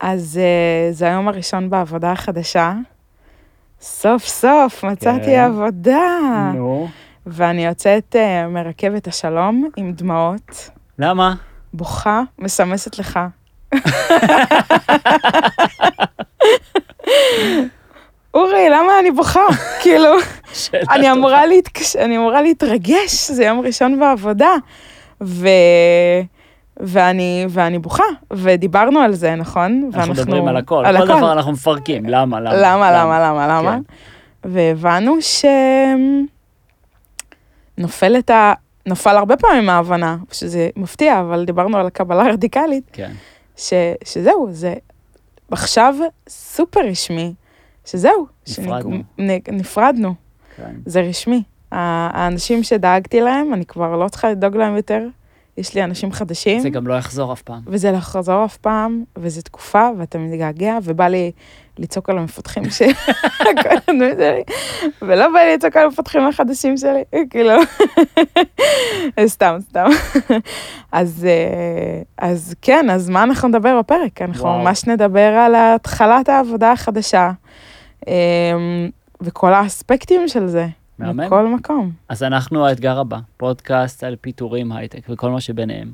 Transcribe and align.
אז 0.00 0.40
אה, 0.42 0.92
זה 0.92 1.06
היום 1.06 1.28
הראשון 1.28 1.70
בעבודה 1.70 2.12
החדשה. 2.12 2.72
סוף 3.80 4.24
סוף 4.24 4.84
מצאתי 4.84 5.24
כן. 5.26 5.44
עבודה. 5.44 6.20
נו. 6.54 6.88
ואני 7.26 7.66
יוצאת 7.66 8.16
אה, 8.16 8.48
מרכבת 8.48 9.06
השלום 9.06 9.68
עם 9.76 9.92
דמעות, 9.92 10.70
למה? 10.98 11.34
בוכה, 11.74 12.22
מסמסת 12.38 12.98
לך. 12.98 13.18
אורי, 18.34 18.68
למה 18.70 19.00
אני 19.00 19.10
בוכה? 19.10 19.40
כאילו, 19.82 20.10
אני. 20.90 21.12
אמורה, 21.12 21.46
להתקש... 21.46 21.96
אני 21.96 22.16
אמורה 22.16 22.42
להתרגש, 22.42 23.30
זה 23.30 23.44
יום 23.44 23.60
ראשון 23.60 24.00
בעבודה. 24.00 24.54
ו... 25.22 25.48
ואני, 26.80 27.46
ואני 27.48 27.78
בוכה, 27.78 28.04
ודיברנו 28.32 29.00
על 29.00 29.12
זה, 29.14 29.34
נכון? 29.34 29.90
אנחנו 29.94 30.12
מדברים 30.12 30.48
על 30.48 30.56
הכל, 30.56 30.84
על 30.86 30.96
כל 30.96 31.02
הכל. 31.02 31.18
דבר 31.18 31.32
אנחנו 31.32 31.52
מפרקים, 31.52 32.06
למה, 32.06 32.40
למה? 32.40 32.54
למה, 32.56 32.92
למה, 32.92 33.20
למה, 33.20 33.48
למה? 33.48 33.72
כן. 34.42 34.48
והבנו 34.50 35.16
ש... 35.22 35.44
נופלת 37.78 38.30
ה... 38.30 38.52
נפל 38.86 39.16
הרבה 39.16 39.36
פעמים 39.36 39.68
ההבנה, 39.70 40.16
שזה 40.32 40.68
מפתיע, 40.76 41.20
אבל 41.20 41.44
דיברנו 41.44 41.76
על 41.78 41.86
הקבלה 41.86 42.22
הרדיקלית, 42.26 42.84
כן, 42.92 43.10
ש... 43.56 43.72
שזהו, 44.04 44.48
זה 44.50 44.74
עכשיו 45.50 45.94
סופר 46.28 46.80
רשמי, 46.80 47.34
שזהו. 47.84 48.26
נפרדנו. 48.48 48.96
שנ- 49.18 49.52
נפרדנו, 49.52 50.14
כן. 50.56 50.74
זה 50.86 51.00
רשמי. 51.00 51.42
האנשים 51.72 52.62
שדאגתי 52.62 53.20
להם, 53.20 53.54
אני 53.54 53.64
כבר 53.66 53.96
לא 53.96 54.08
צריכה 54.08 54.30
לדאוג 54.30 54.56
להם 54.56 54.76
יותר, 54.76 55.02
יש 55.56 55.74
לי 55.74 55.84
אנשים 55.84 56.12
חדשים. 56.12 56.60
זה 56.60 56.70
גם 56.70 56.86
לא 56.86 56.94
יחזור 56.94 57.32
אף 57.32 57.42
פעם. 57.42 57.60
וזה 57.66 57.92
לא 57.92 57.96
יחזור 57.96 58.44
אף 58.44 58.56
פעם, 58.56 59.04
וזו 59.18 59.42
תקופה, 59.42 59.88
ואתה 59.98 60.18
מתגעגע, 60.18 60.78
ובא 60.82 61.08
לי 61.08 61.32
לצעוק 61.78 62.10
על 62.10 62.18
המפתחים 62.18 62.70
שלי, 62.70 62.92
ולא 65.02 65.28
בא 65.32 65.38
לי 65.38 65.54
לצעוק 65.54 65.76
על 65.76 65.84
המפתחים 65.84 66.26
החדשים 66.26 66.76
שלי, 66.76 67.02
כאילו, 67.30 67.52
סתם, 69.26 69.56
סתם. 69.68 69.86
אז, 70.92 71.26
אה, 71.28 72.02
אז 72.18 72.54
כן, 72.62 72.90
אז 72.90 73.08
מה 73.08 73.22
אנחנו 73.22 73.48
נדבר 73.48 73.78
בפרק? 73.78 74.22
אנחנו 74.22 74.44
וואו. 74.44 74.58
ממש 74.58 74.86
נדבר 74.86 75.32
על 75.32 75.54
התחלת 75.56 76.28
העבודה 76.28 76.72
החדשה, 76.72 77.30
אה, 78.08 78.12
וכל 79.20 79.54
האספקטים 79.54 80.28
של 80.28 80.46
זה, 80.46 80.66
מהמם. 80.98 81.20
מכל 81.20 81.48
מקום. 81.48 81.92
אז 82.08 82.22
אנחנו 82.22 82.66
האתגר 82.66 82.98
הבא, 82.98 83.18
פודקאסט 83.36 84.04
על 84.04 84.16
פיטורים, 84.20 84.72
הייטק 84.72 85.06
וכל 85.08 85.30
מה 85.30 85.40
שביניהם. 85.40 85.92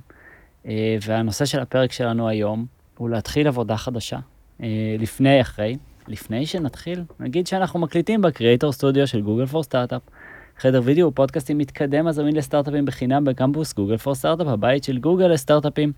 אה, 0.67 0.97
והנושא 1.07 1.45
של 1.45 1.61
הפרק 1.61 1.93
שלנו 1.93 2.29
היום 2.29 2.67
הוא 2.99 3.11
להתחיל 3.11 3.49
עבודה 3.49 3.77
חדשה. 3.77 4.19
אה, 4.63 4.97
לפני, 4.99 5.41
אחרי. 5.41 5.77
לפני 6.09 6.47
שנתחיל, 6.47 7.05
נגיד 7.21 7.47
שאנחנו 7.47 7.81
מקליטים 7.81 8.23
ב 8.23 8.29
Creator 8.29 8.73
Studio 8.73 9.07
של 9.07 9.21
Google 9.21 9.47
for 9.47 9.63
Startups. 9.63 10.03
חדר 10.59 10.81
וידאו 10.85 11.05
ופודקאסטים 11.05 11.59
מתקדם 11.59 12.07
הזמין 12.07 12.37
לסטארט-אפים 12.37 12.85
בחינם 12.85 13.25
בקמפוס 13.25 13.75
Google 13.75 13.97
for 13.97 14.15
Startups, 14.15 14.47
הבית 14.47 14.85
של 14.85 14.99
גוגל 14.99 15.27
לסטארט-אפים. 15.27 15.93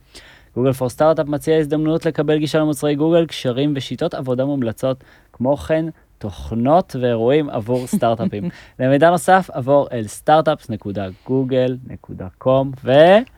Google 0.54 0.72
for 0.72 0.88
Startups 0.88 1.26
מציע 1.26 1.58
הזדמנות 1.58 2.06
לקבל 2.06 2.38
גישה 2.38 2.58
למוצרי 2.58 2.94
גוגל, 2.94 3.26
קשרים 3.26 3.72
ושיטות 3.76 4.14
עבודה 4.14 4.44
מומלצות. 4.44 5.04
כמו 5.32 5.56
כן, 5.56 5.86
תוכנות 6.24 6.96
ואירועים 7.00 7.50
עבור 7.50 7.86
סטארט-אפים. 7.86 8.48
למידע 8.80 9.10
נוסף, 9.10 9.50
עבור 9.52 9.88
אל 9.92 10.04
startups.google.com 10.24 12.66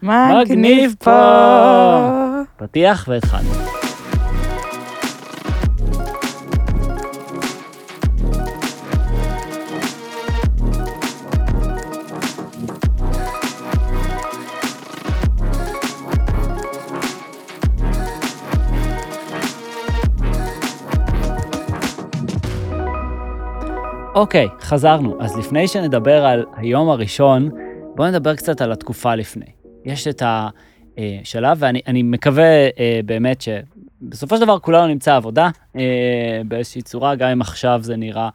מגניב 0.03 0.95
פה. 0.99 1.11
ופתיח 2.57 3.05
והתחלנו. 3.09 3.86
אוקיי, 24.17 24.49
חזרנו. 24.61 25.23
אז 25.23 25.37
לפני 25.37 25.69
שנדבר 25.69 26.27
על 26.27 26.45
היום 26.57 26.89
הראשון, 26.89 27.51
בואו 27.95 28.09
נדבר 28.09 28.37
קצת 28.37 28.61
על 28.61 28.73
התקופה 28.73 29.15
לפני. 29.15 29.47
יש 29.85 30.09
את 30.09 30.23
השלב, 30.27 31.57
ואני 31.61 31.81
אני 31.87 32.03
מקווה 32.03 32.69
אה, 32.79 33.01
באמת 33.05 33.41
שבסופו 33.41 34.37
של 34.37 34.43
דבר 34.43 34.59
כולנו 34.59 34.87
נמצא 34.87 35.17
עבודה 35.17 35.51
אה, 35.77 36.41
באיזושהי 36.49 36.83
צורה, 36.83 37.15
גם 37.15 37.29
אם 37.29 37.41
עכשיו 37.41 37.81
זה 37.83 37.97
נראה 37.97 38.29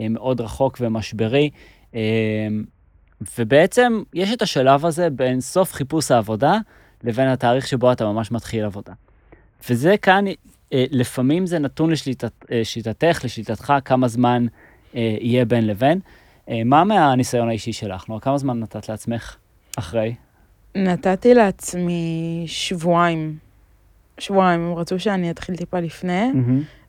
אה, 0.00 0.08
מאוד 0.08 0.40
רחוק 0.40 0.76
ומשברי. 0.80 1.50
אה, 1.94 2.00
ובעצם 3.38 4.02
יש 4.14 4.32
את 4.32 4.42
השלב 4.42 4.86
הזה 4.86 5.10
בין 5.10 5.40
סוף 5.40 5.72
חיפוש 5.72 6.10
העבודה 6.10 6.58
לבין 7.04 7.28
התאריך 7.28 7.66
שבו 7.66 7.92
אתה 7.92 8.04
ממש 8.04 8.32
מתחיל 8.32 8.64
עבודה. 8.64 8.92
וזה 9.70 9.96
כאן, 9.96 10.24
אה, 10.72 10.84
לפעמים 10.90 11.46
זה 11.46 11.58
נתון 11.58 11.90
לשליטתך, 11.90 13.24
לשליטתך, 13.24 13.72
כמה 13.84 14.08
זמן 14.08 14.46
אה, 14.46 14.63
יהיה 14.94 15.44
בין 15.44 15.66
לבין. 15.66 16.00
אה, 16.48 16.64
מה 16.64 16.84
מהניסיון 16.84 17.48
האישי 17.48 17.72
שלך? 17.72 18.08
נועה, 18.08 18.20
כמה 18.20 18.38
זמן 18.38 18.60
נתת 18.60 18.88
לעצמך 18.88 19.36
אחרי? 19.78 20.14
נתתי 20.74 21.34
לעצמי 21.34 22.44
שבועיים. 22.46 23.36
שבועיים, 24.18 24.60
הם 24.60 24.74
רצו 24.74 24.98
שאני 24.98 25.30
אתחיל 25.30 25.56
טיפה 25.56 25.80
לפני, 25.80 26.30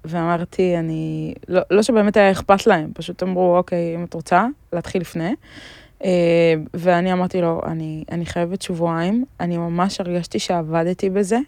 ואמרתי, 0.06 0.78
אני... 0.78 1.34
לא, 1.48 1.62
לא 1.72 1.82
שבאמת 1.82 2.18
היה 2.18 2.32
אכפת 2.32 2.68
להם, 2.68 2.92
פשוט 2.94 3.24
אמרו, 3.24 3.58
אוקיי, 3.58 3.96
אם 3.96 4.04
את 4.04 4.14
רוצה, 4.14 4.46
להתחיל 4.74 5.02
לפני. 5.02 5.36
אה, 6.04 6.54
ואני 6.74 7.14
אמרתי 7.14 7.42
לו, 7.42 7.62
אני, 7.66 8.04
אני 8.12 8.26
חייבת 8.26 8.62
שבועיים, 8.62 9.26
אני 9.40 9.58
ממש 9.58 10.02
הרגשתי 10.02 10.40
שעבדתי 10.40 11.10
בזה. 11.10 11.40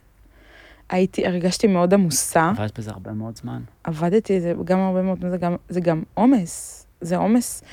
הייתי, 0.89 1.27
הרגשתי 1.27 1.67
מאוד 1.67 1.93
עמוסה, 1.93 2.49
עבדת 2.49 2.79
בזה 2.79 2.91
הרבה 2.91 3.11
מאוד 3.11 3.35
זמן. 3.37 3.61
עבדתי, 3.83 4.41
זה 4.41 4.53
גם 4.63 4.79
הרבה 4.79 5.01
מאוד, 5.01 5.25
זה 5.29 5.37
גם, 5.37 5.55
זה 5.69 5.79
גם 5.79 6.03
עומס, 6.13 6.85
זה 7.01 7.17
עומס 7.17 7.63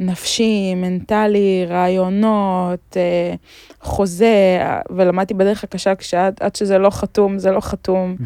נפשי, 0.00 0.74
מנטלי, 0.74 1.66
רעיונות, 1.68 2.96
אה, 2.96 3.34
חוזה, 3.80 4.60
ולמדתי 4.90 5.34
בדרך 5.34 5.64
הקשה, 5.64 5.94
כשעד 5.94 6.36
עד 6.40 6.56
שזה 6.56 6.78
לא 6.78 6.90
חתום, 6.90 7.38
זה 7.38 7.50
לא 7.50 7.60
חתום, 7.60 8.16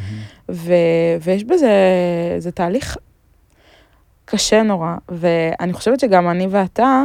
ו, 0.50 0.72
ויש 1.22 1.44
בזה, 1.44 1.72
זה 2.38 2.50
תהליך 2.50 2.97
קשה 4.25 4.62
נורא, 4.62 4.94
ואני 5.08 5.72
חושבת 5.72 6.00
שגם 6.00 6.28
אני 6.28 6.47
ואתה, 6.50 7.04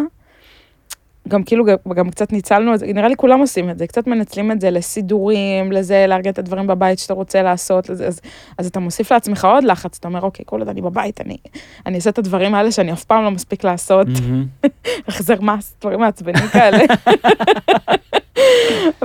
גם 1.28 1.44
כאילו, 1.44 1.66
גם, 1.96 2.10
קצת 2.10 2.32
ניצלנו 2.32 2.74
את 2.74 2.80
זה, 2.80 2.86
נראה 2.86 3.08
לי 3.08 3.16
כולם 3.16 3.40
עושים 3.40 3.70
את 3.70 3.78
זה, 3.78 3.88
קצת 3.88 4.08
מנצלים 4.08 4.52
את 4.52 4.62
זה 4.62 4.72
לסידורים, 4.72 5.72
לזה, 5.72 6.06
לארגן 6.08 6.30
את 6.30 6.40
הדברים 6.40 6.68
בבית 6.68 7.00
שאתה 7.00 7.14
רוצה 7.14 7.42
לעשות, 7.42 7.90
לזה, 7.90 8.08
אז, 8.08 8.22
אז 8.58 8.68
אתה 8.68 8.80
מוסיף 8.80 9.12
לעצמך 9.12 9.46
עוד 9.46 9.64
לחץ, 9.64 9.98
אתה 9.98 10.08
אומר, 10.08 10.22
אוקיי, 10.22 10.46
כל 10.46 10.60
עוד 10.60 10.70
אני 10.70 10.82
בבית, 10.82 11.22
אני, 11.22 11.38
אני 11.86 11.96
אעשה 11.96 12.10
את 12.10 12.18
הדברים 12.18 12.56
האלה 12.56 12.72
שאני 12.72 12.94
אף 12.94 13.04
פעם 13.04 13.24
לא 13.24 13.32
מספיק 13.32 13.64
לעשות, 13.64 14.08
מהמם. 14.08 14.46
החזר 15.08 15.42
מס, 15.42 15.76
דברים 15.82 16.00
מעצבנים 16.00 16.48
כאלה. 16.48 16.78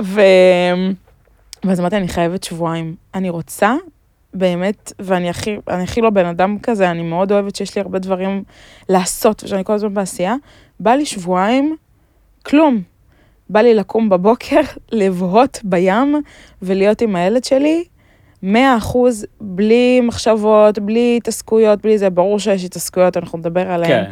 ו... 0.01 0.21
ואז 1.63 1.79
אמרתי, 1.79 1.97
אני 1.97 2.07
חייבת 2.07 2.43
שבועיים. 2.43 2.95
אני 3.15 3.29
רוצה, 3.29 3.75
באמת, 4.33 4.93
ואני 4.99 5.29
הכי, 5.29 5.57
אני 5.67 5.83
הכי 5.83 6.01
לא 6.01 6.09
בן 6.09 6.25
אדם 6.25 6.57
כזה, 6.59 6.91
אני 6.91 7.01
מאוד 7.01 7.31
אוהבת 7.31 7.55
שיש 7.55 7.75
לי 7.75 7.81
הרבה 7.81 7.99
דברים 7.99 8.43
לעשות, 8.89 9.43
ושאני 9.43 9.63
כל 9.63 9.73
הזמן 9.73 9.93
בעשייה. 9.93 10.35
בא 10.79 10.91
לי 10.91 11.05
שבועיים, 11.05 11.75
כלום. 12.45 12.81
בא 13.49 13.61
לי 13.61 13.73
לקום 13.73 14.09
בבוקר, 14.09 14.61
לבהות 14.91 15.59
בים 15.63 16.21
ולהיות 16.61 17.01
עם 17.01 17.15
הילד 17.15 17.43
שלי, 17.43 17.83
מאה 18.43 18.77
אחוז, 18.77 19.25
בלי 19.41 20.01
מחשבות, 20.01 20.79
בלי 20.79 21.17
התעסקויות, 21.17 21.81
בלי 21.81 21.97
זה, 21.97 22.09
ברור 22.09 22.39
שיש 22.39 22.63
התעסקויות, 22.63 23.17
אנחנו 23.17 23.37
נדבר 23.37 23.71
עליהן. 23.71 24.05
כן. 24.05 24.11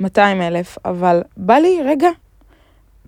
200 0.00 0.42
אלף, 0.42 0.78
אבל 0.84 1.22
בא 1.36 1.54
לי 1.54 1.78
רגע 1.84 2.08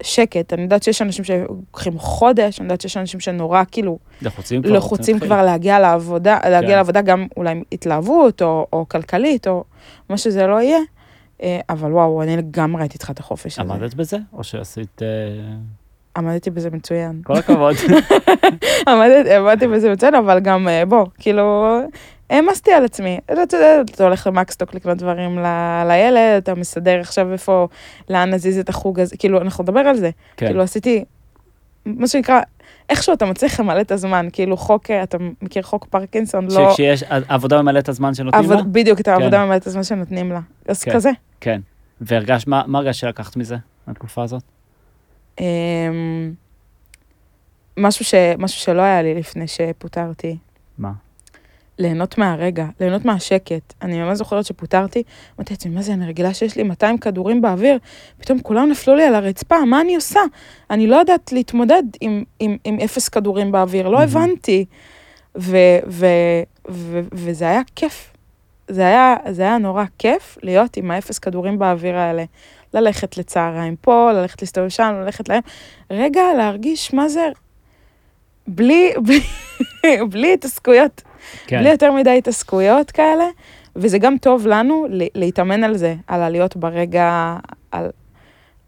שקט. 0.02 0.52
אני 0.52 0.62
יודעת 0.62 0.82
שיש 0.82 1.02
אנשים 1.02 1.24
שלוקחים 1.24 1.98
חודש, 1.98 2.60
אני 2.60 2.66
יודעת 2.66 2.80
שיש 2.80 2.96
אנשים 2.96 3.20
שנורא 3.20 3.62
כאילו 3.70 3.98
לחוצים 4.22 4.62
כבר. 4.62 4.72
לחוצים 4.72 5.20
כבר 5.20 5.44
להגיע 5.44 5.78
לעבודה, 5.78 6.38
להגיע 6.44 6.70
כן. 6.70 6.76
לעבודה 6.76 7.00
גם 7.00 7.26
אולי 7.36 7.62
התלהבות 7.72 8.42
או, 8.42 8.66
או 8.72 8.88
כלכלית 8.88 9.48
או 9.48 9.64
מה 10.08 10.18
שזה 10.18 10.46
לא 10.46 10.60
יהיה. 10.60 10.78
אה, 11.42 11.60
אבל 11.70 11.92
וואו, 11.92 12.22
אני 12.22 12.36
לגמרי 12.36 12.82
הייתי 12.82 12.98
צריכה 12.98 13.12
את 13.12 13.18
החופש 13.20 13.58
הזה. 13.58 13.72
עמדת 13.72 13.94
בזה? 13.94 14.16
או 14.32 14.44
שעשית... 14.44 15.02
אה, 15.02 15.08
עמדתי 16.16 16.50
בזה 16.50 16.70
מצוין. 16.70 17.20
כל 17.24 17.36
הכבוד. 17.36 17.74
עמדתי, 18.88 19.66
בזה 19.66 19.92
מצוין, 19.92 20.14
אבל 20.14 20.40
גם 20.40 20.68
אה, 20.68 20.84
בוא, 20.86 21.06
כאילו, 21.18 21.76
העמסתי 22.30 22.72
על 22.72 22.84
עצמי. 22.84 23.18
אתה 23.32 23.56
יודע, 23.56 23.80
אתה 23.94 24.04
הולך 24.04 24.26
למקסטוק 24.26 24.74
לקנות 24.74 24.98
דברים 24.98 25.38
ל- 25.38 25.84
לילד, 25.88 26.18
אתה 26.42 26.54
מסדר 26.54 27.00
עכשיו 27.00 27.32
איפה, 27.32 27.68
לאן 28.10 28.30
נזיז 28.34 28.58
את 28.58 28.68
החוג 28.68 29.00
הזה, 29.00 29.16
כאילו, 29.16 29.40
אנחנו 29.40 29.64
נדבר 29.64 29.80
על 29.80 29.96
זה. 29.96 30.10
כן. 30.36 30.46
כאילו, 30.46 30.62
עשיתי, 30.62 31.04
מה 31.86 32.06
שנקרא, 32.06 32.40
איכשהו 32.88 33.14
אתה 33.14 33.26
מצליח 33.26 33.60
למלא 33.60 33.80
את 33.80 33.92
הזמן, 33.92 34.28
כאילו 34.32 34.56
חוק, 34.56 34.90
אתה 34.90 35.18
מכיר 35.42 35.62
חוק 35.62 35.86
פרקינסון, 35.90 36.50
ש- 36.50 36.54
לא... 36.54 36.70
כשיש 36.72 37.02
עבודה 37.28 37.62
ממלאת 37.62 37.84
את 37.84 37.88
הזמן 37.88 38.14
שנותנים 38.14 38.44
עבוד, 38.44 38.56
לה? 38.56 38.62
בדיוק, 38.62 39.00
את 39.00 39.08
העבודה 39.08 39.38
כן. 39.38 39.44
ממלאת 39.44 39.62
את 39.62 39.66
הזמן 39.66 39.82
שנותנים 39.84 40.32
לה. 40.32 40.40
אז 40.68 40.82
כן. 40.82 40.92
כזה. 40.94 41.10
כן. 41.40 41.60
והרגשת, 42.00 42.46
מה 42.46 42.62
מה 42.66 42.78
הרגשת 42.78 43.00
שלקחת 43.00 43.36
מזה, 43.36 43.56
מהתקופה 43.86 44.22
הזאת? 44.22 44.42
אמ, 45.40 46.32
משהו, 47.76 48.04
ש, 48.04 48.14
משהו 48.38 48.60
שלא 48.60 48.82
היה 48.82 49.02
לי 49.02 49.14
לפני 49.14 49.44
שפוטרתי. 49.48 50.36
מה? 50.78 50.92
ליהנות 51.78 52.18
מהרגע, 52.18 52.66
ליהנות 52.80 53.04
מהשקט. 53.04 53.74
אני 53.82 53.98
ממש 53.98 54.18
זוכרת 54.18 54.44
שפוטרתי, 54.44 55.02
אמרתי 55.38 55.54
לעצמי, 55.54 55.74
מה 55.74 55.82
זה, 55.82 55.92
אני 55.92 56.06
רגילה 56.06 56.34
שיש 56.34 56.56
לי 56.56 56.62
200 56.62 56.98
כדורים 56.98 57.40
באוויר, 57.40 57.78
פתאום 58.20 58.40
כולם 58.40 58.68
נפלו 58.68 58.94
לי 58.94 59.04
על 59.04 59.14
הרצפה, 59.14 59.64
מה 59.64 59.80
אני 59.80 59.96
עושה? 59.96 60.20
אני 60.70 60.86
לא 60.86 60.96
יודעת 60.96 61.32
להתמודד 61.32 61.82
עם, 62.00 62.24
עם, 62.40 62.56
עם 62.64 62.80
אפס 62.80 63.08
כדורים 63.08 63.52
באוויר, 63.52 63.88
לא. 63.88 64.02
הבנתי. 64.02 64.64
ו, 65.38 65.56
ו, 65.86 66.06
ו, 66.70 67.00
וזה 67.12 67.48
היה 67.48 67.60
כיף. 67.76 68.12
זה 68.68 68.86
היה, 68.86 69.16
זה 69.30 69.42
היה 69.42 69.58
נורא 69.58 69.84
כיף 69.98 70.38
להיות 70.42 70.76
עם 70.76 70.90
האפס 70.90 71.18
כדורים 71.18 71.58
באוויר 71.58 71.96
האלה. 71.96 72.24
ללכת 72.74 73.18
לצהריים 73.18 73.76
פה, 73.76 74.12
ללכת 74.12 74.42
להסתובב 74.42 74.68
שם, 74.68 74.94
ללכת 75.04 75.28
להם. 75.28 75.42
רגע, 75.90 76.22
להרגיש 76.36 76.94
מה 76.94 77.08
זה, 77.08 77.26
בלי, 78.48 78.92
בלי, 79.02 79.20
בלי 80.12 80.34
התעסקויות 80.34 81.02
כן. 81.46 81.58
בלי 81.60 81.70
יותר 81.70 81.92
מדי 81.92 82.18
התעסקויות 82.18 82.90
כאלה, 82.90 83.24
וזה 83.76 83.98
גם 83.98 84.18
טוב 84.18 84.46
לנו 84.46 84.86
להתאמן 85.14 85.64
על 85.64 85.76
זה, 85.76 85.94
על 86.06 86.22
הלהיות 86.22 86.56
ברגע, 86.56 87.36
על... 87.70 87.90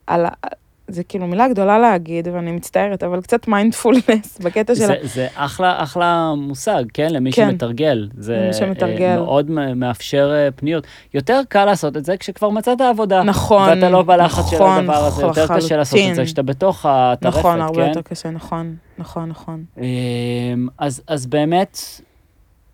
על 0.07 0.27
ה- 0.27 0.60
זה 0.93 1.05
כאילו 1.05 1.27
מילה 1.27 1.49
גדולה 1.49 1.79
להגיד, 1.79 2.29
ואני 2.33 2.53
מצטערת, 2.53 3.03
אבל 3.03 3.21
קצת 3.21 3.49
מיינדפולנס 3.49 4.39
בקטע 4.45 4.75
של... 4.75 4.87
זה, 4.87 4.97
זה 5.03 5.27
אחלה, 5.35 5.83
אחלה 5.83 6.33
מושג, 6.37 6.85
כן? 6.95 7.13
למי 7.13 7.33
כן. 7.33 7.51
שמתרגל. 7.51 8.09
זה 8.19 8.37
למי 8.37 8.53
שמתרגל. 8.53 9.03
אה, 9.03 9.17
מאוד 9.17 9.51
מ- 9.51 9.81
מאפשר 9.81 10.33
אה, 10.35 10.51
פניות. 10.51 10.87
יותר 11.15 11.41
קל 11.49 11.65
לעשות 11.65 11.97
את 11.97 12.05
זה 12.05 12.17
כשכבר 12.17 12.51
מצאת 12.51 12.81
עבודה. 12.81 13.23
נכון, 13.23 13.69
ואתה 13.69 13.91
לא 13.91 14.03
בלחץ 14.03 14.51
של 14.51 14.57
נכון, 14.57 14.79
הדבר 14.79 15.05
הזה, 15.07 15.23
יותר 15.23 15.47
קשה 15.57 15.77
לעשות 15.77 15.99
את 16.11 16.15
זה. 16.15 16.25
כשאתה 16.25 16.43
בתוך 16.43 16.87
הטרפת, 16.89 17.39
נכון, 17.39 17.61
הרבה 17.61 17.83
כן? 17.83 17.89
יותר 17.89 18.03
קשה, 18.03 18.31
נכון, 18.31 18.77
נכון, 18.99 19.29
נכון. 19.29 19.65
אמ, 19.79 20.69
אז, 20.79 21.03
אז 21.07 21.27
באמת, 21.27 21.79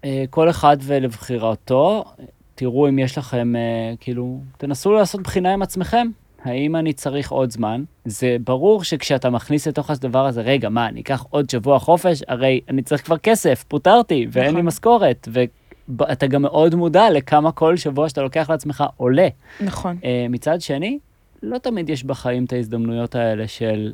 אה, 0.04 0.24
כל 0.30 0.50
אחד 0.50 0.76
ולבחירתו, 0.82 2.04
תראו 2.54 2.88
אם 2.88 2.98
יש 2.98 3.18
לכם, 3.18 3.52
כאילו, 4.00 4.40
תנסו 4.58 4.92
לעשות 4.92 5.22
בחינה 5.22 5.52
עם 5.52 5.62
עצמכם. 5.62 6.06
האם 6.44 6.76
אני 6.76 6.92
צריך 6.92 7.30
עוד 7.30 7.50
זמן? 7.50 7.84
זה 8.04 8.36
ברור 8.44 8.84
שכשאתה 8.84 9.30
מכניס 9.30 9.68
לתוך 9.68 9.90
הדבר 9.90 10.26
הזה, 10.26 10.40
רגע, 10.40 10.68
מה, 10.68 10.88
אני 10.88 11.00
אקח 11.00 11.24
עוד 11.30 11.50
שבוע 11.50 11.78
חופש? 11.78 12.22
הרי 12.28 12.60
אני 12.68 12.82
צריך 12.82 13.04
כבר 13.04 13.18
כסף, 13.18 13.64
פוטרתי, 13.68 14.26
ואין 14.32 14.46
לי 14.46 14.52
נכון. 14.52 14.64
משכורת, 14.66 15.28
ואתה 15.88 16.26
גם 16.26 16.42
מאוד 16.42 16.74
מודע 16.74 17.10
לכמה 17.10 17.52
כל 17.52 17.76
שבוע 17.76 18.08
שאתה 18.08 18.22
לוקח 18.22 18.50
לעצמך 18.50 18.84
עולה. 18.96 19.28
נכון, 19.60 19.98
אה, 20.04 20.26
מצד 20.30 20.60
שני, 20.60 20.98
לא 21.42 21.58
תמיד 21.58 21.90
יש 21.90 22.04
בחיים 22.04 22.44
את 22.44 22.52
ההזדמנויות 22.52 23.14
האלה 23.14 23.48
של 23.48 23.92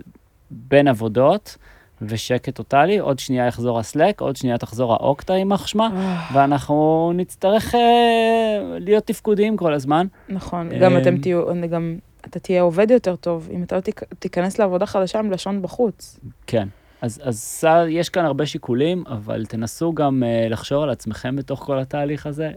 בין 0.50 0.88
עבודות 0.88 1.56
ושקט 2.02 2.54
טוטאלי, 2.54 2.98
עוד 2.98 3.18
שנייה 3.18 3.46
יחזור 3.46 3.78
הסלק, 3.78 4.20
עוד 4.20 4.36
שנייה 4.36 4.58
תחזור 4.58 4.92
האוקטה 4.92 5.34
יימח 5.34 5.66
שמה, 5.66 5.88
ואנחנו 6.32 7.12
נצטרך 7.14 7.74
אה, 7.74 8.78
להיות 8.78 9.06
תפקודיים 9.06 9.56
כל 9.56 9.74
הזמן. 9.74 10.06
נכון. 10.28 10.68
גם 10.80 10.96
אתם 10.96 11.16
תהיו, 11.16 11.42
גם 11.70 11.96
אתה 12.26 12.38
תהיה 12.40 12.62
עובד 12.62 12.90
יותר 12.90 13.16
טוב, 13.16 13.48
אם 13.52 13.62
אתה 13.62 13.76
לא 13.76 13.80
תיכ- 13.80 14.14
תיכנס 14.18 14.58
לעבודה 14.58 14.86
חדשה 14.86 15.18
עם 15.18 15.30
לשון 15.30 15.62
בחוץ. 15.62 16.20
כן. 16.46 16.68
אז, 17.02 17.20
אז 17.24 17.64
יש 17.88 18.08
כאן 18.08 18.24
הרבה 18.24 18.46
שיקולים, 18.46 19.04
אבל 19.06 19.44
תנסו 19.46 19.92
גם 19.92 20.22
אה, 20.26 20.46
לחשוב 20.50 20.82
על 20.82 20.90
עצמכם 20.90 21.36
בתוך 21.36 21.60
כל 21.60 21.78
התהליך 21.78 22.26
הזה. 22.26 22.50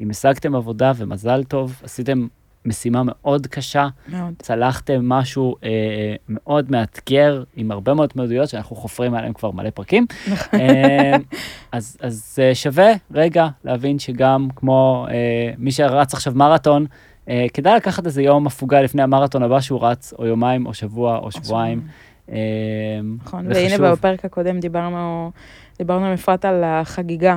אם 0.00 0.10
השגתם 0.10 0.54
עבודה 0.54 0.92
ומזל 0.96 1.44
טוב, 1.44 1.80
עשיתם 1.84 2.26
משימה 2.64 3.02
מאוד 3.04 3.46
קשה, 3.46 3.88
מאוד. 4.08 4.34
צלחתם 4.38 5.08
משהו 5.08 5.56
אה, 5.64 5.68
מאוד 6.28 6.70
מאתגר, 6.70 7.42
עם 7.56 7.70
הרבה 7.70 7.94
מאוד 7.94 8.08
התמודדויות 8.10 8.48
שאנחנו 8.48 8.76
חופרים 8.76 9.14
עליהם 9.14 9.32
כבר 9.32 9.50
מלא 9.50 9.70
פרקים. 9.70 10.06
אה, 10.54 11.16
אז, 11.72 11.96
אז 12.00 12.38
אה, 12.42 12.54
שווה 12.54 12.92
רגע 13.14 13.48
להבין 13.64 13.98
שגם 13.98 14.48
כמו 14.56 15.06
אה, 15.10 15.14
מי 15.58 15.72
שרץ 15.72 16.14
עכשיו 16.14 16.32
מרתון, 16.36 16.86
כדאי 17.54 17.76
לקחת 17.76 18.06
איזה 18.06 18.22
יום 18.22 18.46
הפוגה 18.46 18.82
לפני 18.82 19.02
המרתון 19.02 19.42
הבא 19.42 19.60
שהוא 19.60 19.86
רץ, 19.86 20.14
או 20.18 20.26
יומיים, 20.26 20.66
או 20.66 20.74
שבוע, 20.74 21.18
או 21.18 21.30
שבועיים. 21.30 21.80
אה, 22.32 22.38
נכון, 23.24 23.46
והנה. 23.48 23.92
בפרק 23.92 24.24
הקודם 24.24 24.60
דיברנו, 24.60 25.30
דיברנו 25.78 26.06
עם 26.06 26.12
אפרת 26.12 26.44
על 26.44 26.64
החגיגה. 26.64 27.36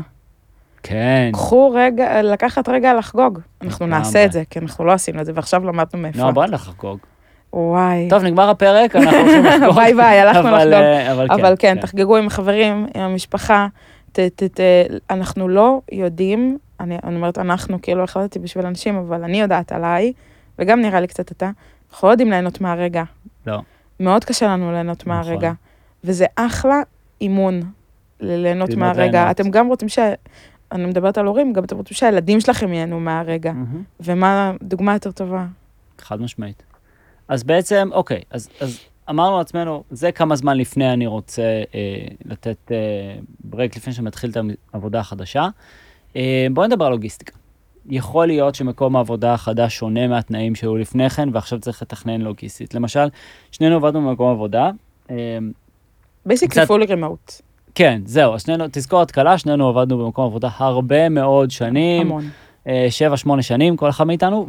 כן. 0.84 1.30
קחו 1.34 1.72
רגע, 1.76 2.22
לקחת 2.22 2.70
רגע 2.70 2.94
לחגוג. 2.94 3.40
אנחנו. 3.62 3.86
נעשה 3.86 4.26
את 4.26 4.32
זה, 4.32 4.44
כי 4.50 4.60
אנחנו 4.60 4.86
לא 4.86 4.92
עשינו 4.92 5.22
את 5.22 5.26
זה, 5.26 5.32
ועכשיו 5.36 5.66
למדנו 5.66 6.02
מאפרת. 6.02 6.22
נועה, 6.22 6.32
בוא 6.32 6.46
נלך 6.46 6.68
לחגוג. 6.68 7.00
וואי. 7.54 8.08
טוב, 8.10 8.24
נגמר 8.24 8.50
הפרק, 8.50 8.96
אנחנו 8.96 9.18
הולכים 9.18 9.46
לחגוג. 9.46 9.76
ביי 9.80 9.94
ביי, 9.94 10.20
הלכנו 10.20 10.50
אבל, 10.50 10.58
לחגוג. 10.58 10.74
אה, 10.74 11.12
אבל 11.14 11.28
כן. 11.28 11.34
אבל 11.34 11.56
כן, 11.60 11.80
תחגגו 11.82 12.18
עם 12.18 12.28
החברים, 12.28 12.88
עם 12.96 13.02
המשפחה. 13.02 13.68
ת, 14.12 14.20
ת, 14.20 14.44
ת, 14.44 14.60
אנחנו 15.10 15.48
לא 15.48 15.82
יודעים, 15.92 16.58
אני, 16.84 16.98
אני 17.04 17.16
אומרת 17.16 17.38
אנחנו, 17.38 17.82
כאילו 17.82 18.04
החלטתי 18.04 18.40
בשביל 18.40 18.66
אנשים, 18.66 18.96
אבל 18.96 19.24
אני 19.24 19.42
יודעת 19.42 19.72
עליי, 19.72 20.14
וגם 20.60 20.82
נראה 20.82 21.02
לי 21.02 21.08
קצת 21.08 21.32
אתה, 21.32 21.52
אנחנו 21.92 22.08
לא 22.08 22.14
יודעים 22.14 22.30
ליהנות 22.30 22.62
מהרגע. 22.62 23.04
לא. 23.48 23.62
מאוד 24.00 24.26
קשה 24.26 24.48
לנו 24.48 24.72
ליהנות 24.72 25.08
נכון. 25.08 25.14
מהרגע. 25.14 25.52
וזה 26.04 26.26
אחלה 26.36 26.82
אימון 27.22 27.62
ליהנות 28.20 28.74
מהרגע. 28.74 29.12
ליהנות. 29.12 29.32
אתם 29.32 29.50
גם 29.50 29.68
רוצים 29.68 29.90
ש... 29.90 30.00
אני 30.72 30.86
מדברת 30.86 31.18
על 31.18 31.26
הורים, 31.26 31.54
גם 31.54 31.64
אתם 31.64 31.78
רוצים 31.78 31.98
שהילדים 31.98 32.40
שלכם 32.40 32.74
ייהנו 32.74 33.00
מהרגע. 33.00 33.52
מהמם. 33.52 33.84
ומה 34.00 34.54
דוגמה 34.62 34.94
יותר 34.94 35.12
טובה? 35.12 35.46
חד 36.00 36.22
משמעית. 36.22 36.64
אז 37.28 37.44
בעצם, 37.44 37.90
אוקיי, 37.92 38.22
אז, 38.32 38.50
אז 38.62 38.80
אמרנו 39.10 39.38
לעצמנו, 39.38 39.84
זה 39.92 40.12
כמה 40.12 40.36
זמן 40.36 40.58
לפני 40.58 40.94
אני 40.94 41.08
רוצה 41.08 41.64
אה, 41.76 42.06
לתת 42.26 42.72
אה, 42.72 42.78
ברייק 43.44 43.78
לפני 43.78 43.94
שמתחיל 43.94 44.30
את 44.30 44.38
העבודה 44.74 45.00
החדשה. 45.00 45.48
אה, 46.16 46.48
בואו 46.54 46.68
נדבר 46.68 46.86
על 46.86 46.92
לוגיסטיקה. 46.92 47.34
יכול 47.90 48.28
להיות 48.28 48.56
שמקום 48.56 48.96
העבודה 48.96 49.34
החדש 49.34 49.76
שונה 49.76 50.08
מהתנאים 50.08 50.56
שהיו 50.56 50.78
לפני 50.78 51.10
כן, 51.10 51.30
ועכשיו 51.34 51.60
צריך 51.60 51.82
לתכנן 51.82 52.22
לוגיסטית. 52.22 52.74
למשל, 52.74 53.08
שנינו 53.52 53.76
עבדנו 53.76 54.02
במקום 54.10 54.32
עבודה. 54.32 54.70
אה, 55.10 55.16
basically 56.26 56.62
קצת- 56.62 56.68
full 56.68 56.84
remote. 56.84 57.32
כן, 57.76 58.02
זהו, 58.06 58.40
שנינו, 58.40 58.66
תזכורת 58.72 59.02
קלה, 59.02 59.38
שנינו 59.38 59.70
עבדנו 59.70 59.98
במקום 59.98 60.26
עבודה 60.26 60.50
הרבה 60.58 61.10
מאוד 61.10 61.52
שנים. 61.52 62.08
המון. 62.08 62.30
אה, 62.68 62.88
שבע, 62.90 63.18
שמונה 63.18 63.42
שנים, 63.42 63.78
כל 63.78 63.90
אחד 63.90 64.04
מאיתנו, 64.04 64.48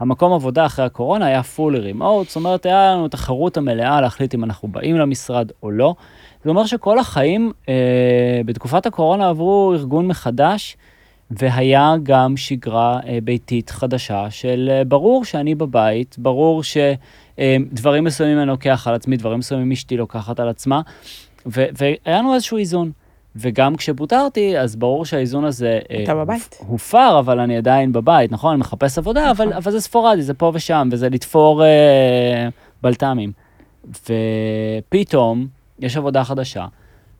והמקום 0.00 0.32
עבודה 0.32 0.66
אחרי 0.66 0.84
הקורונה 0.84 1.26
היה 1.26 1.42
full 1.42 1.76
remote, 1.76 2.26
זאת 2.26 2.36
אומרת, 2.36 2.66
היה 2.66 2.92
לנו 2.92 3.06
את 3.06 3.14
החירות 3.14 3.56
המלאה 3.56 4.00
להחליט 4.00 4.34
אם 4.34 4.44
אנחנו 4.44 4.68
באים 4.68 4.96
למשרד 4.96 5.50
או 5.62 5.70
לא. 5.70 5.94
זה 6.44 6.50
אומר 6.50 6.66
שכל 6.66 6.98
החיים 6.98 7.52
אה, 7.68 7.74
בתקופת 8.46 8.86
הקורונה 8.86 9.28
עברו 9.28 9.72
ארגון 9.76 10.06
מחדש, 10.06 10.76
והיה 11.30 11.94
גם 12.02 12.36
שגרה 12.36 13.00
אה, 13.06 13.18
ביתית 13.24 13.70
חדשה 13.70 14.26
של 14.30 14.68
אה, 14.72 14.84
ברור 14.84 15.24
שאני 15.24 15.54
בבית, 15.54 16.16
ברור 16.18 16.62
שדברים 16.62 18.04
מסוימים 18.04 18.38
אני 18.38 18.46
לוקח 18.46 18.86
על 18.88 18.94
עצמי, 18.94 19.16
דברים 19.16 19.38
מסוימים 19.38 19.72
אשתי 19.72 19.96
לוקחת 19.96 20.40
על 20.40 20.48
עצמה, 20.48 20.80
ו- 21.46 21.66
והיה 21.78 22.18
לנו 22.18 22.34
איזשהו 22.34 22.58
איזון. 22.58 22.90
וגם 23.36 23.76
כשפוטרתי, 23.76 24.58
אז 24.58 24.76
ברור 24.76 25.04
שהאיזון 25.04 25.44
הזה... 25.44 25.78
אה, 25.90 26.02
אתה 26.04 26.14
בבית. 26.14 26.56
הופ- 26.60 26.66
הופר, 26.68 27.18
אבל 27.18 27.40
אני 27.40 27.56
עדיין 27.56 27.92
בבית, 27.92 28.32
נכון? 28.32 28.50
אני 28.52 28.60
מחפש 28.60 28.98
עבודה, 28.98 29.30
אבל, 29.30 29.44
נכון. 29.44 29.56
אבל 29.56 29.72
זה 29.72 29.80
ספורדי, 29.80 30.22
זה 30.22 30.34
פה 30.34 30.50
ושם, 30.54 30.88
וזה 30.92 31.08
לתפור 31.08 31.64
אה, 31.64 32.48
בלת"מים. 32.82 33.32
ופתאום 34.88 35.46
יש 35.78 35.96
עבודה 35.96 36.24
חדשה, 36.24 36.66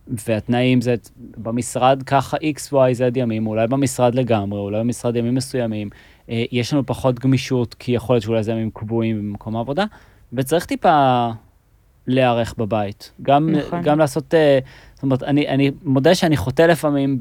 והתנאים 0.09 0.81
זה 0.81 0.95
במשרד 1.37 2.03
ככה 2.03 2.37
x, 2.37 2.73
y, 2.73 2.73
z 2.73 3.19
ימים, 3.19 3.47
אולי 3.47 3.67
במשרד 3.67 4.15
לגמרי, 4.15 4.61
אולי 4.61 4.81
במשרד 4.81 5.17
ימים 5.17 5.35
מסוימים. 5.35 5.91
אה, 6.31 6.45
יש 6.53 6.73
לנו 6.73 6.87
פחות 6.87 7.19
גמישות, 7.19 7.75
כי 7.75 7.93
יכול 7.93 8.15
להיות 8.15 8.23
שאולי 8.23 8.43
זה 8.43 8.53
ימים 8.53 8.71
קבועים 8.71 9.19
במקום 9.19 9.57
העבודה, 9.57 9.85
וצריך 10.33 10.67
טיפה 10.67 11.29
להיערך 12.07 12.55
בבית. 12.59 13.13
גם, 13.23 13.51
נכון. 13.51 13.83
גם 13.83 13.99
לעשות, 13.99 14.35
אה, 14.35 14.59
זאת 14.95 15.03
אומרת, 15.03 15.23
אני, 15.23 15.49
אני 15.49 15.71
מודה 15.85 16.15
שאני 16.15 16.37
חוטא 16.37 16.63
לפעמים 16.63 17.19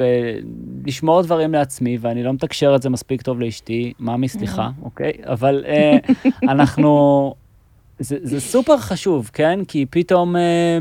בלשמור 0.84 1.22
דברים 1.22 1.54
לעצמי, 1.54 1.98
ואני 2.02 2.24
לא 2.24 2.34
מתקשר 2.34 2.76
את 2.76 2.82
זה 2.82 2.90
מספיק 2.90 3.22
טוב 3.22 3.40
לאשתי, 3.40 3.94
ממי, 4.00 4.28
סליחה, 4.28 4.70
אוקיי? 4.82 5.12
אבל 5.26 5.64
אה, 5.68 5.98
אנחנו, 6.44 7.34
זה, 8.00 8.18
זה 8.22 8.40
סופר 8.40 8.78
חשוב, 8.78 9.30
כן? 9.34 9.60
כי 9.68 9.86
פתאום 9.90 10.36
אה, 10.36 10.78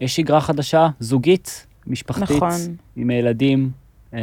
יש 0.00 0.16
שגרה 0.16 0.40
חדשה, 0.40 0.88
זוגית, 1.00 1.66
משפחתית, 1.86 2.36
נכון. 2.36 2.76
עם 2.96 3.10
הילדים. 3.10 3.70
אה, 4.14 4.20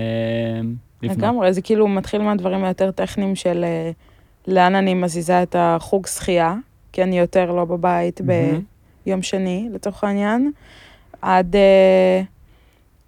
לבנות. 1.04 1.18
לגמרי, 1.18 1.54
זה 1.54 1.62
כאילו 1.62 1.88
מתחיל 1.88 2.22
מהדברים 2.22 2.64
היותר 2.64 2.92
טכניים 2.92 3.36
של 3.36 3.64
אה, 3.64 3.92
לאן 4.48 4.76
אני 4.76 4.94
מזיזה 4.94 5.44
את 5.44 5.56
החוג 5.60 6.08
שחייה, 6.08 6.56
כי 6.92 7.04
אני 7.04 7.20
יותר 7.20 7.52
לא 7.52 7.66
בבית 7.66 8.22
ב- 8.22 8.26
מהמם. 8.26 8.62
יום 9.06 9.22
שני, 9.22 9.70
לצורך 9.74 10.04
העניין, 10.04 10.52
עד... 11.22 11.56
אה, 11.56 12.22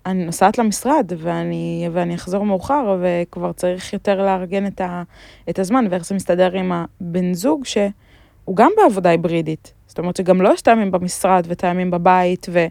אני 0.06 0.26
נוסעת 0.26 0.58
למשרד, 0.58 1.12
ואני, 1.18 1.90
ואני 1.92 2.16
אחזור 2.16 2.46
מאוחר, 2.46 2.98
וכבר 3.02 3.52
צריך 3.54 3.94
יותר 3.94 4.22
לארגן 4.26 4.68
את, 4.68 4.82
ה, 4.82 5.04
את 5.50 5.60
הזמן, 5.60 5.86
ואיך 5.90 6.06
זה 6.06 6.16
מסתדר 6.16 6.54
עם 6.54 6.72
הבן 6.72 7.34
זוג, 7.34 7.66
שהוא 7.66 8.56
גם 8.56 8.72
בעבודה 8.78 9.10
היברידית. 9.10 9.74
זאת 9.98 10.00
אומרת 10.00 10.16
שגם 10.16 10.42
לא 10.42 10.54
יש 10.54 10.62
טעמים 10.62 10.92
במשרד 10.92 11.46
וטעמים 11.48 11.92
בבית, 11.92 12.48
ו... 12.50 12.66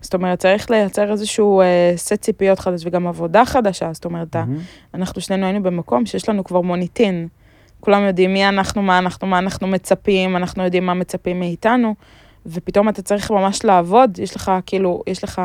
זאת 0.00 0.14
אומרת, 0.14 0.38
צריך 0.38 0.70
לייצר 0.70 1.12
איזשהו 1.12 1.60
אה, 1.60 1.92
סט 1.96 2.12
ציפיות 2.12 2.58
חדש 2.58 2.82
וגם 2.86 3.06
עבודה 3.06 3.44
חדשה. 3.44 3.92
זאת 3.92 4.04
אומרת, 4.04 4.36
mm-hmm. 4.36 4.94
אנחנו 4.94 5.20
שנינו 5.20 5.46
היינו 5.46 5.62
במקום 5.62 6.06
שיש 6.06 6.28
לנו 6.28 6.44
כבר 6.44 6.60
מוניטין. 6.60 7.28
כולם 7.80 8.02
יודעים 8.02 8.32
מי 8.32 8.48
אנחנו, 8.48 8.82
מה 8.82 8.98
אנחנו, 8.98 9.26
מה 9.26 9.38
אנחנו 9.38 9.66
מצפים, 9.66 10.36
אנחנו 10.36 10.64
יודעים 10.64 10.86
מה 10.86 10.94
מצפים 10.94 11.40
מאיתנו, 11.40 11.94
ופתאום 12.46 12.88
אתה 12.88 13.02
צריך 13.02 13.30
ממש 13.30 13.64
לעבוד, 13.64 14.18
יש 14.18 14.36
לך 14.36 14.52
כאילו, 14.66 15.02
יש 15.06 15.24
לך 15.24 15.42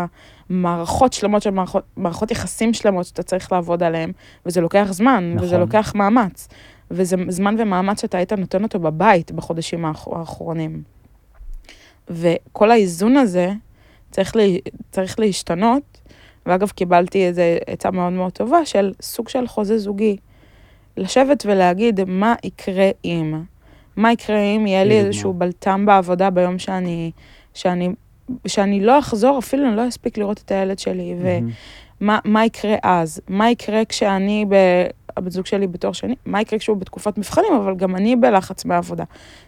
מערכות 0.49 1.13
שלמות 1.13 1.41
של 1.41 1.51
מערכות, 1.51 1.83
מערכות 1.97 2.31
יחסים 2.31 2.73
שלמות 2.73 3.05
שאתה 3.05 3.23
צריך 3.23 3.51
לעבוד 3.51 3.83
עליהן, 3.83 4.11
וזה 4.45 4.61
לוקח 4.61 4.87
זמן, 4.91 5.31
נכון. 5.35 5.47
וזה 5.47 5.57
לוקח 5.57 5.95
מאמץ. 5.95 6.47
וזה 6.91 7.15
זמן 7.27 7.55
ומאמץ 7.59 8.01
שאתה 8.01 8.17
היית 8.17 8.33
נותן 8.33 8.63
אותו 8.63 8.79
בבית 8.79 9.31
בחודשים 9.31 9.85
האחרונים. 9.85 11.00
וכל 12.11 12.71
האיזון 12.71 13.17
הזה 13.17 13.51
צריך, 14.11 14.35
לה, 14.35 14.43
צריך 14.91 15.19
להשתנות, 15.19 16.01
ואגב, 16.45 16.69
קיבלתי 16.69 17.25
איזו 17.27 17.41
עצה 17.67 17.91
מאוד 17.91 18.13
מאוד 18.13 18.31
טובה 18.31 18.65
של 18.65 18.93
סוג 19.01 19.29
של 19.29 19.47
חוזה 19.47 19.77
זוגי. 19.77 20.17
לשבת 20.97 21.43
ולהגיד 21.45 21.99
מה 22.07 22.35
יקרה 22.43 22.89
אם. 23.05 23.43
מה 23.95 24.11
יקרה 24.11 24.39
אם 24.39 24.67
יהיה 24.67 24.83
לי 24.83 24.99
איזשהו 24.99 25.33
בלטם 25.33 25.85
בעבודה 25.85 26.29
ביום 26.29 26.59
שאני, 26.59 27.11
שאני, 27.53 27.89
שאני 28.47 28.81
לא 28.81 28.99
אחזור, 28.99 29.39
אפילו 29.39 29.67
אני 29.67 29.75
לא 29.75 29.87
אספיק 29.87 30.17
לראות 30.17 30.41
את 30.45 30.51
הילד 30.51 30.79
שלי, 30.79 31.15
ומה 32.01 32.19
מה 32.25 32.45
יקרה 32.45 32.75
אז? 32.83 33.21
מה 33.27 33.49
יקרה 33.49 33.85
כשאני, 33.85 34.45
ב, 34.49 34.55
הבן 35.17 35.29
זוג 35.29 35.45
שלי 35.45 35.67
בתואר 35.67 35.93
שני, 35.93 36.15
מה 36.25 36.41
יקרה 36.41 36.59
כשהוא 36.59 36.77
בתקופת 36.77 37.17
מבחנים, 37.17 37.53
אבל 37.53 37.75
גם 37.75 37.95
אני 37.95 38.15
בלחץ 38.15 38.63
בעבודה. 38.63 39.03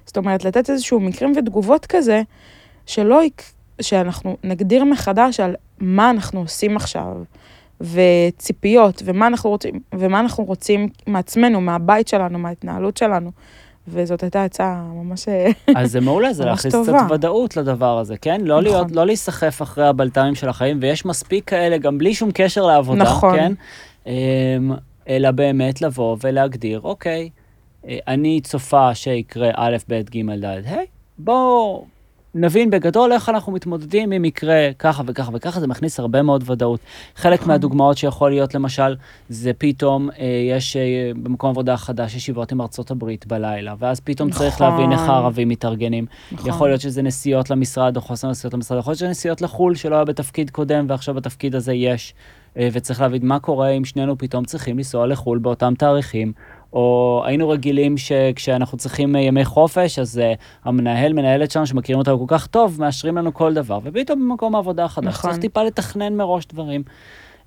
זאת 0.06 0.18
אומרת, 0.18 0.46
לתת 0.46 0.70
איזשהו 0.70 1.00
מקרים 1.00 1.34
ותגובות 1.38 1.86
כזה, 1.86 2.22
שלא, 2.86 3.22
שאנחנו 3.82 4.38
נגדיר 4.44 4.84
מחדש 4.84 5.40
על 5.40 5.56
מה 5.80 6.10
אנחנו 6.10 6.40
עושים 6.40 6.76
עכשיו. 6.76 7.24
וציפיות, 7.82 9.02
ומה 9.06 9.28
אנחנו 9.28 9.50
רוצים, 9.50 9.80
ומה 9.94 10.20
אנחנו 10.20 10.44
רוצים 10.44 10.90
מעצמנו, 11.08 11.62
מהבית 11.62 12.08
שלנו, 12.08 12.40
מההתנהלות 12.40 12.98
שלנו. 12.98 13.32
וזאת 13.88 14.24
הייתה 14.24 14.44
הצעה 14.44 14.84
ממש 14.94 15.26
אז 15.78 15.92
זה 15.92 16.02
מעולה, 16.02 16.34
זה 16.34 16.46
להכניס 16.46 16.76
קצת 16.76 16.94
ודאות 17.10 17.58
לדבר 17.58 17.98
הזה, 17.98 18.18
כן? 18.18 18.42
לא, 18.42 18.62
נכון. 18.62 18.64
להיות, 18.64 18.92
לא 18.92 19.06
להיסחף 19.06 19.62
אחרי 19.62 19.88
הבלת"מים 19.88 20.36
של 20.36 20.50
החיים, 20.50 20.78
ויש 20.82 21.06
מספיק 21.06 21.50
כאלה 21.50 21.78
גם 21.78 21.98
בלי 21.98 22.14
שום 22.14 22.30
קשר 22.34 22.66
לעבודה, 22.66 23.02
נכון. 23.02 23.36
כן? 23.36 23.54
אלא 25.10 25.32
באמת 25.32 25.82
לבוא 25.82 26.18
ולהגדיר, 26.22 26.82
אוקיי, 26.84 27.30
אה, 27.88 27.98
אני 28.08 28.42
צופה 28.42 28.96
שיקרה 28.96 29.52
א', 29.56 29.78
ב', 29.90 30.02
ג', 30.10 30.46
ד', 30.46 30.62
היי, 30.66 30.86
בואו 31.18 31.86
נבין 32.36 32.70
בגדול 32.70 33.12
איך 33.12 33.30
אנחנו 33.30 33.52
מתמודדים 33.52 34.12
עם 34.12 34.22
מקרה 34.22 34.70
ככה 34.80 35.04
וככה 35.06 35.32
וככה, 35.34 35.60
זה 35.60 35.68
מכניס 35.68 36.00
הרבה 36.00 36.22
מאוד 36.22 36.50
ודאות. 36.50 36.80
חלק 37.16 37.40
נכון. 37.40 37.52
מהדוגמאות 37.52 37.98
שיכול 37.98 38.30
להיות, 38.30 38.56
למשל, 38.56 38.96
זה 39.30 39.52
פתאום, 39.58 40.10
אה, 40.20 40.26
יש 40.50 40.76
אה, 40.76 41.12
במקום 41.24 41.50
עבודה 41.50 41.78
חדש 41.78 42.16
ישיבות 42.16 42.52
עם 42.52 42.62
ארצות 42.62 42.92
הברית 42.92 43.28
בלילה, 43.28 43.76
ואז 43.80 44.00
פתאום 44.00 44.30
נכון. 44.30 44.40
צריך 44.40 44.62
להבין 44.62 44.92
איך 44.92 45.02
הערבים 45.02 45.50
מתארגנים. 45.50 46.06
נכון. 46.32 46.50
יכול 46.50 46.70
להיות 46.70 46.82
שזה 46.82 47.02
נסיעות 47.02 47.50
למשרד 47.50 47.96
או 47.96 48.02
חוסר 48.02 48.30
נסיעות 48.30 48.54
למשרד, 48.54 48.80
יכול 48.80 48.92
להיות 48.92 49.00
שזה 49.00 49.10
נסיעות 49.10 49.42
לחו"ל 49.42 49.76
שלא 49.76 49.96
היה 49.96 50.06
בתפקיד 50.06 50.50
קודם 50.50 50.86
ועכשיו 50.90 51.14
בתפקיד 51.14 51.56
הזה 51.56 51.74
יש. 51.74 52.14
אה, 52.58 52.68
וצריך 52.72 53.02
להבין 53.02 53.26
מה 53.26 53.40
קורה 53.40 53.70
אם 53.70 53.86
שנינו 53.86 54.18
פתאום 54.18 54.46
צריכים 54.46 54.78
לנסוע 54.78 55.08
לחו"ל 55.08 55.38
באותם 55.38 55.74
תאריכים, 55.78 56.34
או 56.74 57.22
היינו 57.26 57.50
רגילים 57.50 57.98
שכשאנחנו 57.98 58.78
צריכים 58.78 59.16
ימי 59.16 59.46
חופש, 59.46 60.00
אז 60.00 60.22
uh, 60.24 60.40
המנהל, 60.64 61.14
מנהלת 61.14 61.52
שלנו, 61.52 61.68
שמכירים 61.68 62.00
אותנו 62.00 62.28
כל 62.28 62.38
כך 62.38 62.48
טוב, 62.48 62.76
מאשרים 62.80 63.18
לנו 63.18 63.34
כל 63.34 63.54
דבר, 63.54 63.80
ופתאום 63.84 64.20
במקום 64.30 64.56
העבודה 64.56 64.86
החדש, 64.86 65.08
נכון. 65.08 65.30
צריך 65.30 65.42
טיפה 65.42 65.64
לתכנן 65.64 66.16
מראש 66.16 66.46
דברים. 66.46 66.84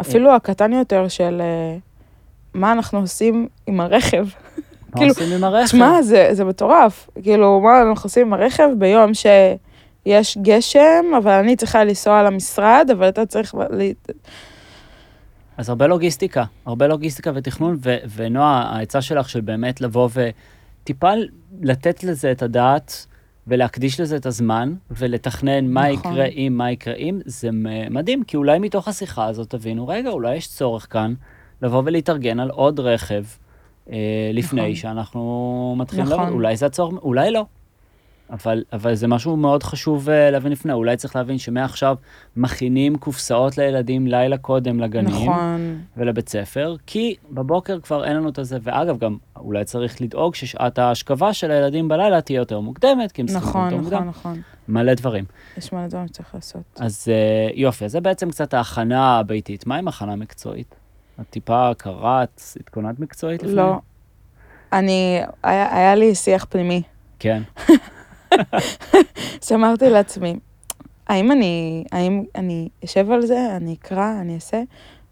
אפילו 0.00 0.34
הקטן 0.34 0.72
יותר 0.72 1.08
של 1.08 1.42
uh, 1.42 1.80
מה 2.54 2.72
אנחנו 2.72 2.98
עושים 2.98 3.48
עם 3.66 3.80
הרכב. 3.80 4.26
מה 4.26 4.96
כאילו, 4.96 5.10
עושים 5.10 5.32
עם 5.36 5.44
הרכב? 5.44 5.66
שמע, 5.66 6.02
זה, 6.02 6.28
זה 6.32 6.44
מטורף. 6.44 7.10
כאילו, 7.22 7.60
מה 7.60 7.82
אנחנו 7.82 8.06
עושים 8.06 8.26
עם 8.26 8.32
הרכב 8.32 8.68
ביום 8.78 9.10
שיש 9.14 10.38
גשם, 10.42 11.04
אבל 11.18 11.32
אני 11.32 11.56
צריכה 11.56 11.84
לנסוע 11.84 12.22
למשרד, 12.22 12.88
אבל 12.92 13.08
אתה 13.08 13.26
צריך... 13.26 13.54
אז 15.56 15.68
הרבה 15.68 15.86
לוגיסטיקה, 15.86 16.44
הרבה 16.66 16.86
לוגיסטיקה 16.86 17.30
ותכנון, 17.34 17.76
ו- 17.84 17.96
ונועה, 18.16 18.76
העצה 18.76 19.02
שלך 19.02 19.28
של 19.28 19.40
באמת 19.40 19.80
לבוא 19.80 20.08
וטיפה 20.82 21.10
לתת 21.60 22.04
לזה 22.04 22.32
את 22.32 22.42
הדעת 22.42 23.06
ולהקדיש 23.46 24.00
לזה 24.00 24.16
את 24.16 24.26
הזמן, 24.26 24.75
ולתכנן 24.90 25.66
מה 25.66 25.92
נכון. 25.92 26.12
יקרה 26.12 26.25
אם, 26.25 26.54
מה 26.56 26.70
יקרה 26.70 26.94
אם, 26.94 27.20
זה 27.25 27.48
מדהים, 27.90 28.25
כי 28.25 28.36
אולי 28.36 28.58
מתוך 28.58 28.88
השיחה 28.88 29.26
הזאת 29.26 29.50
תבינו, 29.50 29.88
רגע, 29.88 30.10
אולי 30.10 30.36
יש 30.36 30.48
צורך 30.48 30.86
כאן 30.90 31.14
לבוא 31.62 31.82
ולהתארגן 31.84 32.40
על 32.40 32.50
עוד 32.50 32.80
רכב 32.80 33.25
אה, 33.90 33.96
לפני 34.32 34.60
נכון. 34.60 34.75
שאנחנו 34.75 35.75
מתחילים 35.78 36.06
נכון. 36.06 36.18
לעבוד, 36.18 36.34
אולי 36.34 36.56
זה 36.56 36.66
הצורך, 36.66 37.02
אולי 37.02 37.30
לא. 37.30 37.46
אבל, 38.30 38.64
אבל 38.73 38.95
זה 38.95 39.09
משהו 39.09 39.37
מאוד 39.37 39.62
חשוב 39.62 40.09
uh, 40.09 40.11
להבין 40.33 40.52
לפני, 40.52 40.73
אולי 40.73 40.97
צריך 40.97 41.16
להבין 41.16 41.38
שמעכשיו 41.38 41.97
מכינים 42.37 42.97
קופסאות 42.97 43.59
לילדים 43.59 44.06
לילה 44.06 44.38
קודם 44.38 44.80
לגנים 44.80 45.30
נכון. 45.30 45.80
ולבית 45.97 46.28
ספר, 46.28 46.76
כי 46.87 47.16
בבוקר 47.30 47.80
כבר 47.80 48.04
אין 48.04 48.16
לנו 48.16 48.28
את 48.28 48.38
הזה, 48.38 48.59
ואגב, 48.62 48.99
גם 48.99 49.16
אולי 49.37 49.64
צריך 49.64 50.00
לדאוג 50.00 50.35
ששעת 50.35 50.78
ההשכבה 50.78 51.33
של 51.33 51.50
הילדים 51.50 51.88
בלילה 51.88 52.21
תהיה 52.21 52.38
יותר 52.38 52.61
מוקדמת, 52.61 53.12
כי 53.12 53.21
הם 53.23 53.26
צריכים 53.26 53.49
נכון, 53.49 53.64
יותר 53.64 53.76
נכון, 53.76 53.85
מוקדם. 53.85 54.09
נכון, 54.09 54.33
נכון. 54.33 54.42
מלא 54.68 54.95
דברים. 54.95 55.25
יש 55.56 55.73
מלא 55.73 55.87
דברים 55.87 56.09
שצריך 56.09 56.35
לעשות. 56.35 56.62
אז 56.78 57.09
uh, 57.09 57.52
יופי, 57.54 57.88
זה 57.88 58.00
בעצם 58.00 58.30
קצת 58.30 58.54
ההכנה 58.54 59.18
הביתית. 59.18 59.66
מה 59.66 59.76
עם 59.76 59.88
הכנה 59.88 60.16
מקצועית? 60.16 60.75
את 61.21 61.26
טיפה 61.30 61.71
קראת, 61.78 62.42
התכוננת 62.61 63.00
מקצועית 63.00 63.42
לפני? 63.42 63.56
לא. 63.56 63.78
אני, 64.73 65.21
היה, 65.42 65.76
היה 65.76 65.95
לי 65.95 66.14
שיח 66.14 66.47
פנימי. 66.50 66.83
כן. 67.18 67.42
שאמרתי 69.47 69.90
לעצמי, 69.90 70.37
האם 71.09 71.33
אני, 71.33 71.85
האם 71.93 72.25
אני 72.35 72.69
אשב 72.85 73.11
על 73.11 73.26
זה, 73.26 73.57
אני 73.57 73.75
אקרא, 73.75 74.21
אני 74.21 74.35
אעשה, 74.35 74.62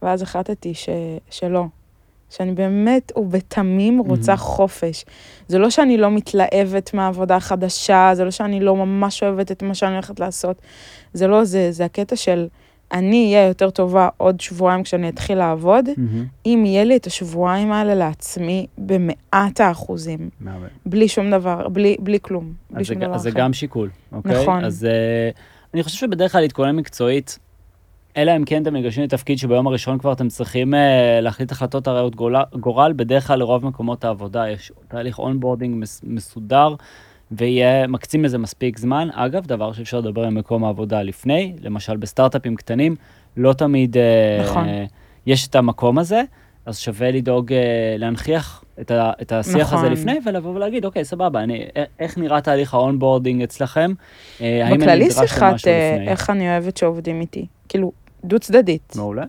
ואז 0.02 0.22
החלטתי 0.22 0.74
ש, 0.74 0.88
שלא. 1.30 1.64
שאני 2.30 2.52
באמת 2.52 3.12
ובתמים 3.16 3.98
רוצה 3.98 4.34
mm-hmm. 4.34 4.36
חופש. 4.36 5.04
זה 5.48 5.58
לא 5.58 5.70
שאני 5.70 5.96
לא 5.96 6.10
מתלהבת 6.10 6.94
מהעבודה 6.94 7.36
החדשה, 7.36 8.10
זה 8.14 8.24
לא 8.24 8.30
שאני 8.30 8.60
לא 8.60 8.76
ממש 8.76 9.22
אוהבת 9.22 9.52
את 9.52 9.62
מה 9.62 9.74
שאני 9.74 9.92
הולכת 9.92 10.20
לעשות. 10.20 10.56
זה 11.12 11.26
לא 11.26 11.44
זה, 11.44 11.72
זה 11.72 11.84
הקטע 11.84 12.16
של 12.16 12.46
אני 12.94 13.34
אהיה 13.34 13.48
יותר 13.48 13.70
טובה 13.70 14.08
עוד 14.16 14.40
שבועיים 14.40 14.82
כשאני 14.82 15.08
אתחיל 15.08 15.38
לעבוד, 15.38 15.88
mm-hmm. 15.88 16.46
אם 16.46 16.62
יהיה 16.66 16.84
לי 16.84 16.96
את 16.96 17.06
השבועיים 17.06 17.72
האלה 17.72 17.94
לעצמי 17.94 18.66
במאת 18.78 19.60
האחוזים. 19.60 20.28
מעבר. 20.40 20.66
בלי 20.86 21.08
שום 21.08 21.30
דבר, 21.30 21.68
בלי, 21.68 21.96
בלי 22.00 22.18
כלום. 22.22 22.52
בלי 22.70 22.84
שום 22.84 22.98
דבר 22.98 23.14
אז 23.14 23.22
זה 23.22 23.30
גם 23.30 23.52
שיקול, 23.52 23.90
אוקיי? 24.12 24.42
נכון. 24.42 24.64
אז 24.64 24.86
אה, 24.86 25.36
אני 25.74 25.82
חושב 25.82 25.98
שבדרך 25.98 26.32
כלל 26.32 26.40
להתכונן 26.40 26.76
מקצועית, 26.76 27.38
אלא 28.16 28.36
אם 28.36 28.44
כן 28.44 28.62
אתם 28.62 28.74
ניגשים 28.74 29.04
לתפקיד 29.04 29.38
שביום 29.38 29.66
הראשון 29.66 29.98
כבר 29.98 30.12
אתם 30.12 30.28
צריכים 30.28 30.74
אה, 30.74 30.76
להחליט 31.20 31.52
החלטות 31.52 31.86
הרות 31.86 32.16
גורל, 32.60 32.92
בדרך 32.96 33.26
כלל 33.26 33.38
לרוב 33.38 33.66
מקומות 33.66 34.04
העבודה 34.04 34.48
יש 34.48 34.72
תהליך 34.88 35.18
onboarding 35.18 35.76
מס, 35.76 36.00
מסודר. 36.04 36.74
ויהיה 37.32 37.86
מקצים 37.86 38.24
לזה 38.24 38.38
מספיק 38.38 38.78
זמן. 38.78 39.08
אגב, 39.12 39.46
דבר 39.46 39.72
שאפשר 39.72 39.98
לדבר 39.98 40.24
עם 40.24 40.34
מקום 40.34 40.64
העבודה 40.64 41.02
לפני, 41.02 41.54
למשל 41.60 41.96
בסטארט-אפים 41.96 42.56
קטנים, 42.56 42.96
לא 43.36 43.52
תמיד 43.52 43.96
אה, 43.96 44.42
נכון. 44.42 44.68
אה, 44.68 44.84
יש 45.26 45.48
את 45.48 45.54
המקום 45.54 45.98
הזה, 45.98 46.22
אז 46.66 46.78
שווה 46.78 47.10
לדאוג 47.10 47.52
אה, 47.52 47.58
להנכיח 47.98 48.64
את, 48.80 48.90
ה, 48.90 49.12
את 49.22 49.32
השיח 49.32 49.56
נכון. 49.66 49.78
הזה 49.78 49.88
לפני, 49.88 50.18
ולבוא 50.26 50.54
ולהגיד, 50.54 50.84
אוקיי, 50.84 51.04
סבבה, 51.04 51.42
אני, 51.42 51.64
איך 51.98 52.18
נראה 52.18 52.40
תהליך 52.40 52.74
ה 52.74 52.81
onboarding 52.81 53.42
אצלכם? 53.42 53.92
אה, 54.40 54.70
בכללי 54.78 55.10
שיחת 55.10 55.66
אה, 55.66 56.04
איך 56.06 56.30
אני 56.30 56.50
אוהבת 56.50 56.76
שעובדים 56.76 57.20
איתי, 57.20 57.46
כאילו, 57.68 57.92
דו 58.24 58.38
צדדית. 58.38 58.92
מעולה. 58.96 59.24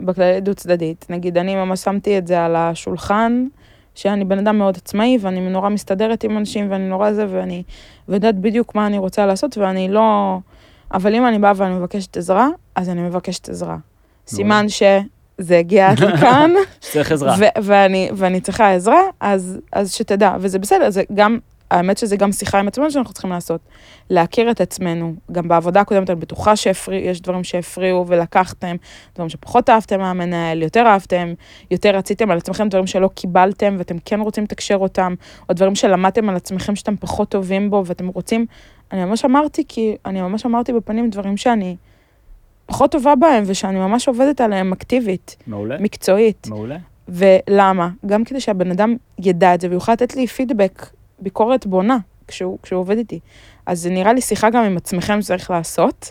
בכללי 0.00 0.40
דו 0.40 0.54
צדדית. 0.54 1.06
נגיד, 1.10 1.38
אני 1.38 1.54
ממש 1.54 1.80
שמתי 1.80 2.18
את 2.18 2.26
זה 2.26 2.44
על 2.44 2.56
השולחן, 2.56 3.46
שאני 3.94 4.24
בן 4.24 4.38
אדם 4.38 4.58
מאוד 4.58 4.76
עצמאי, 4.76 5.18
ואני 5.20 5.40
נורא 5.40 5.68
מסתדרת 5.68 6.24
עם 6.24 6.38
אנשים, 6.38 6.70
ואני 6.70 6.88
נורא 6.88 7.12
זה, 7.12 7.26
ואני 7.30 7.62
יודעת 8.08 8.38
בדיוק 8.38 8.74
מה 8.74 8.86
אני 8.86 8.98
רוצה 8.98 9.26
לעשות, 9.26 9.58
ואני 9.58 9.88
לא... 9.88 10.38
אבל 10.94 11.14
אם 11.14 11.26
אני 11.26 11.38
באה 11.38 11.52
ואני 11.56 11.74
מבקשת 11.74 12.16
עזרה, 12.16 12.48
אז 12.74 12.88
אני 12.88 13.02
מבקשת 13.02 13.48
עזרה. 13.48 13.76
סימן 14.26 14.66
שזה 14.68 15.58
הגיע 15.58 15.90
עד 15.90 15.98
לכאן. 16.00 16.50
שצריך 16.80 17.12
עזרה. 17.12 17.36
ואני, 17.62 18.10
ואני 18.16 18.40
צריכה 18.40 18.74
עזרה, 18.74 19.00
אז, 19.20 19.58
אז 19.72 19.94
שתדע, 19.94 20.36
וזה 20.40 20.58
בסדר, 20.58 20.90
זה 20.90 21.02
גם 21.14 21.38
האמת 21.70 21.98
שזה 21.98 22.16
גם 22.16 22.32
שיחה 22.32 22.58
עם 22.58 22.68
עצמנו 22.68 22.90
שאנחנו 22.90 23.12
צריכים 23.12 23.30
לעשות. 23.30 23.60
להכיר 24.10 24.50
את 24.50 24.60
עצמנו. 24.60 25.14
גם 25.32 25.48
בעבודה 25.48 25.80
הקודמת, 25.80 26.10
אני 26.10 26.20
בטוחה 26.20 26.56
שיש 26.56 27.20
דברים 27.20 27.44
שהפריעו 27.44 28.04
ולקחתם, 28.06 28.76
דברים 29.14 29.28
שפחות 29.28 29.70
אהבתם 29.70 30.00
מהמנהל, 30.00 30.62
יותר 30.62 30.86
אהבתם, 30.86 31.34
יותר 31.70 31.96
רציתם 31.96 32.30
על 32.30 32.38
עצמכם, 32.38 32.68
דברים 32.68 32.86
שלא 32.86 33.10
קיבלתם 33.14 33.74
ואתם 33.78 33.96
כן 34.04 34.20
רוצים 34.20 34.44
לתקשר 34.44 34.76
אותם, 34.76 35.14
או 35.48 35.54
דברים 35.54 35.74
שלמדתם 35.74 36.28
על 36.28 36.36
עצמכם 36.36 36.76
שאתם 36.76 36.96
פחות 36.96 37.28
טובים 37.28 37.70
בו 37.70 37.82
ואתם 37.86 38.06
רוצים... 38.08 38.46
אני 38.92 39.04
ממש 39.04 39.24
אמרתי, 39.24 39.64
כי 39.68 39.96
אני 40.06 40.22
ממש 40.22 40.46
אמרתי 40.46 40.72
בפנים 40.72 41.10
דברים 41.10 41.36
שאני 41.36 41.76
פחות 42.66 42.92
טובה 42.92 43.14
בהם 43.14 43.44
ושאני 43.46 43.78
ממש 43.78 44.08
עובדת 44.08 44.40
עליהם 44.40 44.72
אקטיבית. 44.72 45.36
מעולה. 45.46 45.76
מקצועית. 45.80 46.46
מעולה. 46.50 46.76
ולמה? 47.08 47.88
גם 48.06 48.24
כדי 48.24 48.40
שהבן 48.40 48.70
אדם 48.70 48.96
ידע 49.18 49.54
את 49.54 49.60
זה 49.60 49.70
ויוכל 49.70 49.92
לתת 49.92 50.16
לי 50.16 50.26
פידבק, 50.26 50.86
ביקורת 51.20 51.66
בונה, 51.66 51.98
כשהוא, 52.26 52.58
כשהוא 52.62 52.80
עובד 52.80 52.98
איתי. 52.98 53.20
אז 53.66 53.80
זה 53.80 53.90
נראה 53.90 54.12
לי 54.12 54.20
שיחה 54.20 54.50
גם 54.50 54.64
עם 54.64 54.76
עצמכם 54.76 55.22
שצריך 55.22 55.50
לעשות, 55.50 56.10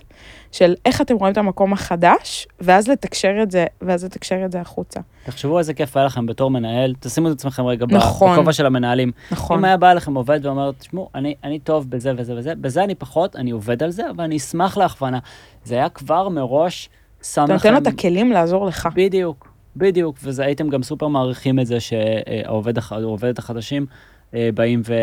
של 0.52 0.76
איך 0.86 1.02
אתם 1.02 1.16
רואים 1.16 1.34
את 1.34 1.38
המקום 1.38 1.74
החדש, 1.74 2.48
ואז 2.62 2.88
לתקשר 2.88 3.40
את 3.44 3.52
זה, 3.52 3.66
ואז 3.82 4.06
לתקשר 4.06 4.46
את 4.46 4.52
זה 4.52 4.62
החוצה. 4.62 5.00
תחשבו 5.26 5.60
איזה 5.60 5.74
כיף 5.74 5.98
היה 5.98 6.06
לכם 6.06 6.26
בתור 6.26 6.52
מנהל, 6.52 6.94
תשימו 7.00 7.28
את 7.28 7.34
עצמכם 7.34 7.66
רגע 7.66 7.86
נכון. 7.90 8.34
בכובע 8.34 8.54
של 8.54 8.66
המנהלים. 8.66 9.12
נכון. 9.32 9.58
אם 9.58 9.66
היה 9.66 9.78
בא 9.78 9.94
לכם 9.94 10.16
עובד 10.16 10.46
ואומר, 10.46 10.72
תשמעו, 10.72 11.10
אני, 11.16 11.36
אני 11.44 11.60
טוב 11.60 11.90
בזה 11.90 12.14
וזה 12.18 12.34
וזה, 12.38 12.56
בזה 12.56 12.84
אני 12.84 12.96
פחות, 12.96 13.36
אני 13.36 13.52
עובד 13.52 13.84
על 13.84 13.92
זה, 13.92 14.10
אבל 14.10 14.24
אני 14.24 14.38
אשמח 14.38 14.78
להכוונה. 14.78 15.20
זה 15.64 15.76
היה 15.76 15.90
כבר 15.90 16.30
מראש 16.30 16.90
שם 17.24 17.44
אתה 17.44 17.54
לכם... 17.54 17.54
נותן 17.54 17.74
לו 17.74 17.78
את 17.78 17.88
הכלים 17.88 18.32
לעזור 18.32 18.66
לך. 18.66 18.90
בדיוק, 18.96 19.54
בדיוק, 19.76 20.18
וזה 20.24 20.44
הייתם 20.46 20.70
גם 20.70 20.84
סופר 20.84 21.08
מעריכים 21.08 21.60
את 21.60 21.68
זה 21.68 21.80
שהעובד, 21.80 23.40
החדשים 23.40 23.86
באים 24.34 24.82
ו... 24.86 24.94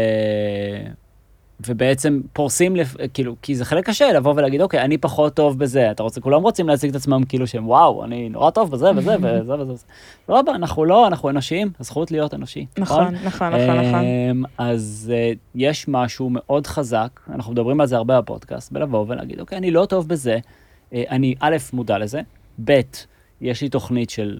ובעצם 1.66 2.20
פורסים, 2.32 2.76
לפ... 2.76 2.94
כאילו, 3.14 3.36
כי 3.42 3.54
זה 3.54 3.64
חלק 3.64 3.86
קשה 3.86 4.12
לבוא 4.12 4.34
ולהגיד, 4.36 4.60
אוקיי, 4.60 4.80
אני 4.80 4.98
פחות 4.98 5.34
טוב 5.34 5.58
בזה, 5.58 5.90
אתה 5.90 6.02
רוצה, 6.02 6.20
כולם 6.20 6.42
רוצים 6.42 6.68
להציג 6.68 6.90
את 6.90 6.96
עצמם 6.96 7.22
כאילו 7.28 7.46
שהם, 7.46 7.68
וואו, 7.68 8.04
אני 8.04 8.28
נורא 8.28 8.50
טוב 8.50 8.70
בזה 8.70 8.90
וזה 8.96 9.16
וזה 9.22 9.54
וזה 9.54 9.72
וזה. 9.72 9.84
לא, 10.28 10.40
אנחנו 10.48 10.84
לא, 10.84 11.06
אנחנו 11.06 11.30
אנושיים, 11.30 11.70
הזכות 11.80 12.10
להיות 12.10 12.34
אנושי. 12.34 12.66
נכון, 12.78 13.14
נכון, 13.24 13.48
נכון, 13.48 13.76
נכון. 13.76 14.04
אמ, 14.04 14.44
אז 14.58 15.12
אה, 15.14 15.32
יש 15.54 15.88
משהו 15.88 16.30
מאוד 16.30 16.66
חזק, 16.66 17.20
אנחנו 17.30 17.52
מדברים 17.52 17.80
על 17.80 17.86
זה 17.86 17.96
הרבה 17.96 18.20
בפודקאסט, 18.20 18.72
בלבוא 18.72 19.04
ולהגיד, 19.08 19.40
אוקיי, 19.40 19.58
אני 19.58 19.70
לא 19.70 19.86
טוב 19.86 20.08
בזה, 20.08 20.38
אה, 20.92 21.02
אני 21.10 21.34
א', 21.40 21.56
מודע 21.72 21.98
לזה, 21.98 22.20
ב', 22.64 22.80
יש 23.40 23.62
לי 23.62 23.68
תוכנית 23.68 24.10
של 24.10 24.38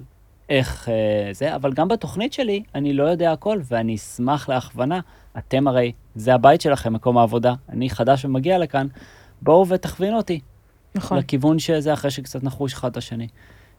איך 0.49 0.89
אה, 0.89 1.33
זה, 1.33 1.55
אבל 1.55 1.73
גם 1.73 1.89
בתוכנית 1.89 2.33
שלי 2.33 2.63
אני 2.75 2.93
לא 2.93 3.05
יודע 3.05 3.33
הכל, 3.33 3.61
ואני 3.65 3.95
אשמח 3.95 4.49
להכוונה. 4.49 5.01
אתם 5.39 5.69
הרי, 5.69 5.93
זה 6.15 6.35
הבית 6.35 6.61
שלכם, 6.61 6.93
מקום 6.93 7.19
העבודה, 7.19 7.55
אני 7.69 7.91
חדש 7.91 8.25
ומגיע 8.25 8.59
לכאן, 8.59 8.87
בואו 9.43 9.69
ותכווינו 9.69 10.17
אותי 10.17 10.41
נכון, 10.95 11.19
לכיוון 11.19 11.59
שזה 11.59 11.93
אחרי 11.93 12.11
שקצת 12.11 12.45
נחוש 12.45 12.73
אחד 12.73 12.91
את 12.91 12.97
השני. 12.97 13.29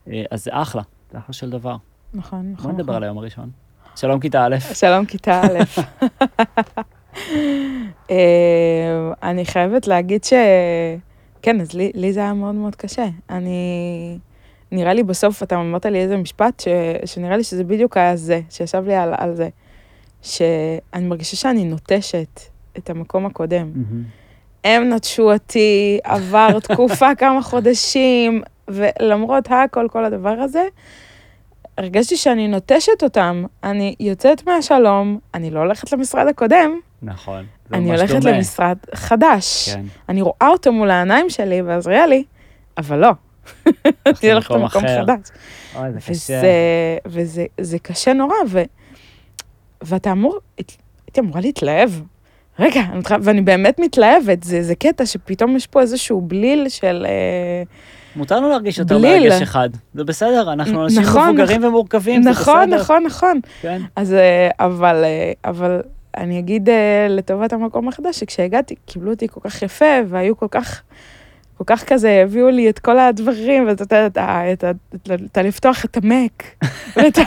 אה, 0.07 0.23
אז 0.31 0.43
זה 0.43 0.51
אחלה, 0.53 0.81
זה 1.11 1.17
אחלה 1.17 1.33
של 1.33 1.49
דבר. 1.49 1.75
נכון, 2.13 2.51
נכון. 2.51 2.63
בואו 2.63 2.73
נדבר 2.73 2.83
נכון. 2.83 2.95
על 2.95 3.03
היום 3.03 3.17
הראשון. 3.17 3.49
שלום 3.95 4.19
כיתה 4.19 4.45
א'. 4.45 4.59
שלום, 4.73 5.05
כיתה 5.05 5.41
א'. 5.41 5.59
אה, 8.11 9.11
אני 9.23 9.45
חייבת 9.45 9.87
להגיד 9.87 10.23
ש... 10.23 10.33
כן, 11.41 11.61
אז 11.61 11.73
לי, 11.73 11.91
לי 11.95 12.13
זה 12.13 12.19
היה 12.19 12.33
מאוד 12.33 12.55
מאוד 12.55 12.75
קשה. 12.75 13.05
אני... 13.29 14.17
נראה 14.71 14.93
לי 14.93 15.03
בסוף, 15.03 15.43
אתה 15.43 15.55
אמרת 15.55 15.85
לי 15.85 15.99
איזה 15.99 16.17
משפט, 16.17 16.59
ש... 16.59 16.67
שנראה 17.05 17.37
לי 17.37 17.43
שזה 17.43 17.63
בדיוק 17.63 17.97
היה 17.97 18.15
זה, 18.15 18.41
שישב 18.49 18.83
לי 18.87 18.95
על, 18.95 19.13
על 19.17 19.35
זה. 19.35 19.49
שאני 20.21 21.07
מרגישה 21.07 21.35
שאני 21.35 21.63
נוטשת 21.63 22.39
את 22.77 22.89
המקום 22.89 23.25
הקודם. 23.25 23.71
מהמם. 23.75 24.03
הם 24.63 24.93
נטשו 24.93 25.33
אותי, 25.33 25.99
עבר 26.03 26.59
תקופה 26.63 27.15
כמה 27.15 27.41
חודשים, 27.41 28.41
ולמרות 28.67 29.47
הכל, 29.49 29.87
כל 29.91 30.05
הדבר 30.05 30.29
הזה, 30.29 30.63
הרגשתי 31.77 32.17
שאני 32.17 32.47
נוטשת 32.47 33.03
אותם. 33.03 33.45
אני 33.63 33.95
יוצאת 33.99 34.47
מהשלום, 34.47 35.19
אני 35.33 35.49
לא 35.49 35.59
הולכת 35.59 35.91
למשרד 35.91 36.27
הקודם, 36.27 36.79
נכון. 37.01 37.45
זה 37.69 37.75
אני 37.75 37.89
ממש 37.89 37.99
הולכת 37.99 38.15
דומה. 38.15 38.37
למשרד 38.37 38.77
חדש. 38.95 39.69
כן. 39.69 39.85
אני 40.09 40.21
רואה 40.21 40.47
אותו 40.47 40.71
מול 40.71 40.89
העיניים 40.91 41.29
שלי 41.29 41.61
בעזריאלי, 41.61 42.23
אבל 42.77 42.99
לא. 42.99 43.11
אני 43.87 44.31
הולכת 44.31 44.51
למקום. 44.51 44.81
חדש. 44.81 45.19
אוי, 45.75 45.91
זה 45.93 45.99
קשה. 45.99 46.11
וזה, 46.13 46.47
וזה 47.05 47.45
זה 47.61 47.79
קשה 47.79 48.13
נורא, 48.13 48.35
ו, 48.47 48.63
ואתה 49.81 50.11
אמור, 50.11 50.39
הייתי 50.57 51.19
אמורה 51.19 51.41
להתלהב. 51.41 51.91
רגע, 52.59 52.81
ואני 53.21 53.41
באמת 53.41 53.79
מתלהבת, 53.79 54.43
זה, 54.43 54.63
זה 54.63 54.75
קטע 54.75 55.05
שפתאום 55.05 55.55
יש 55.55 55.67
פה 55.67 55.81
איזשהו 55.81 56.21
בליל 56.21 56.69
של... 56.69 57.05
אה, 57.09 57.63
מותר 58.15 58.37
לנו 58.37 58.49
להרגיש 58.49 58.77
יותר. 58.77 58.97
ברגש 58.97 59.41
אחד. 59.41 59.69
זה 59.93 60.03
בסדר, 60.03 60.53
אנחנו 60.53 60.83
אנשים 60.83 61.01
נכון, 61.01 61.29
מבוגרים 61.29 61.63
ומורכבים, 61.63 62.23
זה 62.23 62.29
בסדר. 62.29 62.41
נכון, 62.41 62.69
נכון, 62.69 63.03
נכון. 63.03 63.39
כן. 63.61 63.81
אז 63.95 64.13
אה, 64.13 64.49
אבל, 64.59 65.03
אה, 65.03 65.31
אבל 65.45 65.81
אני 66.17 66.39
אגיד 66.39 66.69
לטובת 67.09 67.53
המקום 67.53 67.87
החדש, 67.87 68.19
שכשהגעתי, 68.19 68.75
קיבלו 68.85 69.11
אותי 69.11 69.27
כל 69.27 69.39
כך 69.43 69.61
יפה, 69.61 69.85
והיו 70.07 70.37
כל 70.37 70.47
כך, 70.51 70.81
כל 71.57 71.63
כך 71.67 71.83
כזה, 71.83 72.21
הביאו 72.23 72.49
לי 72.49 72.69
את 72.69 72.79
כל 72.79 72.99
הדברים, 72.99 73.67
ואתה 73.67 73.83
יודע, 73.83 74.07
את 74.07 74.17
ה- 74.17 74.71
את 75.85 75.97
המק. 75.97 76.43
ואת 76.95 77.17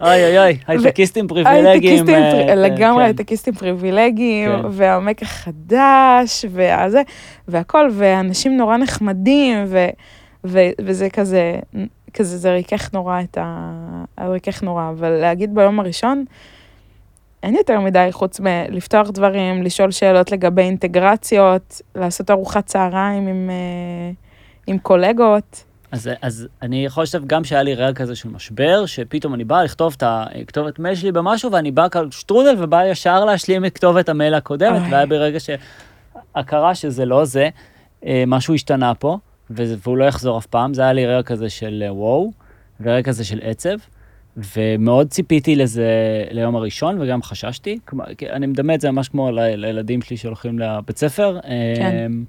אוי 0.00 0.24
אוי 0.24 0.38
אוי, 0.38 0.58
הייטקיסטים 0.66 1.28
פריבילגיים. 1.28 2.08
אה, 2.08 2.48
אה, 2.48 2.54
לגמרי 2.54 3.02
כן. 3.02 3.04
הייטקיסטים 3.04 3.54
פריבילגיים, 3.54 4.50
כן. 4.50 4.68
והמק 4.70 5.22
החדש, 5.22 6.44
והזה, 6.50 7.02
והכל, 7.48 7.88
ואנשים 7.92 8.56
נורא 8.56 8.76
נחמדים, 8.76 9.56
וזה 10.44 11.08
כזה, 11.12 11.58
כזה, 12.14 12.36
זה 12.38 12.52
ריכך 12.52 12.90
נורא 12.92 13.20
את 13.20 13.38
ה... 13.40 13.70
ריכך 14.20 14.62
נורא, 14.62 14.90
אבל 14.90 15.08
להגיד 15.10 15.54
ביום 15.54 15.80
הראשון, 15.80 16.24
אין 17.42 17.54
יותר 17.54 17.80
מדי 17.80 18.08
חוץ 18.10 18.40
מלפתוח 18.40 19.10
דברים, 19.10 19.62
לשאול 19.62 19.90
שאלות 19.90 20.32
לגבי 20.32 20.62
אינטגרציות, 20.62 21.82
לעשות 21.94 22.30
ארוחת 22.30 22.66
צהריים 22.66 23.26
עם, 23.26 23.50
אה, 23.50 24.10
עם 24.66 24.78
קולגות. 24.78 25.64
אז, 25.92 26.10
אז 26.22 26.48
אני 26.62 26.84
יכול 26.84 27.02
לשתף 27.02 27.24
גם 27.26 27.44
שהיה 27.44 27.62
לי 27.62 27.74
רגע 27.74 27.92
כזה 27.92 28.16
של 28.16 28.28
משבר, 28.28 28.86
שפתאום 28.86 29.34
אני 29.34 29.44
בא 29.44 29.62
לכתוב 29.62 29.94
את 29.96 30.02
הכתובת 30.06 30.78
מייל 30.78 30.94
שלי 30.94 31.12
במשהו, 31.12 31.52
ואני 31.52 31.70
בא 31.70 31.88
כאן 31.88 32.10
שטרודל 32.10 32.54
ובא 32.58 32.84
ישר 32.84 33.24
להשלים 33.24 33.64
את 33.64 33.74
כתובת 33.74 34.08
המייל 34.08 34.34
הקודמת, 34.34 34.80
אוי. 34.80 34.90
והיה 34.90 35.06
ברגע 35.06 35.38
שהכרה 35.40 36.74
שזה 36.74 37.04
לא 37.04 37.24
זה, 37.24 37.48
אה, 38.06 38.24
משהו 38.26 38.54
השתנה 38.54 38.94
פה, 38.94 39.18
והוא 39.50 39.96
לא 39.96 40.04
יחזור 40.04 40.38
אף 40.38 40.46
פעם, 40.46 40.74
זה 40.74 40.82
היה 40.82 40.92
לי 40.92 41.06
רגע 41.06 41.22
כזה 41.22 41.50
של 41.50 41.82
אה, 41.86 41.94
וואו, 41.94 42.32
ורגע 42.80 43.02
כזה 43.02 43.24
של 43.24 43.40
עצב, 43.42 43.76
ומאוד 44.56 45.08
ציפיתי 45.10 45.56
לזה 45.56 45.88
ליום 46.30 46.56
הראשון, 46.56 47.00
וגם 47.02 47.22
חששתי, 47.22 47.78
כמו- 47.86 48.02
אני 48.30 48.46
מדמה 48.46 48.74
את 48.74 48.80
זה 48.80 48.90
ממש 48.90 49.08
כמו 49.08 49.30
לילדים 49.32 50.02
שלי 50.02 50.16
שהולכים 50.16 50.58
לבית 50.58 50.98
ספר. 50.98 51.38
כן. 51.76 52.06
אמ, 52.06 52.24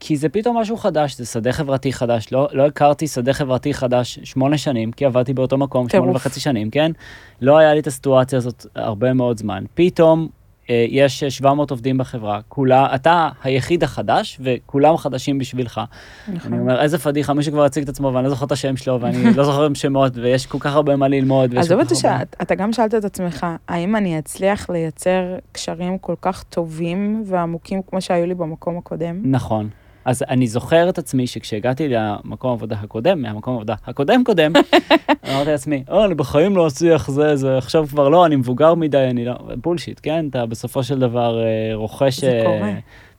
כי 0.00 0.16
זה 0.16 0.28
פתאום 0.28 0.56
משהו 0.58 0.76
חדש, 0.76 1.16
זה 1.16 1.26
שדה 1.26 1.52
חברתי 1.52 1.92
חדש. 1.92 2.32
לא, 2.32 2.48
לא 2.52 2.66
הכרתי 2.66 3.06
שדה 3.06 3.32
חברתי 3.32 3.74
חדש 3.74 4.18
שמונה 4.24 4.58
שנים, 4.58 4.92
כי 4.92 5.04
עבדתי 5.04 5.34
באותו 5.34 5.58
מקום 5.58 5.88
שמונה. 5.88 6.12
וחצי 6.16 6.40
שנים, 6.40 6.70
כן? 6.70 6.92
לא 7.40 7.58
היה 7.58 7.74
לי 7.74 7.80
את 7.80 7.86
הסיטואציה 7.86 8.36
הזאת 8.36 8.66
הרבה 8.74 9.12
מאוד 9.12 9.38
זמן. 9.38 9.64
פתאום 9.74 10.28
יש 10.68 11.24
700 11.24 11.70
עובדים 11.70 11.98
בחברה, 11.98 12.40
כולה, 12.48 12.94
אתה 12.94 13.28
היחיד 13.44 13.84
החדש, 13.84 14.38
וכולם 14.40 14.96
חדשים 14.96 15.38
בשבילך. 15.38 15.80
אני 16.28 16.58
אומר, 16.58 16.80
איזה 16.80 16.98
פדיחה, 16.98 17.32
מישהו 17.34 17.52
כבר 17.52 17.64
הציג 17.64 17.82
את 17.82 17.88
עצמו, 17.88 18.12
ואני 18.14 18.24
לא 18.24 18.30
זוכר 18.30 18.46
את 18.46 18.52
השם 18.52 18.76
שלו, 18.76 19.00
ואני 19.00 19.16
לא 19.36 19.44
זוכר 19.44 19.64
עם 19.64 19.74
שמות, 19.74 20.12
ויש 20.16 20.46
כל 20.46 20.58
כך 20.60 20.74
הרבה 20.74 20.96
מה 20.96 21.08
ללמוד. 21.08 21.50
ויש 21.54 21.60
עזוב 21.66 21.76
כל 21.78 21.82
את 21.82 21.88
זה 21.88 21.94
כך 21.94 22.04
הרבה- 22.04 22.24
שאתה 22.38 22.54
גם 22.54 22.72
שאלת 22.72 22.94
את 22.94 23.04
עצמך, 23.04 23.46
האם 23.68 23.96
אני 23.96 24.18
אצליח 24.18 24.70
לייצר 24.70 25.22
קשרים 25.52 25.98
כל 25.98 26.14
כך 26.20 26.42
טובים 26.42 27.22
ועמוקים 27.26 27.80
כמו 27.90 28.00
שהיו 28.00 28.26
לי 28.26 28.34
במקום 28.34 28.78
הקודם? 28.78 29.20
נכון. 29.24 29.68
אז 30.04 30.24
אני 30.28 30.46
זוכר 30.46 30.88
את 30.88 30.98
עצמי 30.98 31.26
שכשהגעתי 31.26 31.88
למקום 31.88 32.50
העבודה 32.50 32.76
הקודם, 32.80 33.22
מהמקום 33.22 33.54
העבודה 33.54 33.74
הקודם 33.86 34.24
קודם, 34.24 34.52
אמרתי 35.30 35.50
לעצמי, 35.50 35.84
או, 35.88 36.04
אני 36.04 36.14
בחיים 36.14 36.56
לא 36.56 36.66
אצליח 36.66 37.10
זה, 37.10 37.36
זה, 37.36 37.58
עכשיו 37.58 37.86
כבר 37.88 38.08
לא, 38.08 38.26
אני 38.26 38.36
מבוגר 38.36 38.74
מדי, 38.74 39.06
אני 39.10 39.24
לא... 39.24 39.34
בולשיט, 39.56 40.00
כן? 40.02 40.28
אתה 40.28 40.46
בסופו 40.46 40.82
של 40.82 40.98
דבר 40.98 41.44
אה, 41.44 41.74
רוכש... 41.74 42.20
זה 42.20 42.32
אה, 42.32 42.44
קורה. 42.44 42.72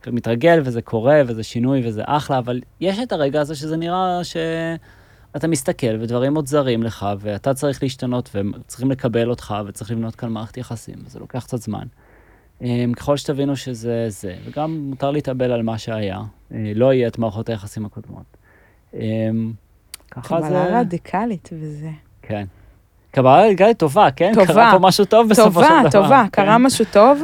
ומתרגל, 0.08 0.62
וזה 0.64 0.82
קורה, 0.82 1.22
וזה 1.28 1.44
שינוי, 1.44 1.82
וזה 1.88 2.02
אחלה, 2.06 2.38
אבל 2.38 2.62
יש 2.80 3.00
את 3.00 3.12
הרגע 3.12 3.42
הזה 3.42 3.56
שזה 3.56 3.78
נראה 3.78 4.20
שאתה 4.24 5.48
מסתכל, 5.48 5.96
ודברים 6.00 6.36
עוד 6.36 6.48
זרים 6.48 6.84
לך, 6.84 7.06
ואתה 7.20 7.54
צריך 7.54 7.84
להשתנות, 7.84 8.36
וצריכים 8.36 8.92
לקבל 8.92 9.30
אותך, 9.30 9.56
וצריך 9.68 9.92
לבנות 9.92 10.16
כאן 10.16 10.30
מערכת 10.30 10.58
יחסים, 10.58 10.96
וזה 11.06 11.20
לוקח 11.20 11.44
קצת 11.44 11.62
זמן. 11.62 11.86
אמ, 12.62 12.94
ככל 12.96 13.18
שתבינו 13.18 13.56
שזה 13.56 14.06
זה, 14.10 14.36
וגם 14.46 14.78
מותר 14.90 15.12
להתאבל 15.12 15.52
על 15.52 15.64
מה 15.64 15.78
שהיה, 15.78 16.20
אה, 16.54 16.72
לא 16.76 16.94
יהיה 16.94 17.08
את 17.08 17.18
מערכות 17.18 17.50
היחסים 17.50 17.86
הקודמות. 17.86 18.38
אמ, 18.94 19.52
ככה 20.12 20.42
זה... 20.42 20.48
קבלה 20.48 20.80
רדיקלית 20.80 21.50
וזה. 21.54 21.90
כן. 22.22 22.46
קבלה 23.12 23.46
רדיקלית 23.46 23.78
טובה, 23.78 24.12
כן? 24.16 24.32
טובה. 24.34 24.46
קרה 24.46 24.72
פה 24.72 24.80
משהו 24.80 25.06
טוב 25.06 25.30
בסופו 25.30 25.64
של 25.64 25.70
דבר. 25.70 25.90
טובה, 25.90 25.90
טובה, 25.92 26.24
כן. 26.24 26.30
קרה 26.30 26.58
משהו 26.58 26.86
טוב, 26.92 27.24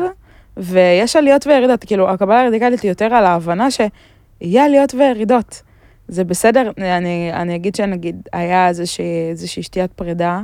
ויש 0.57 1.15
עליות 1.15 1.47
וירידות, 1.47 1.83
כאילו, 1.83 2.09
הקבלה 2.09 2.43
הרדיקלית 2.43 2.81
היא 2.81 2.91
יותר 2.91 3.05
על 3.05 3.25
ההבנה 3.25 3.67
שיהיה 3.71 4.65
עליות 4.65 4.93
וירידות. 4.93 5.61
זה 6.07 6.23
בסדר, 6.23 6.71
אני, 6.77 7.33
אני 7.33 7.55
אגיד 7.55 7.75
שנגיד, 7.75 8.29
היה 8.33 8.67
איזושהי, 8.67 9.29
איזושהי 9.29 9.63
שתיית 9.63 9.93
פרידה, 9.93 10.41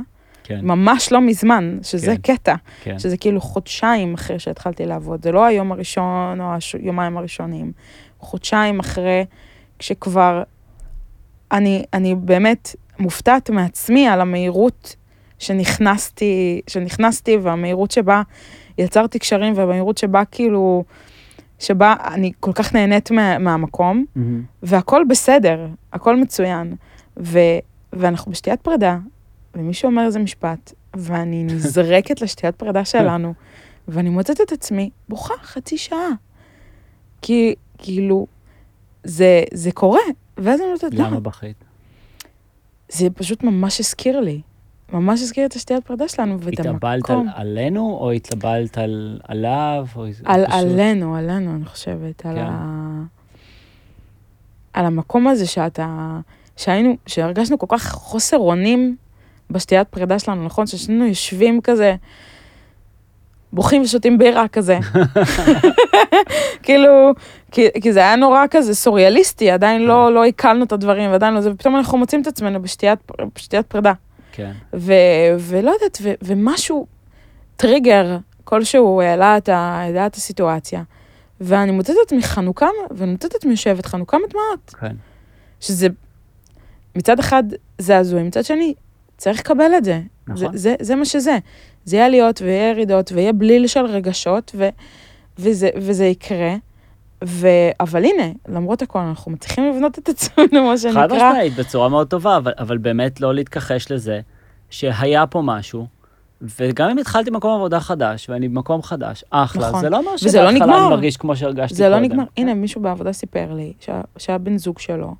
כן, 0.48 0.60
ממש 0.62 1.12
לא 1.12 1.20
מזמן, 1.20 1.78
שזה 1.82 2.14
כן. 2.22 2.34
קטע, 2.34 2.54
כן. 2.82 2.98
שזה 2.98 3.16
כאילו 3.16 3.40
חודשיים 3.40 4.14
אחרי 4.14 4.38
שהתחלתי 4.38 4.86
לעבוד, 4.86 5.22
זה 5.22 5.32
לא 5.32 5.44
היום 5.44 5.72
הראשון 5.72 6.40
או 6.40 6.46
היומיים 6.74 7.16
הראשונים, 7.16 7.72
חודשיים 8.18 8.80
אחרי, 8.80 9.24
כשכבר, 9.78 10.42
אני, 11.52 11.84
אני 11.92 12.14
באמת 12.14 12.76
מופתעת 12.98 13.50
מעצמי 13.50 14.08
על 14.08 14.20
המהירות 14.20 14.96
שנכנסתי, 15.38 16.60
שנכנסתי 16.66 17.36
והמהירות 17.36 17.90
שבה 17.90 18.22
יצרתי 18.78 19.18
קשרים 19.18 19.52
והמהירות 19.56 19.98
שבה 19.98 20.24
כאילו, 20.24 20.84
שבה 21.58 21.94
אני 22.14 22.32
כל 22.40 22.52
כך 22.52 22.74
נהנית 22.74 23.10
מה, 23.10 23.38
מהמקום, 23.38 24.04
מהמם. 24.16 24.42
והכל 24.62 25.02
בסדר, 25.08 25.66
הכל 25.92 26.16
מצוין. 26.16 26.74
ו, 27.18 27.38
ואנחנו 27.92 28.32
בשתיית 28.32 28.60
פרידה, 28.60 28.98
ומישהו 29.58 29.88
אומר 29.88 30.06
איזה 30.06 30.18
משפט, 30.18 30.72
ואני 30.96 31.44
נזרקת 31.44 32.20
לשתיית 32.20 32.56
פרידה 32.56 32.84
שלנו, 32.84 33.34
ואני 33.88 34.10
מוצאת 34.10 34.40
את 34.40 34.52
עצמי 34.52 34.90
בוכה 35.08 35.34
חצי 35.42 35.78
שעה. 35.78 36.08
כי, 37.22 37.54
כאילו, 37.78 38.26
זה, 39.04 39.42
זה 39.52 39.72
קורה, 39.72 40.00
ואז 40.36 40.60
אני 40.60 40.68
אומרת, 40.68 40.94
למה 40.94 41.08
למה? 41.08 41.20
בכית? 41.20 41.64
זה 42.88 43.10
פשוט 43.10 43.42
ממש 43.42 43.80
הזכיר 43.80 44.20
לי. 44.20 44.40
ממש 44.92 45.20
הזכיר 45.20 45.46
את 45.46 45.52
השתיית 45.52 45.84
פרידה 45.84 46.08
שלנו 46.08 46.40
ואת 46.40 46.60
המקום. 46.60 46.76
התאבלת 46.76 47.10
על, 47.10 47.28
עלינו, 47.34 47.98
או 48.00 48.10
התאבלת 48.10 48.78
על, 48.78 49.20
עליו, 49.28 49.86
או 49.96 50.04
על, 50.24 50.46
פשוט... 50.46 50.54
עלינו, 50.54 51.16
עלינו, 51.16 51.54
אני 51.54 51.64
חושבת, 51.64 52.26
על, 52.26 52.34
כן. 52.34 52.42
ה... 52.42 53.02
על 54.72 54.86
המקום 54.86 55.28
הזה 55.28 55.46
שאתה, 55.46 56.18
שהיינו, 56.56 56.96
שהרגשנו 57.06 57.58
כל 57.58 57.66
כך 57.68 57.92
חוסר 57.92 58.36
אונים 58.36 58.96
בשתיית 59.50 59.88
פרידה 59.88 60.18
שלנו, 60.18 60.44
נכון? 60.44 60.66
ששנינו 60.66 61.06
יושבים 61.06 61.60
כזה, 61.60 61.94
בוכים 63.52 63.82
ושותים 63.82 64.18
בירה 64.18 64.48
כזה. 64.48 64.78
כאילו, 66.62 67.12
כי, 67.52 67.66
כי 67.82 67.92
זה 67.92 68.00
היה 68.00 68.16
נורא 68.16 68.44
כזה 68.50 68.74
סוריאליסטי, 68.74 69.50
עדיין 69.50 69.82
לא, 69.82 70.14
לא 70.14 70.24
עיכלנו 70.24 70.64
את 70.64 70.72
הדברים, 70.72 71.10
ועדיין 71.10 71.34
לא 71.34 71.40
זה, 71.40 71.50
ופתאום 71.52 71.76
אנחנו 71.76 71.98
מוצאים 71.98 72.22
את 72.22 72.26
עצמנו 72.26 72.62
בשתיית, 72.62 72.98
בשתיית 73.34 73.66
פרידה. 73.66 73.92
כן, 74.32 74.52
ו, 74.74 74.92
ולא 75.38 75.70
יודעת, 75.70 75.98
ו, 76.02 76.12
ומשהו, 76.22 76.86
טריגר 77.56 78.18
כלשהו 78.44 79.00
העלה 79.00 79.36
את, 79.36 79.48
ה, 79.48 79.56
העלה 79.56 80.06
את 80.06 80.14
הסיטואציה. 80.14 80.82
ואני 81.40 81.70
מוצאת 81.70 81.96
את 81.96 82.06
עצמי 82.06 82.22
חנוקה, 82.22 82.68
ואני 82.90 83.12
מוצאת 83.12 83.30
את 83.30 83.36
עצמי 83.36 83.50
יושבת 83.50 83.86
חנוקה 83.86 84.16
מדמעות. 84.16 84.74
כן. 84.80 84.96
שזה, 85.60 85.88
מצד 86.96 87.18
אחד 87.18 87.42
זה 87.78 87.98
הזוי, 87.98 88.22
מצד 88.22 88.44
שני, 88.44 88.74
צריך 89.18 89.40
לקבל 89.40 89.70
את 89.78 89.84
זה. 89.84 90.00
נכון. 90.28 90.36
זה, 90.36 90.58
זה, 90.58 90.74
זה 90.80 90.96
מה 90.96 91.04
שזה. 91.04 91.38
זה 91.84 91.96
יהיה 91.96 92.06
עליות 92.06 92.42
ויהיה 92.42 92.70
ירידות 92.70 93.12
ויהיה 93.12 93.32
בליל 93.32 93.66
של 93.66 93.84
רגשות, 93.84 94.52
ו, 94.54 94.68
וזה, 95.38 95.68
וזה 95.76 96.04
יקרה. 96.04 96.54
ו... 97.24 97.48
אבל 97.80 98.04
הנה, 98.04 98.32
למרות 98.48 98.82
הכל, 98.82 98.98
אנחנו 98.98 99.32
מצליחים 99.32 99.70
לבנות 99.70 99.98
את 99.98 100.08
עצמנו, 100.08 100.64
מה 100.64 100.78
שנקרא. 100.78 101.08
חד 101.08 101.12
משמעית, 101.12 101.56
בצורה 101.56 101.88
מאוד 101.88 102.08
טובה, 102.08 102.36
אבל, 102.36 102.52
אבל 102.58 102.78
באמת 102.78 103.20
לא 103.20 103.34
להתכחש 103.34 103.92
לזה 103.92 104.20
שהיה 104.70 105.26
פה 105.26 105.42
משהו, 105.44 105.86
וגם 106.58 106.90
אם 106.90 106.98
התחלתי 106.98 107.30
מקום 107.30 107.54
עבודה 107.54 107.80
חדש, 107.80 108.30
ואני 108.30 108.48
במקום 108.48 108.82
חדש, 108.82 109.24
אחלה, 109.30 109.68
נכון. 109.68 109.80
זה 109.80 109.90
לא 109.90 109.98
אומר 109.98 110.10
לא 110.10 110.16
שבהתחלה 110.16 110.52
נגמר. 110.52 110.78
אני 110.78 110.88
מרגיש 110.88 111.16
כמו 111.16 111.36
שהרגשתי 111.36 111.74
זה 111.74 111.84
קודם. 111.84 111.92
לא 111.92 112.00
נגמר. 112.00 112.24
הנה, 112.36 112.54
מישהו 112.54 112.80
בעבודה 112.80 113.12
סיפר 113.12 113.52
לי 113.52 113.72
שה, 113.80 114.00
שהבן 114.16 114.58
זוג 114.58 114.78
שלו 114.78 115.14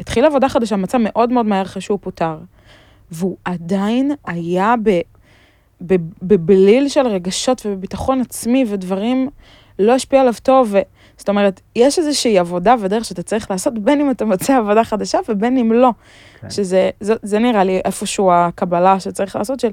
התחיל 0.00 0.24
עבודה 0.24 0.48
חדשה, 0.48 0.76
מצא 0.76 0.98
מאוד 1.00 1.32
מאוד 1.32 1.46
מהר 1.46 1.62
אחרי 1.62 1.82
שהוא 1.82 1.98
פוטר, 2.02 2.38
והוא 3.10 3.36
עדיין 3.44 4.10
היה 4.26 4.74
ב, 4.82 5.00
בבליל 6.22 6.88
של 6.88 7.06
רגשות 7.06 7.62
ובביטחון 7.66 8.20
עצמי 8.20 8.64
ודברים 8.68 9.28
לא 9.78 9.92
השפיעו 9.92 10.20
עליו 10.20 10.34
טוב. 10.42 10.68
ו, 10.70 10.78
זאת 11.16 11.28
אומרת, 11.28 11.60
יש 11.76 11.98
איזושהי 11.98 12.38
עבודה 12.38 12.74
ודרך 12.80 13.04
שאתה 13.04 13.22
צריך 13.22 13.50
לעשות, 13.50 13.78
בין 13.78 14.00
אם 14.00 14.10
אתה 14.10 14.24
מוצא 14.24 14.56
עבודה 14.56 14.84
חדשה 14.84 15.18
ובין 15.28 15.58
אם 15.58 15.72
לא. 15.72 15.90
כן. 16.40 16.50
שזה, 16.50 16.90
זה, 17.00 17.14
זה 17.22 17.38
נראה 17.38 17.64
לי 17.64 17.80
איפשהו 17.84 18.32
הקבלה 18.32 19.00
שצריך 19.00 19.36
לעשות 19.36 19.60
של, 19.60 19.70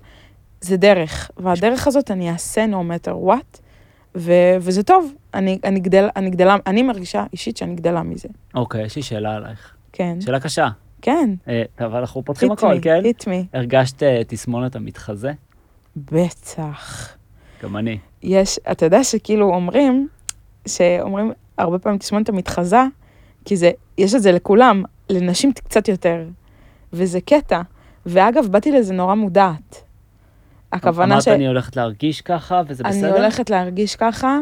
זה 0.62 0.78
דרך, 0.78 1.32
והדרך 1.38 1.88
הזאת 1.88 2.12
אני 2.12 2.32
אעשה 2.32 2.66
no 2.66 2.92
matter 2.92 3.12
what, 3.28 3.61
ו, 4.16 4.32
וזה 4.62 4.84
טוב, 4.84 5.14
אני, 5.34 5.60
אני, 5.64 5.80
גדל, 5.80 6.10
אני 6.16 6.30
גדלה, 6.30 6.56
אני 6.68 6.84
מרגישה 6.84 7.26
אישית 7.34 7.58
שאני 7.58 7.76
גדלה 7.76 8.04
מזה. 8.04 8.30
אוקיי, 8.56 8.86
יש 8.86 8.96
לי 8.96 9.04
שאלה 9.04 9.36
עלייך. 9.36 9.76
כן, 9.94 10.22
שאלה 10.22 10.40
קשה. 10.40 10.70
כן, 11.02 11.30
אה, 11.48 11.64
אבל 11.80 12.00
אנחנו 12.00 12.26
פותחים 12.26 12.52
הכל, 12.52 12.78
me, 12.78 12.82
כן? 12.82 13.02
hit 13.04 13.24
me. 13.24 13.48
הרגשת 13.54 14.04
אה, 14.04 14.22
תסמונת 14.28 14.76
המתחזה? 14.76 15.32
בטח. 15.96 17.10
גם 17.64 17.78
אני. 17.78 17.98
יש, 18.24 18.60
אתה 18.72 18.86
יודע 18.86 19.04
שכאילו 19.04 19.54
אומרים, 19.54 20.08
שאומרים 20.68 21.32
הרבה 21.58 21.80
פעמים 21.80 22.00
תסמונת 22.00 22.30
המתחזה, 22.30 22.82
כי 23.46 23.58
זה, 23.58 23.72
יש 23.98 24.16
את 24.16 24.22
זה 24.22 24.32
לכולם, 24.32 24.84
לנשים 25.10 25.54
קצת 25.54 25.88
יותר, 25.88 26.24
וזה 26.94 27.22
קטע. 27.22 27.62
ואגב, 28.06 28.48
באתי 28.48 28.72
לזה 28.72 28.94
נורא 28.94 29.16
מודעת. 29.16 29.84
הכוונה 30.74 31.14
אמרת 31.14 31.24
ש... 31.24 31.28
אני 31.28 31.48
הולכת 31.48 31.76
להרגיש 31.76 32.22
ככה, 32.22 32.62
וזה 32.68 32.84
אני 32.86 32.98
בסדר? 32.98 33.18
הולכת 33.18 33.50
להרגיש 33.50 33.96
ככה, 33.96 34.40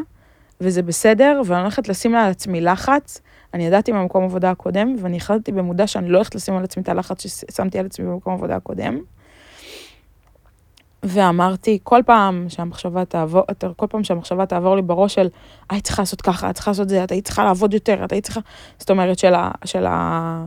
וזה 0.62 0.82
בסדר, 0.82 1.42
ואני 1.46 1.62
הולכת 1.62 1.88
לשים 1.88 2.16
על 2.16 2.30
עצמי 2.30 2.62
לחץ. 2.62 3.22
אני 3.54 3.66
ידעתי 3.66 3.92
במקום 3.94 4.24
עבודה 4.24 4.52
הקודם, 4.52 4.96
ואני 5.02 5.18
החלטתי 5.18 5.52
במודע 5.52 5.88
שאני 5.88 6.10
לא 6.10 6.18
הולכת 6.18 6.36
לשים 6.36 6.56
על 6.56 6.64
עצמי 6.64 6.84
את 6.84 6.90
הלחץ 6.90 7.24
ששמתי 7.24 7.80
על 7.80 7.86
עצמי 7.86 8.06
במקום 8.06 8.34
עבודה 8.34 8.56
הקודם. 8.56 9.00
ואמרתי, 11.04 11.80
כל 11.84 12.02
פעם 12.06 12.46
שהמחשבה 12.50 13.06
תעבור, 13.06 13.42
כל 13.76 13.88
פעם 13.90 14.04
שהמחשבה 14.04 14.46
תעבור 14.46 14.76
לי 14.76 14.82
בראש 14.82 15.16
של, 15.16 15.28
היית 15.70 15.84
צריכה 15.84 16.02
לעשות 16.02 16.22
ככה, 16.22 16.50
את 16.50 16.56
צריכה 16.56 16.72
לעשות 16.72 16.90
זה, 16.90 17.04
את 17.04 17.12
היית 17.12 17.26
צריכה 17.26 17.44
לעבוד 17.44 17.74
יותר, 17.74 18.06
את 18.06 18.12
היית 18.12 18.24
צריכה... 18.24 18.40
זאת 18.80 18.90
אומרת, 18.90 19.20
של 19.20 19.34
ה... 19.34 19.52
של 19.66 19.86
ה... 19.86 20.46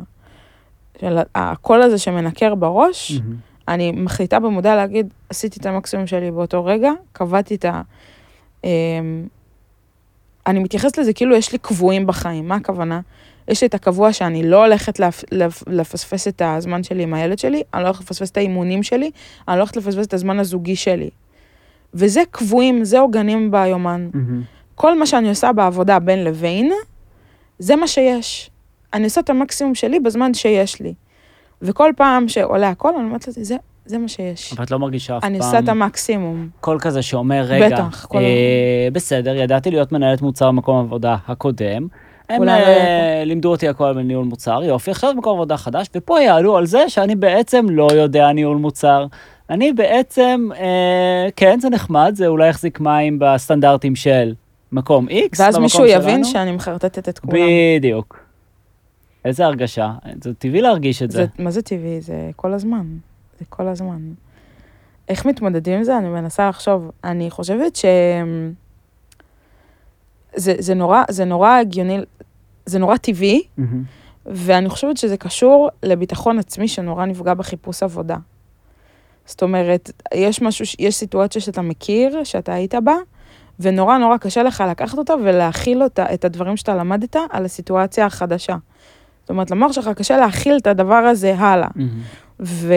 של 1.01 1.18
הקול 1.35 1.83
הזה 1.83 1.99
שמנקר 1.99 2.55
בראש, 2.55 3.12
מהמם. 3.12 3.52
אני 3.75 3.93
מחליטה 3.93 4.41
במודע 4.41 4.75
להגיד, 4.77 5.15
עשיתי 5.29 5.61
את 5.61 5.67
המקסימום 5.67 6.07
שלי 6.07 6.31
באותו 6.31 6.65
רגע, 6.65 6.91
קבעתי 7.13 7.55
את 7.55 7.65
ה... 7.65 7.83
אמ, 8.65 9.27
אני 10.47 10.59
מתייחסת 10.59 10.99
לזה 10.99 11.13
כאילו 11.13 11.37
יש 11.37 11.53
לי 11.53 11.59
קבועים 11.59 12.07
בחיים, 12.07 12.49
מה 12.49 12.55
הכוונה? 12.55 13.01
יש 13.49 13.63
לי 13.63 13.67
את 13.67 13.75
הקבוע 13.75 14.13
שאני 14.13 14.43
לא 14.51 14.65
הולכת 14.65 15.01
לפ, 15.01 15.25
לפ, 15.33 15.63
לפספס 15.67 16.29
את 16.29 16.43
הזמן 16.45 16.83
שלי 16.83 17.03
עם 17.03 17.15
הילד 17.15 17.39
שלי, 17.39 17.63
אני 17.75 17.83
לא 17.83 17.89
הולכת 17.89 18.03
לפספס 18.03 18.31
את 18.31 18.37
האימונים 18.37 18.83
שלי, 18.83 19.11
אני 19.49 19.57
לא 19.57 19.61
הולכת 19.61 19.77
לפספס 19.77 20.07
את 20.07 20.15
הזמן 20.15 20.39
הזוגי 20.39 20.77
שלי. 20.77 21.11
וזה 21.95 22.23
קבועים, 22.31 22.85
זה 22.85 23.01
עוגנים 23.01 23.51
ביומן. 23.51 24.09
מהמם. 24.15 24.43
כל 24.75 24.99
מה 24.99 25.07
שאני 25.07 25.29
עושה 25.29 25.53
בעבודה 25.53 25.99
בין 25.99 26.25
לבין, 26.25 26.73
זה 27.59 27.77
מה 27.77 27.89
שיש. 27.89 28.51
אני 28.95 29.05
עושה 29.05 29.21
את 29.21 29.31
המקסימום 29.31 29.75
שלי 29.75 30.01
בזמן 30.01 30.35
שיש 30.35 30.81
לי. 30.81 30.95
וכל 31.62 31.92
פעם 31.96 32.29
שעולה 32.29 32.68
הכל, 32.68 32.94
אני 32.96 33.05
אומרת 33.05 33.29
לזה, 33.29 33.44
זה, 33.44 33.57
זה 33.87 33.98
מה 33.98 34.09
שיש. 34.09 34.53
אבל 34.53 34.64
את 34.64 34.70
לא 34.70 34.79
מרגישה 34.79 35.18
אף 35.18 35.25
אני 35.25 35.38
פעם 35.38 35.48
עושה 35.48 35.59
את 35.59 35.68
המקסימום. 35.68 36.48
קול 36.61 36.79
כזה 36.81 37.03
שאומר, 37.03 37.42
רגע, 37.46 37.66
בטח, 37.66 38.07
כל 38.07 38.18
אה, 38.18 38.88
בסדר, 38.92 39.35
ידעתי 39.37 39.70
להיות 39.70 39.92
מנהלת 39.92 40.22
מוצר 40.22 40.48
במקום 40.48 40.77
העבודה 40.77 41.16
הקודם. 41.27 41.87
הם 42.29 42.42
לא 42.42 42.51
אה, 42.51 42.59
יהיה 42.59 43.25
לימדו 43.25 43.51
אותי 43.51 43.68
הכל 43.68 43.92
בניהול 43.92 44.25
מוצר, 44.25 44.62
יופי, 44.62 44.90
עכשיו 44.90 45.14
מקום 45.16 45.33
עבודה 45.35 45.57
חדש, 45.57 45.87
ופה 45.96 46.20
יעלו 46.20 46.57
על 46.57 46.66
זה 46.66 46.88
שאני 46.88 47.16
בעצם 47.16 47.66
לא 47.70 47.88
יודע 47.92 48.33
ניהול 48.33 48.57
מוצר. 48.57 49.07
אני 49.51 49.72
בעצם, 49.72 50.48
אה, 50.57 51.29
כן, 51.37 51.61
זה 51.61 51.70
נחמד, 51.70 52.12
זה 52.16 52.27
אולי 52.27 52.48
יחזיק 52.48 52.81
מים 52.81 53.18
בסטנדרטים 53.20 53.96
של 53.96 54.35
מקום 54.72 55.09
X, 55.09 55.37
ואז 55.38 55.59
מישהו 55.59 55.87
יבין 55.87 56.25
שלנו. 56.25 56.25
שאני 56.25 56.53
מחרטטת 56.53 57.09
את 57.09 57.18
כולם. 57.18 57.38
בדיוק. 57.79 58.32
איזה 59.25 59.47
הרגשה, 59.47 59.93
זה 60.25 60.35
טבעי 60.35 60.61
להרגיש 60.61 61.03
את 61.03 61.11
זה. 61.11 61.19
זה, 61.19 61.43
מה 61.43 61.51
זה 61.51 61.63
טבעי? 61.63 62.01
זה 62.01 62.31
כל 62.37 62.53
הזמן. 62.53 62.87
זה 63.39 63.45
כל 63.49 63.69
הזמן. 63.69 64.13
איך 65.09 65.27
מתמודדים 65.27 65.79
עם 65.79 65.85
זה? 65.85 65.99
אני 65.99 66.09
מנסה 66.09 66.49
לחשוב. 66.49 66.91
אני 67.05 67.31
חושבת 67.31 67.77
ש... 67.77 67.85
זה, 70.37 70.55
זה 70.59 70.75
נורא, 70.75 71.03
זה 71.11 71.25
נורא 71.25 71.51
הגיוני, 71.51 71.99
זה 72.67 72.79
נורא 72.79 72.97
טבעי, 72.97 73.43
מהמם. 73.57 73.83
ואני 74.27 74.69
חושבת 74.69 74.97
שזה 74.97 75.17
קשור 75.17 75.71
לביטחון 75.83 76.39
עצמי 76.39 76.69
שנורא 76.69 77.07
נפגע 77.07 77.35
בחיפוש 77.35 77.83
עבודה. 77.83 78.17
זאת 79.27 79.43
אומרת, 79.43 79.91
יש 80.15 80.43
משהו, 80.43 80.65
יש 80.79 80.95
סיטואציה 80.95 81.41
שאתה 81.41 81.63
מכיר, 81.63 82.25
שאתה 82.25 82.55
היית 82.55 82.75
בה, 82.85 82.95
ונורא 83.61 83.99
נורא 83.99 84.17
קשה 84.17 84.43
לך 84.43 84.65
לקחת 84.71 84.99
אותה 84.99 85.15
ולהכיל 85.25 85.83
אותה, 85.83 86.15
את 86.15 86.25
הדברים 86.25 86.57
שאתה 86.57 86.75
למדת 86.75 87.17
על 87.31 87.45
הסיטואציה 87.45 88.07
החדשה. 88.07 88.57
אומרת, 89.33 89.51
למוח 89.51 89.73
שלך 89.73 89.88
קשה 89.88 90.16
להכיל 90.16 90.57
את 90.57 90.66
הדבר 90.66 90.95
הזה 90.95 91.35
הלאה. 91.35 91.68
מהמם. 91.75 91.90
ו... 92.40 92.75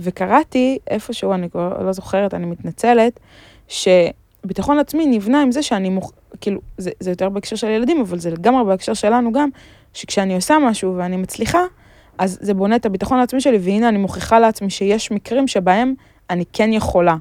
וקראתי 0.00 0.78
איפשהו, 0.90 1.32
אני 1.32 1.50
כבר 1.50 1.82
לא 1.82 1.92
זוכרת, 1.92 2.34
אני 2.34 2.46
מתנצלת, 2.46 3.20
ביטחון 4.44 4.78
עצמי 4.78 5.06
נבנה 5.06 5.42
עם 5.42 5.52
זה 5.52 5.62
שאני 5.62 5.88
מוכ... 5.88 6.12
כאילו, 6.40 6.60
זה, 6.78 6.90
זה 7.00 7.10
יותר 7.10 7.28
בהקשר 7.28 7.56
של 7.56 7.68
ילדים, 7.68 8.00
אבל 8.00 8.18
זה 8.18 8.30
לגמרי 8.30 8.64
בהקשר 8.64 8.94
שלנו 8.94 9.32
גם, 9.32 9.48
שכשאני 9.94 10.34
עושה 10.34 10.58
משהו 10.58 10.96
ואני 10.96 11.16
מצליחה, 11.16 11.60
אז 12.18 12.38
זה 12.40 12.54
בונה 12.54 12.76
את 12.76 12.86
הביטחון 12.86 13.18
העצמי 13.18 13.40
שלי, 13.40 13.58
והנה 13.60 13.88
אני 13.88 13.98
מוכיחה 13.98 14.38
לעצמי 14.38 14.70
שיש 14.70 15.10
מקרים 15.10 15.48
שבהם 15.48 15.94
אני 16.30 16.44
כן 16.52 16.72
יכולה. 16.72 17.16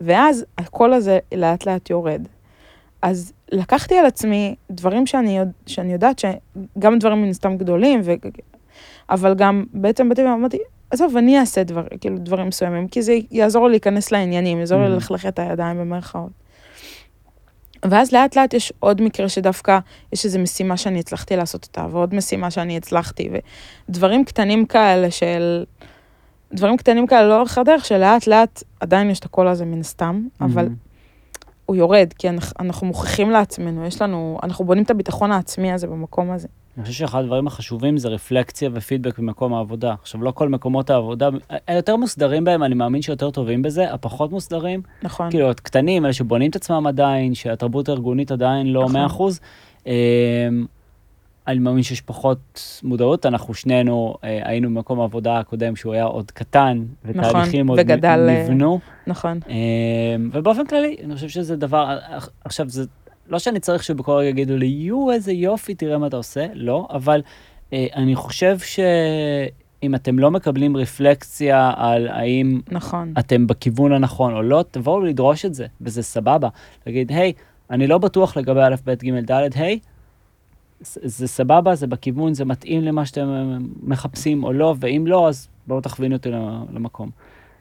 ואז 0.00 0.44
הקול 0.58 0.92
הזה 0.92 1.18
לאט 1.34 1.66
לאט 1.66 1.90
יורד. 1.90 2.22
אז 3.02 3.32
לקחתי 3.52 3.98
על 3.98 4.06
עצמי 4.06 4.54
דברים 4.70 5.06
שאני, 5.06 5.38
יודע, 5.38 5.52
שאני 5.66 5.92
יודעת 5.92 6.18
שגם 6.18 6.98
דברים 6.98 7.22
מן 7.22 7.32
סתם 7.32 7.56
גדולים, 7.56 8.00
ו... 8.04 8.12
אבל 9.10 9.34
גם 9.34 9.64
בעצם 9.72 10.08
באתי 10.08 10.22
ואמרתי, 10.22 10.58
עזוב, 10.90 11.16
אני 11.16 11.38
אעשה 11.40 11.62
דבר, 11.64 11.82
כאילו 12.00 12.18
דברים 12.18 12.48
מסוימים, 12.48 12.88
כי 12.88 13.02
זה 13.02 13.18
יעזור 13.30 13.66
לי 13.66 13.70
להיכנס 13.70 14.12
לעניינים, 14.12 14.58
יעזור 14.58 14.78
לי 14.80 14.86
Mhm. 14.86 14.90
ללכלך 14.90 15.26
את 15.26 15.38
הידיים 15.38 15.78
במרכאות. 15.78 16.30
ואז 17.84 18.12
לאט 18.12 18.36
לאט 18.36 18.54
יש 18.54 18.72
עוד 18.80 19.02
מקרה 19.02 19.28
שדווקא 19.28 19.78
יש 20.12 20.24
איזו 20.24 20.38
משימה 20.38 20.76
שאני 20.76 21.00
הצלחתי 21.00 21.36
לעשות 21.36 21.64
אותה, 21.64 21.86
ועוד 21.90 22.14
משימה 22.14 22.50
שאני 22.50 22.76
הצלחתי, 22.76 23.30
ודברים 23.88 24.24
קטנים 24.24 24.66
כאלה 24.66 25.10
של... 25.10 25.64
דברים 26.52 26.76
קטנים 26.76 27.06
כאלה 27.06 27.28
לאורך 27.28 27.58
הדרך, 27.58 27.84
שלאט 27.84 28.26
לאט 28.26 28.62
עדיין 28.80 29.10
יש 29.10 29.18
את 29.18 29.24
הקול 29.24 29.48
הזה 29.48 29.64
מן 29.64 29.80
הסתם, 29.80 30.26
אבל 30.40 30.68
הוא 31.66 31.76
יורד, 31.76 32.12
כי 32.18 32.28
אנחנו, 32.60 32.86
מוכיחים 32.86 33.30
לעצמנו, 33.30 33.86
יש 33.86 34.02
לנו, 34.02 34.38
אנחנו 34.42 34.64
בונים 34.64 34.84
את 34.84 34.90
הביטחון 34.90 35.32
העצמי 35.32 35.72
הזה 35.72 35.86
במקום 35.86 36.30
הזה. 36.30 36.48
אני 36.76 36.84
חושב 36.84 36.98
שאחד 36.98 37.20
הדברים 37.20 37.46
החשובים 37.46 37.98
זה 37.98 38.08
רפלקציה 38.08 38.70
ופידבק 38.72 39.18
במקום 39.18 39.54
העבודה. 39.54 39.94
עכשיו, 40.02 40.22
לא 40.22 40.30
כל 40.30 40.48
מקומות 40.48 40.90
העבודה, 40.90 41.28
היותר 41.66 41.96
מוסדרים 41.96 42.44
בהם, 42.44 42.62
אני 42.62 42.74
מאמין 42.74 43.02
שיותר 43.02 43.30
טובים 43.30 43.62
בזה, 43.62 43.92
הפחות 43.92 44.30
מוסדרים, 44.32 44.82
נכון. 45.02 45.30
כאילו, 45.30 45.50
הקטנים, 45.50 46.04
אלה 46.04 46.12
שבונים 46.12 46.50
את 46.50 46.56
עצמם 46.56 46.86
עדיין, 46.86 47.34
שהתרבות 47.34 47.88
הארגונית 47.88 48.32
עדיין 48.32 48.66
לא 48.66 48.84
נכון. 48.84 49.30
100%. 49.84 49.84
אני 51.48 51.58
מאמין 51.58 51.82
שיש 51.82 52.00
פחות 52.00 52.60
מודעות, 52.82 53.26
אנחנו 53.26 53.54
שנינו 53.54 54.14
אה, 54.24 54.40
היינו 54.48 54.68
במקום 54.68 55.00
העבודה 55.00 55.38
הקודם 55.38 55.76
שהוא 55.76 55.92
היה 55.92 56.04
עוד 56.04 56.30
קטן, 56.30 56.84
ותהליכים 57.04 57.66
עוד 57.68 57.78
וגדל, 57.82 58.26
אה, 58.28 58.42
נבנו. 58.44 58.80
נכון. 59.06 59.40
אמ, 59.48 60.30
ובאופן 60.32 60.66
כללי, 60.66 60.96
אני 61.04 61.14
חושב 61.14 61.28
שזה 61.28 61.56
דבר, 61.56 61.98
עכשיו 62.44 62.68
זה, 62.68 62.84
לא 63.28 63.38
שאני 63.38 63.60
צריך 63.60 63.82
שבכל 63.84 64.12
רגע 64.12 64.28
יגידו 64.28 64.56
לי, 64.56 64.66
יואו, 64.66 65.12
איזה 65.12 65.32
יופי, 65.32 65.74
תראה 65.74 65.98
מה 65.98 66.06
אתה 66.06 66.16
עושה, 66.16 66.46
לא, 66.54 66.88
אבל 66.90 67.22
אה, 67.72 67.86
אני 67.96 68.14
חושב 68.16 68.58
שאם 68.58 69.94
אתם 69.94 70.18
לא 70.18 70.30
מקבלים 70.30 70.76
רפלקציה 70.76 71.72
על 71.76 72.08
האם 72.08 72.60
נכון. 72.70 73.14
אתם 73.18 73.46
בכיוון 73.46 73.92
הנכון 73.92 74.34
או 74.34 74.42
לא, 74.42 74.64
תבואו 74.70 75.00
לדרוש 75.00 75.44
את 75.44 75.54
זה, 75.54 75.66
וזה 75.80 76.02
סבבה. 76.02 76.48
להגיד, 76.86 77.12
היי, 77.12 77.32
אני 77.70 77.86
לא 77.86 77.98
בטוח 77.98 78.36
לגבי 78.36 78.60
א', 78.60 78.74
ב', 78.84 78.90
ג', 78.94 79.30
ד', 79.30 79.48
היי, 79.54 79.78
זה- 79.78 79.95
זה 80.80 81.28
סבבה, 81.28 81.74
זה 81.74 81.86
בכיוון, 81.86 82.34
זה 82.34 82.44
מתאים 82.44 82.82
למה 82.82 83.06
שאתם 83.06 83.58
מחפשים 83.82 84.44
או 84.44 84.52
לא, 84.52 84.74
ואם 84.80 85.04
לא, 85.06 85.28
אז 85.28 85.48
בואו 85.66 85.80
תכווינו 85.80 86.16
אותי 86.16 86.30
למקום. 86.72 87.10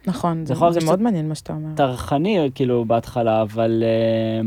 נכון, 0.07 0.45
זה, 0.45 0.55
זה 0.55 0.61
להיות 0.69 0.83
מאוד 0.83 1.01
מעניין 1.01 1.29
מה 1.29 1.35
שאתה 1.35 1.53
אומר. 1.53 1.75
טרחני 1.75 2.49
כאילו 2.55 2.85
בהתחלה, 2.85 3.41
אבל 3.41 3.83
uh, 3.83 4.45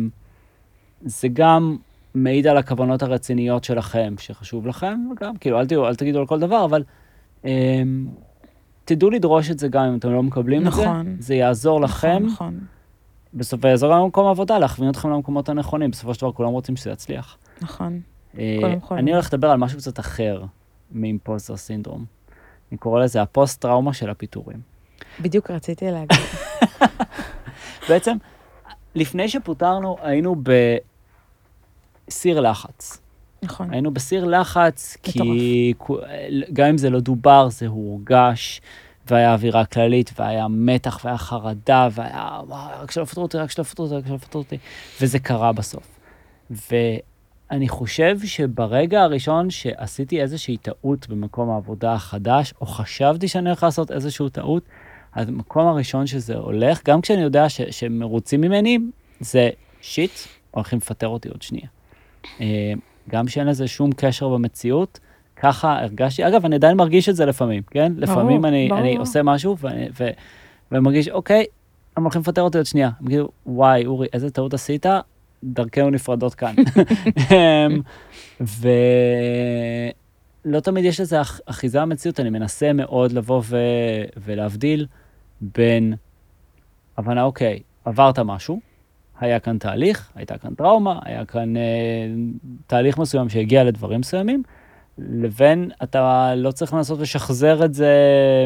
זה 1.04 1.28
גם 1.28 1.76
מעיד 2.14 2.46
על 2.46 2.56
הכוונות 2.56 3.02
הרציניות 3.02 3.64
שלכם, 3.64 4.14
שחשוב 4.18 4.66
לכם, 4.66 5.08
וגם, 5.12 5.36
כאילו, 5.36 5.60
אל, 5.60 5.66
תהיו, 5.66 5.86
אל 5.86 5.94
תגידו 5.94 6.18
על 6.18 6.26
כל 6.26 6.40
דבר, 6.40 6.64
אבל 6.64 6.82
um, 7.42 7.46
תדעו 8.84 9.10
לדרוש 9.10 9.50
את 9.50 9.58
זה 9.58 9.68
גם 9.68 9.84
אם 9.84 9.98
אתם 9.98 10.12
לא 10.12 10.22
מקבלים 10.22 10.62
את 10.62 10.66
נכון. 10.66 11.06
זה, 11.06 11.26
זה 11.26 11.34
יעזור 11.34 11.80
לכם, 11.80 12.08
נכון, 12.08 12.26
נכון, 12.26 12.60
בסוף 13.34 13.64
יעזור 13.64 13.92
גם 13.92 14.02
במקום 14.02 14.26
העבודה, 14.26 14.58
להכווין 14.58 14.90
אתכם 14.90 15.10
למקומות 15.10 15.48
הנכונים, 15.48 15.90
בסופו 15.90 16.14
של 16.14 16.20
דבר 16.20 16.32
כולם 16.32 16.48
רוצים 16.48 16.76
שזה 16.76 16.90
יצליח. 16.90 17.36
נכון. 17.60 18.00
אה, 18.38 18.56
כולם 18.60 18.76
יכולים. 18.76 19.04
אני 19.04 19.12
הולך 19.12 19.32
לדבר 19.32 19.50
על 19.50 19.56
משהו 19.56 19.78
קצת 19.78 20.00
אחר 20.00 20.42
מאימפוסטר 20.92 21.56
סינדרום. 21.56 22.04
אני 22.70 22.78
קורא 22.78 23.04
לזה 23.04 23.22
הפוסט-טראומה 23.22 23.92
של 23.92 24.10
הפיטורים. 24.10 24.60
בדיוק 25.20 25.50
רציתי 25.50 25.90
להגיד. 25.90 26.18
בעצם, 27.88 28.16
לפני 28.94 29.28
שפוטרנו, 29.28 29.96
היינו 30.02 30.36
בסיר 32.08 32.40
לחץ. 32.40 33.00
נכון. 33.42 33.72
היינו 33.72 33.90
בסיר 33.90 34.24
לחץ, 34.24 34.96
כי 35.02 35.72
גם 36.52 36.66
אם 36.66 36.78
זה 36.78 36.90
לא 36.90 37.00
דובר, 37.00 37.48
זה 37.50 37.66
הורגש, 37.66 38.60
והיה 39.10 39.32
אווירה 39.32 39.64
כללית, 39.64 40.10
והיה 40.18 40.48
מתח, 40.48 41.00
והיה 41.04 41.18
חרדה, 41.18 41.88
והיה, 41.92 42.40
וואי, 42.46 42.72
רק 42.80 42.90
שלא 42.90 43.02
יפטרו 43.02 43.22
אותי, 43.22 43.36
רק 43.36 43.50
שלא 43.50 43.62
יפטרו 43.62 43.84
אותי, 43.84 43.96
רק 43.96 44.06
שלא 44.06 44.14
יפטרו 44.14 44.40
אותי, 44.40 44.58
וזה 45.00 45.18
קרה 45.18 45.52
בסוף. 45.52 45.98
ואני 47.50 47.68
חושב 47.68 48.18
שברגע 48.24 49.02
הראשון 49.02 49.50
שעשיתי 49.50 50.20
איזושהי 50.22 50.56
טעות 50.56 51.08
במקום 51.08 51.50
העבודה 51.50 51.92
החדש, 51.92 52.54
או 52.60 52.66
חשבתי 52.66 53.28
שאני 53.28 53.48
הולך 53.48 53.62
לעשות 53.62 53.90
איזושהי 53.90 54.30
טעות, 54.30 54.62
אז 55.14 55.28
המקום 55.28 55.66
הראשון 55.66 56.06
שזה 56.06 56.36
הולך, 56.36 56.80
גם 56.84 57.00
כשאני 57.00 57.22
יודע 57.22 57.48
ש- 57.48 57.60
שהם 57.60 57.98
מרוצים 57.98 58.40
ממני, 58.40 58.78
זה 59.20 59.50
שיט, 59.80 60.10
הולכים 60.50 60.78
לפטר 60.78 61.08
אותי 61.08 61.28
עוד 61.28 61.42
שנייה. 61.42 61.66
אה, 62.40 62.72
גם 63.10 63.28
שאין 63.28 63.46
לזה 63.46 63.68
שום 63.68 63.90
קשר 63.96 64.28
במציאות, 64.28 65.00
ככה 65.36 65.78
הרגשתי, 65.78 66.26
אגב, 66.28 66.44
אני 66.44 66.54
עדיין 66.54 66.76
מרגיש 66.76 67.08
את 67.08 67.16
זה 67.16 67.26
לפעמים, 67.26 67.62
כן? 67.70 67.92
לפעמים 67.96 68.44
אני, 68.44 68.68
ברור. 68.68 68.80
אני 68.80 68.96
עושה 68.96 69.22
משהו 69.22 69.56
ואני, 69.58 69.88
ו, 70.00 70.08
ומרגיש, 70.72 71.08
אוקיי, 71.08 71.44
הם 71.96 72.02
הולכים 72.02 72.22
לפטר 72.22 72.42
אותי 72.42 72.58
עוד 72.58 72.66
שנייה. 72.66 72.90
הם 73.00 73.08
כאילו, 73.08 73.28
וואי, 73.46 73.86
אורי, 73.86 74.08
איזה 74.12 74.30
טעות 74.30 74.54
עשית? 74.54 74.86
דרכנו 75.44 75.90
נפרדות 75.90 76.34
כאן. 76.34 76.54
אמ, 77.30 77.80
ולא 78.40 78.60
תמיד 80.60 80.84
יש 80.84 81.00
לזה 81.00 81.20
אח- 81.20 81.40
אחיזה 81.46 81.80
במציאות, 81.80 82.20
אני 82.20 82.30
מנסה 82.30 82.72
מאוד 82.72 83.12
לבוא 83.12 83.42
ו... 83.44 83.56
ולהבדיל 84.16 84.86
בין 85.40 85.94
הבנה, 86.96 87.22
אוקיי, 87.22 87.60
עברת 87.84 88.18
משהו, 88.18 88.60
היה 89.20 89.40
כאן 89.40 89.58
תהליך, 89.58 90.10
הייתה 90.14 90.38
כאן 90.38 90.54
טראומה, 90.54 90.98
היה 91.04 91.24
כאן 91.24 91.56
אה, 91.56 91.62
תהליך 92.66 92.98
מסוים 92.98 93.28
שהגיע 93.28 93.64
לדברים 93.64 94.00
מסוימים, 94.00 94.42
לבין 94.98 95.70
אתה 95.82 96.32
לא 96.36 96.50
צריך 96.50 96.74
לנסות 96.74 97.00
לשחזר 97.00 97.64
את 97.64 97.74
זה 97.74 97.94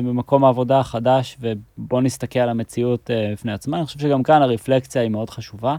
במקום 0.05 0.45
העבודה 0.45 0.81
החדש, 0.81 1.39
ובוא 1.41 2.01
נסתכל 2.01 2.39
על 2.39 2.49
המציאות 2.49 3.11
אה, 3.11 3.29
בפני 3.33 3.53
עצמה. 3.53 3.77
אני 3.77 3.87
חושב 3.87 3.99
שגם 3.99 4.23
כאן 4.23 4.43
הרפלקציה 4.43 5.03
היא 5.03 5.11
מאוד 5.11 5.31
חשובה, 5.31 5.77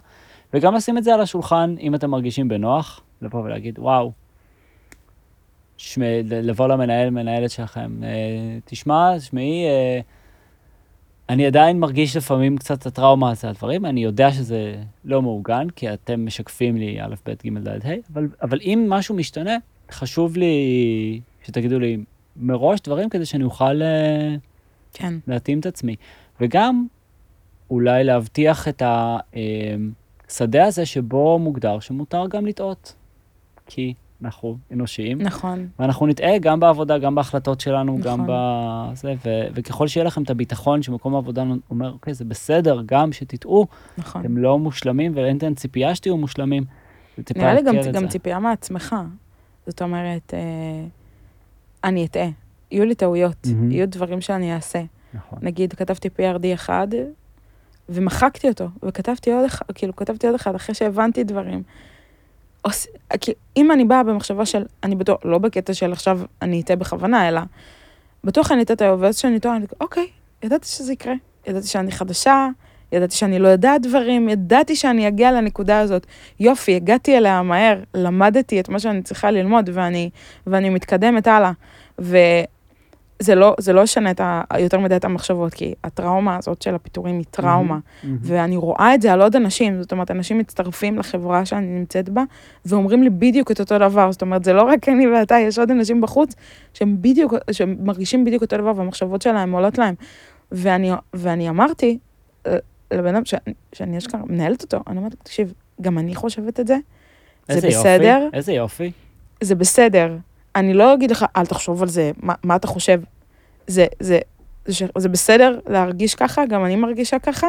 וגם 0.54 0.76
לשים 0.76 0.98
את 0.98 1.04
זה 1.04 1.14
על 1.14 1.22
השולחן, 1.22 1.76
אם 1.80 1.96
אתם 1.96 2.10
מרגישים 2.10 2.48
בנוח, 2.48 3.02
לבוא 3.22 3.42
ולהגיד, 3.44 3.80
וואו, 3.80 4.12
שמע, 5.78 6.06
לבוא 6.26 6.68
למנהל, 6.68 7.10
מנהלת 7.10 7.52
שלכם, 7.52 8.04
אה, 8.04 8.10
תשמע, 8.66 9.18
תשמעי, 9.18 9.66
אה, 9.66 10.00
אני 11.30 11.46
עדיין 11.46 11.80
מרגיש 11.80 12.18
לפעמים 12.18 12.58
קצת 12.58 12.82
את 12.82 12.86
הטראומה 12.86 13.32
הזה 13.32 13.48
על 13.48 13.54
דברים, 13.54 13.86
אני 13.86 14.04
יודע 14.04 14.32
שזה 14.32 14.76
לא 15.06 15.22
מעוגן, 15.22 15.70
כי 15.70 15.94
אתם 15.94 16.26
משקפים 16.26 16.78
לי 16.78 17.02
א', 17.02 17.16
ב', 17.26 17.34
ג', 17.46 17.58
ד', 17.58 17.88
ה', 17.88 17.94
אבל, 18.14 18.28
אבל 18.42 18.60
אם 18.62 18.86
משהו 18.90 19.16
משתנה, 19.16 19.58
חשוב 19.92 20.38
לי 20.38 21.22
שתגידו 21.44 21.80
לי 21.80 21.98
מראש 22.36 22.80
דברים 22.82 23.10
כדי 23.10 23.26
שאני 23.26 23.44
אוכל 23.44 23.82
אה, 23.82 24.36
כן, 24.94 25.14
להתאים 25.28 25.60
את 25.60 25.66
עצמי. 25.66 25.96
וגם 26.42 26.86
אולי 27.70 28.04
להבטיח 28.04 28.68
את 28.68 28.82
השדה 30.34 30.66
הזה 30.66 30.86
שבו 30.86 31.40
מוגדר 31.40 31.80
שמותר 31.80 32.28
גם 32.28 32.46
לטעות. 32.46 32.96
כי 33.66 33.94
אנחנו 34.24 34.58
אנושיים, 34.72 35.22
נכון, 35.22 35.68
ואנחנו 35.80 36.08
נטעה 36.08 36.38
גם 36.38 36.60
בעבודה, 36.60 36.98
גם 36.98 37.16
בהחלטות 37.16 37.62
שלנו, 37.62 37.98
נכון. 37.98 38.12
גם 38.12 38.26
בזה, 38.28 39.14
ו- 39.26 39.48
וככל 39.54 39.88
שיהיה 39.88 40.06
לכם 40.06 40.24
את 40.24 40.30
הביטחון 40.30 40.82
שמקום 40.82 41.16
העבודה 41.16 41.44
אומר, 41.70 41.92
אוקיי, 41.92 42.14
זה 42.14 42.26
בסדר, 42.26 42.82
גם 42.86 43.12
שתטעו, 43.12 43.68
נכון. 43.98 44.22
אתם 44.22 44.38
לא 44.38 44.60
מושלמים 44.60 45.12
ואין 45.16 45.40
כאן 45.40 45.54
ציפייה 45.54 45.96
שתהיו 45.96 46.18
מושלמים. 46.18 46.64
זה 47.18 47.24
טיפה 47.24 47.40
נראה 47.40 47.54
לי 47.54 47.62
גם, 47.62 47.76
גם. 47.94 48.08
ציפייה 48.08 48.40
מעצמך. 48.40 48.96
זאת 49.68 49.82
אומרת, 49.82 50.34
אה, 50.34 50.86
אני 51.84 52.06
אטעה. 52.06 52.30
יהיו 52.72 52.86
לי 52.86 52.96
טעויות, 52.96 53.48
מהמם. 53.48 53.72
יהיו 53.72 53.90
דברים 53.90 54.22
שאני 54.22 54.56
אעשה. 54.56 54.84
נכון. 55.14 55.40
נגיד, 55.42 55.74
כתבתי 55.74 56.08
PRD 56.08 56.54
אחד, 56.54 56.88
ומחקתי 57.90 58.50
אותו, 58.50 58.68
וכתבתי 58.84 59.32
עוד 59.32 59.46
אחד, 59.46 59.66
כאילו, 59.76 59.96
כתבתי 59.96 60.28
עוד 60.28 60.36
אחד 60.36 60.56
אחרי 60.56 60.76
שהבנתי 60.76 61.24
דברים. 61.24 61.64
עוש- 62.62 62.88
כאילו, 63.22 63.38
אם 63.58 63.72
אני 63.72 63.86
באה 63.86 64.04
במחשבה 64.04 64.46
של, 64.46 64.66
אני 64.84 64.96
בטוח, 64.96 65.18
לא 65.26 65.38
בקטע 65.38 65.74
של 65.74 65.92
עכשיו 65.92 66.20
אני 66.42 66.62
אטעה 66.62 66.76
בכוונה, 66.76 67.28
אלא 67.30 67.42
בטוח 68.24 68.52
אני 68.52 68.62
אטעה 68.62 68.76
טעויות, 68.76 69.00
ואז 69.00 69.18
שאני 69.18 69.40
טועה, 69.40 69.56
אני 69.56 69.68
כאילו, 69.68 69.78
אוקיי, 69.82 70.08
ידעתי 70.44 70.68
שזה 70.68 70.94
יקרה. 70.94 71.14
ידעתי 71.48 71.68
שאני 71.68 71.92
חדשה, 71.92 72.48
ידעתי 72.92 73.16
שאני 73.16 73.40
לא 73.40 73.48
יודעת 73.48 73.82
דברים, 73.82 74.30
ידעתי 74.30 74.76
שאני 74.76 75.08
אגיע 75.08 75.32
לנקודה 75.32 75.80
הזאת. 75.80 76.06
יופי, 76.40 76.76
הגעתי 76.76 77.18
אליה 77.18 77.42
מהר, 77.42 77.80
למדתי 77.94 78.60
את 78.60 78.70
מה 78.70 78.80
שאני 78.80 79.02
צריכה 79.02 79.32
ללמוד, 79.32 79.70
ואני, 79.74 80.10
ואני 80.48 80.70
מתקדמת 80.70 81.28
הלאה. 81.28 81.52
וזה 82.00 82.44
זה 83.24 83.36
לא, 83.36 83.56
זה 83.60 83.74
לא 83.74 83.82
ישנה 83.82 84.12
את 84.12 84.20
ה, 84.20 84.42
יותר 84.60 84.80
מדי 84.80 84.96
את 84.96 85.06
המחשבות, 85.06 85.54
כי 85.54 85.74
הטראומה 85.84 86.38
הזאת 86.38 86.62
של 86.62 86.76
הפיטורים 86.76 87.18
היא 87.18 87.26
טראומה. 87.32 87.80
מהמם. 88.04 88.18
ואני 88.22 88.58
רואה 88.58 88.96
את 88.96 89.02
זה 89.02 89.14
על 89.14 89.22
עוד 89.22 89.36
אנשים, 89.36 89.82
זאת 89.82 89.92
אומרת, 89.92 90.12
אנשים 90.12 90.38
מצטרפים 90.38 91.00
לחברה 91.00 91.46
שאני 91.46 91.66
נמצאת 91.66 92.10
בה, 92.10 92.24
ואומרים 92.66 93.04
לי 93.04 93.10
בדיוק 93.10 93.52
את 93.52 93.60
אותו 93.60 93.80
דבר, 93.80 94.12
זאת 94.12 94.22
אומרת, 94.22 94.44
זה 94.44 94.54
לא 94.54 94.62
רק 94.64 94.90
אני 94.90 95.08
ואתה, 95.08 95.36
יש 95.40 95.60
עוד 95.60 95.72
אנשים 95.72 96.02
בחוץ 96.02 96.36
שהם 96.74 96.98
בדיוק, 97.02 97.34
שמרגישים 97.52 98.26
בדיוק 98.26 98.42
אותו 98.42 98.58
דבר, 98.58 98.72
והמחשבות 98.76 99.22
שלהם 99.22 99.52
עולות 99.52 99.78
להם. 99.78 99.96
ואני, 100.52 100.92
ואני 101.14 101.50
אמרתי 101.50 101.98
אה, 102.48 102.58
לבן 102.92 103.16
אדם, 103.16 103.24
שאני, 103.74 103.98
אשכרה 103.98 104.22
מנהלת 104.26 104.62
אותו, 104.62 104.80
אני 104.88 104.98
אומרת, 104.98 105.16
תקשיב, 105.24 105.54
גם 105.82 105.98
אני 105.98 106.16
חושבת 106.16 106.60
את 106.60 106.68
זה, 106.68 106.78
זה 107.48 107.68
בסדר, 107.68 108.20
יופי, 108.24 108.38
איזה 108.38 108.54
יופי. 108.54 108.92
זה 109.42 109.56
בסדר. 109.56 110.18
אני 110.56 110.74
לא 110.74 110.94
אגיד 110.94 111.12
לך, 111.12 111.26
אל 111.36 111.46
תחשוב 111.46 111.82
על 111.82 111.88
זה, 111.88 112.12
מה, 112.18 112.34
מה 112.44 112.56
אתה 112.56 112.68
חושב. 112.68 113.02
זה, 113.68 113.86
זה, 114.00 114.20
זה, 114.66 114.86
זה 114.98 115.10
בסדר 115.10 115.60
להרגיש 115.68 116.16
ככה, 116.16 116.46
גם 116.46 116.66
אני 116.66 116.76
מרגישה 116.76 117.20
ככה, 117.20 117.48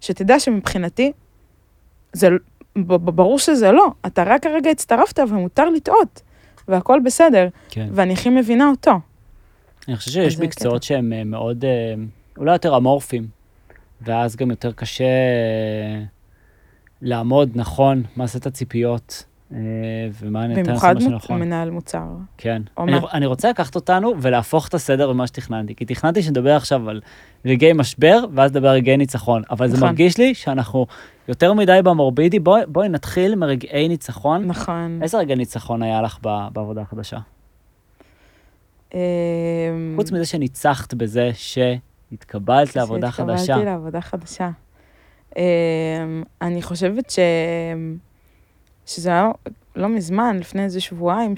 שתדע 0.00 0.40
שמבחינתי, 0.40 1.12
זה, 2.12 2.28
ברור 2.86 3.38
שזה 3.38 3.72
לא, 3.72 3.86
אתה 4.06 4.22
רק 4.26 4.46
הרגע 4.46 4.70
הצטרפת 4.70 5.18
ומותר 5.28 5.70
לטעות, 5.70 6.22
והכל 6.68 7.00
בסדר, 7.04 7.48
כן. 7.68 7.88
ואני 7.92 8.12
הכי 8.12 8.28
מבינה 8.28 8.70
אותו. 8.70 8.92
אני 9.88 9.96
חושב 9.96 10.10
שיש 10.10 10.38
מקצועות 10.38 10.82
שהם 10.82 11.12
אה, 11.12 11.24
מאוד, 11.24 11.64
אה, 11.64 11.94
אולי 12.38 12.52
יותר 12.52 12.76
אמורפיים, 12.76 13.26
ואז 14.00 14.36
גם 14.36 14.50
יותר 14.50 14.72
קשה 14.72 15.04
אה, 15.04 16.02
לעמוד 17.02 17.50
נכון 17.54 18.02
מה 18.16 18.26
זה 18.26 18.38
את 18.38 18.46
הציפיות, 18.46 19.24
ומה 19.50 20.44
אני 20.44 20.54
אתן 20.54 20.62
במיוחד 20.62 20.94
לעשות 20.94 21.12
מה 21.12 21.20
שנכון. 21.20 21.40
מנהל 21.40 21.70
מוצר. 21.70 22.06
כן. 22.36 22.62
אני, 22.78 22.96
אני 23.12 23.26
רוצה 23.26 23.50
לקחת 23.50 23.74
אותנו 23.74 24.12
ולהפוך 24.18 24.68
את 24.68 24.74
הסדר 24.74 25.08
במה 25.08 25.26
שתכננתי, 25.26 25.74
כי 25.74 25.84
תכננתי 25.84 26.22
שנדבר 26.22 26.56
עכשיו 26.56 26.90
על 26.90 27.00
רגעי 27.44 27.72
משבר, 27.72 28.24
ואז 28.34 28.50
נדבר 28.50 28.68
על 28.68 28.74
רגעי 28.74 28.96
ניצחון, 28.96 29.42
אבל 29.50 29.68
זה 29.68 29.76
נכון. 29.76 29.88
מרגיש 29.88 30.18
לי 30.18 30.34
שאנחנו 30.34 30.86
יותר 31.28 31.52
מדי 31.52 31.80
במורבידי, 31.84 32.38
בואי 32.38 32.62
בואי 32.66 32.88
נתחיל 32.88 33.34
מרגעי 33.34 33.88
ניצחון. 33.88 34.44
נכון. 34.46 34.98
איזה 35.02 35.18
רגע 35.18 35.34
ניצחון 35.34 35.82
היה 35.82 36.02
לך 36.02 36.18
בעבודה 36.52 36.80
החדשה? 36.80 37.18
אמ, 38.94 39.00
חוץ 39.96 40.12
מזה 40.12 40.24
שניצחת 40.24 40.94
בזה 40.94 41.30
שהתקבלת 41.34 42.76
לעבודה 42.76 43.10
חדשה. 43.10 43.38
שהתקבלתי 43.38 43.64
לעבודה 43.64 44.00
חדשה. 44.00 44.50
אמ, 45.36 45.42
אני 46.42 46.62
חושבת 46.62 47.10
ש... 47.10 47.18
שזה 48.88 49.10
היה 49.10 49.30
לא 49.76 49.88
מזמן, 49.88 50.36
לפני 50.40 50.64
איזה 50.64 50.80
שבועיים, 50.80 51.34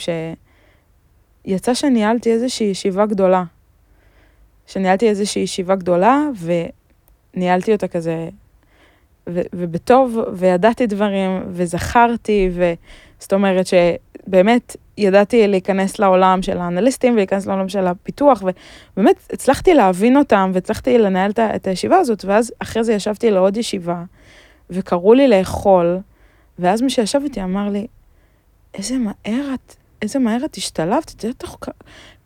שיצא 1.47 1.75
שניהלתי 1.75 2.33
איזושהי 2.33 2.67
ישיבה 2.67 3.07
גדולה. 3.07 3.45
שניהלתי 4.67 5.09
איזושהי 5.09 5.43
ישיבה 5.43 5.75
גדולה, 5.75 6.23
וניהלתי 7.35 7.73
אותה 7.73 7.89
כזה, 7.89 8.29
ו- 9.29 9.41
ובטוב, 9.53 10.19
וידעתי 10.33 10.87
דברים, 10.87 11.43
וזכרתי, 11.49 12.51
וזאת 12.53 13.33
אומרת 13.33 13.67
שבאמת 13.67 14.77
ידעתי 14.99 15.49
להיכנס 15.49 15.99
לעולם 15.99 16.43
של 16.43 16.59
האנליסטים, 16.59 17.13
ולהיכנס 17.13 17.47
לעולם 17.47 17.69
של 17.69 17.87
הפיתוח, 17.87 18.43
ובאמת 18.97 19.17
הצלחתי 19.33 19.75
להבין 19.75 20.17
אותם, 20.17 20.51
והצלחתי 20.55 20.99
לנהל 20.99 21.31
את 21.39 21.67
הישיבה 21.67 21.99
הזאת, 21.99 22.25
ואז 22.25 22.53
אחרי 22.59 22.85
זה 22.85 22.93
ישבתי 22.93 23.31
לעוד 23.31 23.57
ישיבה, 23.57 24.03
וקראו 24.71 25.15
לי 25.15 25.29
לאכול, 25.29 25.99
ואז 26.61 26.83
מי 26.83 26.91
שישב 26.91 27.21
איתי 27.25 27.43
אמר 27.43 27.69
לי, 27.69 27.87
איזה 28.75 28.99
מהר 28.99 29.55
את, 29.55 29.75
איזה 30.03 30.19
מהר 30.19 30.45
את 30.45 30.55
השתלבת, 30.55 31.15
את 31.17 31.25
יודעת 31.25 31.39
תוך 31.39 31.59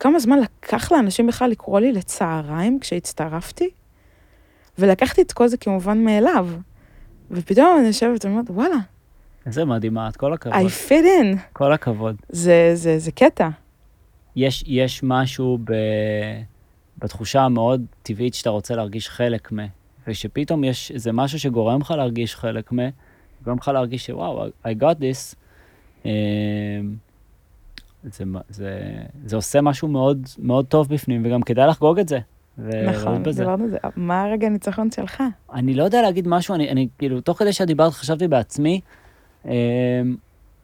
כמה 0.00 0.18
זמן 0.18 0.38
לקח 0.40 0.92
לאנשים 0.92 1.26
בכלל 1.26 1.50
לקרוא 1.50 1.80
לי 1.80 1.92
לצהריים 1.92 2.78
כשהצטרפתי? 2.80 3.70
ולקחתי 4.78 5.22
את 5.22 5.32
כל 5.32 5.48
זה 5.48 5.56
כמובן 5.56 6.04
מאליו. 6.04 6.48
ופתאום 7.30 7.76
אני 7.78 7.86
יושבת 7.86 8.24
ואומרת, 8.24 8.50
וואלה, 8.50 8.76
איזה 9.46 9.64
מדהימה, 9.64 10.08
את 10.08 10.16
כל 10.16 10.32
הכבוד. 10.32 10.54
I 10.54 10.88
fit 10.88 11.04
in. 11.22 11.38
כל 11.52 11.72
הכבוד. 11.72 12.16
זה, 12.28 12.70
זה, 12.74 12.98
זה 12.98 13.12
קטע. 13.12 13.48
יש, 14.36 14.64
יש 14.66 15.00
משהו 15.02 15.58
ב, 15.64 15.72
בתחושה 16.98 17.42
המאוד 17.42 17.86
טבעית 18.02 18.34
שאתה 18.34 18.50
רוצה 18.50 18.76
להרגיש 18.76 19.08
חלק 19.08 19.52
מ... 19.52 19.56
ושפתאום 20.06 20.64
יש 20.64 20.90
איזה 20.90 21.12
משהו 21.12 21.38
שגורם 21.38 21.80
לך 21.80 21.90
להרגיש 21.90 22.34
חלק 22.36 22.72
מ... 22.72 22.78
גורם 23.44 23.56
לך 23.56 23.68
להרגיש 23.68 24.06
שוואו, 24.06 24.46
I 24.46 24.68
got 24.80 24.98
this. 25.00 25.34
אמ, 26.04 26.10
זה, 28.04 28.24
זה, 28.48 28.80
זה 29.24 29.36
עושה 29.36 29.60
משהו 29.60 29.88
מאוד, 29.88 30.28
מאוד 30.38 30.66
טוב 30.66 30.88
בפנים, 30.88 31.22
וגם 31.24 31.42
כדאי 31.42 31.66
לחגוג 31.66 31.98
את 31.98 32.08
זה. 32.08 32.18
נכון. 32.58 33.22
דיברנו 33.22 33.64
על 33.64 33.70
זה. 33.70 33.78
מה 33.96 34.22
הרגע 34.22 34.46
הניצחון 34.46 34.90
שלך? 34.90 35.22
אני 35.52 35.74
לא 35.74 35.82
יודע 35.82 36.02
להגיד 36.02 36.28
משהו, 36.28 36.54
אני, 36.54 36.70
אני 36.70 36.88
כאילו, 36.98 37.20
תוך 37.20 37.38
כדי 37.38 37.52
שאת 37.52 37.66
דיברת 37.66 37.92
חשבתי 37.92 38.28
בעצמי, 38.28 38.80
אמ, 39.44 39.50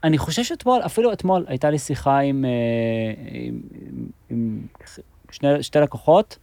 אני 0.05 0.19
חושב 0.19 0.43
שאתמול, 0.43 0.81
אפילו 0.87 1.12
אתמול, 1.12 1.45
הייתה 1.49 1.71
לי 1.71 1.79
שיחה 1.79 2.19
עם, 2.19 2.45
אה, 2.45 2.51
עם, 3.31 3.61
עם, 3.81 4.07
עם 4.31 4.61
שני, 5.31 5.62
שתי 5.62 5.79
לקוחות, 5.79 6.38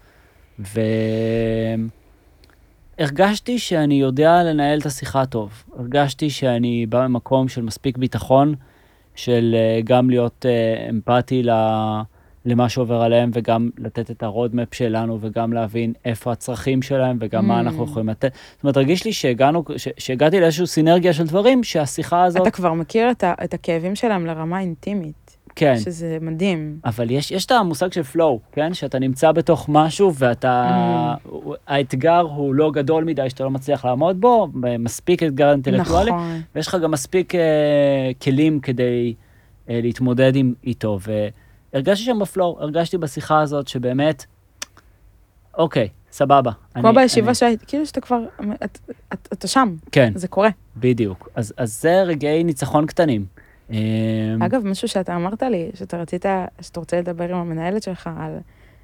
והרגשתי 3.00 3.60
שאני 3.60 3.96
יודע 3.96 4.44
לנהל 4.44 4.80
את 4.80 4.86
השיחה 4.86 5.26
טוב. 5.26 5.64
הרגשתי 5.78 6.30
שאני 6.30 6.86
בא 6.86 7.08
ממקום 7.08 7.48
של 7.48 7.62
מספיק 7.62 7.98
ביטחון, 7.98 8.56
של 9.16 9.56
אה, 9.58 9.82
גם 9.84 10.10
להיות 10.10 10.46
אה, 10.46 10.90
אמפתי 10.90 11.44
ל... 11.44 11.52
למה 12.48 12.70
שעובר 12.70 13.02
עליהם, 13.02 13.32
וגם 13.34 13.70
לתת 13.78 14.12
את 14.12 14.24
הרודמפ 14.24 14.74
שלנו, 14.74 15.18
וגם 15.22 15.54
להבין 15.54 15.94
איפה 16.06 16.32
הצרכים 16.32 16.82
שלהם, 16.82 17.18
וגם 17.22 17.48
מה 17.48 17.58
Mm. 17.58 17.62
אנחנו 17.62 17.84
יכולים 17.84 18.10
לתת. 18.10 18.32
זאת 18.56 18.64
אומרת, 18.64 18.78
הרגיש 18.78 19.06
לי 19.06 19.14
שהגענו, 19.14 19.64
ש- 19.78 19.88
שהגעתי 19.98 20.40
לאיזושהי 20.40 20.68
סינרגיה 20.68 21.14
של 21.14 21.24
דברים, 21.28 21.64
שהשיחה 21.64 22.24
הזאת, 22.24 22.42
אתה 22.42 22.52
כבר 22.52 22.74
מכיר 22.74 23.12
את, 23.12 23.24
ה, 23.24 23.34
את 23.44 23.54
הכאבים 23.54 23.96
שלהם 23.96 24.26
לרמה 24.26 24.60
אינטימית, 24.60 25.38
כן. 25.56 25.76
שזה 25.80 26.18
מדהים. 26.22 26.80
אבל 26.86 27.12
יש, 27.12 27.32
יש 27.32 27.46
את 27.46 27.52
המושג 27.52 27.92
של 27.94 28.02
flow, 28.16 28.38
כן? 28.52 28.74
שאתה 28.74 29.00
נמצא 29.00 29.32
בתוך 29.32 29.66
משהו 29.70 30.14
ואתה... 30.16 31.14
האתגר 31.68 32.20
הוא 32.20 32.56
לא 32.56 32.72
גדול 32.72 33.04
מדי 33.04 33.30
שאתה 33.30 33.44
לא 33.44 33.50
מצליח 33.52 33.86
לעמוד 33.86 34.22
בו, 34.22 34.48
מספיק 34.80 35.24
אתגר 35.24 35.52
אינטלקטואלי, 35.52 36.12
נכון. 36.12 36.42
ויש 36.56 36.68
לך 36.68 36.78
גם 36.84 36.92
מספיק 36.92 37.36
אה, 37.36 37.42
כלים 38.22 38.60
כדי 38.60 39.14
אה, 39.70 39.80
להתמודד 39.84 40.36
עם, 40.36 40.54
איתו. 40.64 41.00
והרגשתי 41.74 42.06
שם 42.06 42.20
בפלואו, 42.20 42.58
הרגשתי 42.62 42.98
בשיחה 42.98 43.42
הזאת 43.42 43.68
שבאמת, 43.68 44.26
אוקיי, 45.58 45.90
סבבה. 46.12 46.52
כמו 46.74 46.88
אני- 46.90 46.96
בישיבה 46.96 47.28
אני- 47.28 47.36
שהיית, 47.36 47.64
כאילו 47.68 47.86
שאתה 47.86 48.02
כבר, 48.02 48.20
את, 48.64 48.80
את, 49.14 49.28
אתה 49.34 49.48
שם, 49.48 49.76
כן, 49.92 50.12
זה 50.16 50.28
קורה. 50.28 50.50
בדיוק. 50.78 51.30
אז, 51.36 51.54
אז 51.58 51.82
זה 51.82 52.04
רגעי 52.04 52.44
ניצחון 52.44 52.86
קטנים. 52.86 53.26
אה, 53.72 53.76
אגב, 54.46 54.66
משהו 54.68 54.88
שאתה 54.88 55.16
אמרת 55.16 55.44
לי, 55.44 55.70
שאתה 55.74 55.98
רצית, 55.98 56.26
שאתה 56.62 56.80
רוצה 56.80 57.00
לדבר 57.00 57.24
עם 57.32 57.38
המנהלת 57.38 57.84
שלך 57.84 58.10
על... 58.20 58.38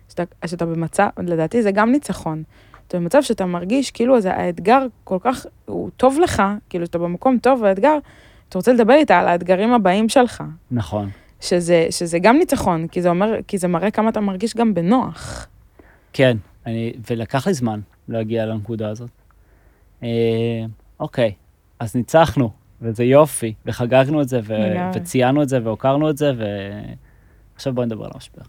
שאתה, 0.09 0.23
שאתה 0.45 0.65
במצב, 0.65 1.07
לדעתי 1.19 1.63
זה 1.63 1.71
גם 1.71 1.91
ניצחון. 1.91 2.43
אתה 2.87 2.97
במצב 2.97 3.21
שאתה 3.21 3.45
מרגיש 3.45 3.91
כאילו 3.91 4.21
זה, 4.21 4.33
האתגר 4.33 4.79
כל 5.03 5.17
כך, 5.21 5.45
הוא 5.65 5.89
טוב 5.97 6.19
לך, 6.23 6.43
כאילו 6.69 6.85
שאתה 6.85 6.97
במקום 6.97 7.37
טוב, 7.37 7.61
והאתגר, 7.61 7.97
אתה 8.49 8.57
רוצה 8.57 8.73
לדבר 8.73 8.93
איתה 8.93 9.19
על 9.19 9.27
האתגרים 9.27 9.73
הבאים 9.73 10.09
שלך. 10.09 10.43
נכון. 10.71 11.09
שזה, 11.43 11.87
שזה 11.89 12.19
גם 12.19 12.37
ניצחון, 12.37 12.87
כי 12.87 13.01
זה 13.01 13.09
אומר, 13.09 13.35
כי 13.47 13.57
זה 13.57 13.67
מראה 13.67 13.91
כמה 13.91 14.09
אתה 14.09 14.19
מרגיש 14.19 14.55
גם 14.55 14.73
בנוח. 14.73 15.47
כן, 16.13 16.37
אני, 16.65 16.93
ולקח 17.09 17.47
לי 17.47 17.53
זמן 17.53 17.79
להגיע 18.07 18.45
לנקודה 18.45 18.89
הזאת. 18.89 19.09
אה, 20.03 20.09
אוקיי, 20.99 21.31
אז 21.79 21.95
ניצחנו, 21.95 22.49
וזה 22.81 23.03
יופי, 23.03 23.53
וחגגנו 23.65 24.21
את 24.21 24.29
זה, 24.29 24.39
ו-. 24.43 24.53
וציינו 24.93 25.43
את 25.43 25.49
זה, 25.49 25.59
והוקרנו 25.63 26.09
את 26.09 26.17
זה, 26.17 26.31
ועכשיו 27.53 27.73
בואי 27.73 27.85
נדבר 27.85 28.05
על 28.05 28.11
המשבר. 28.13 28.41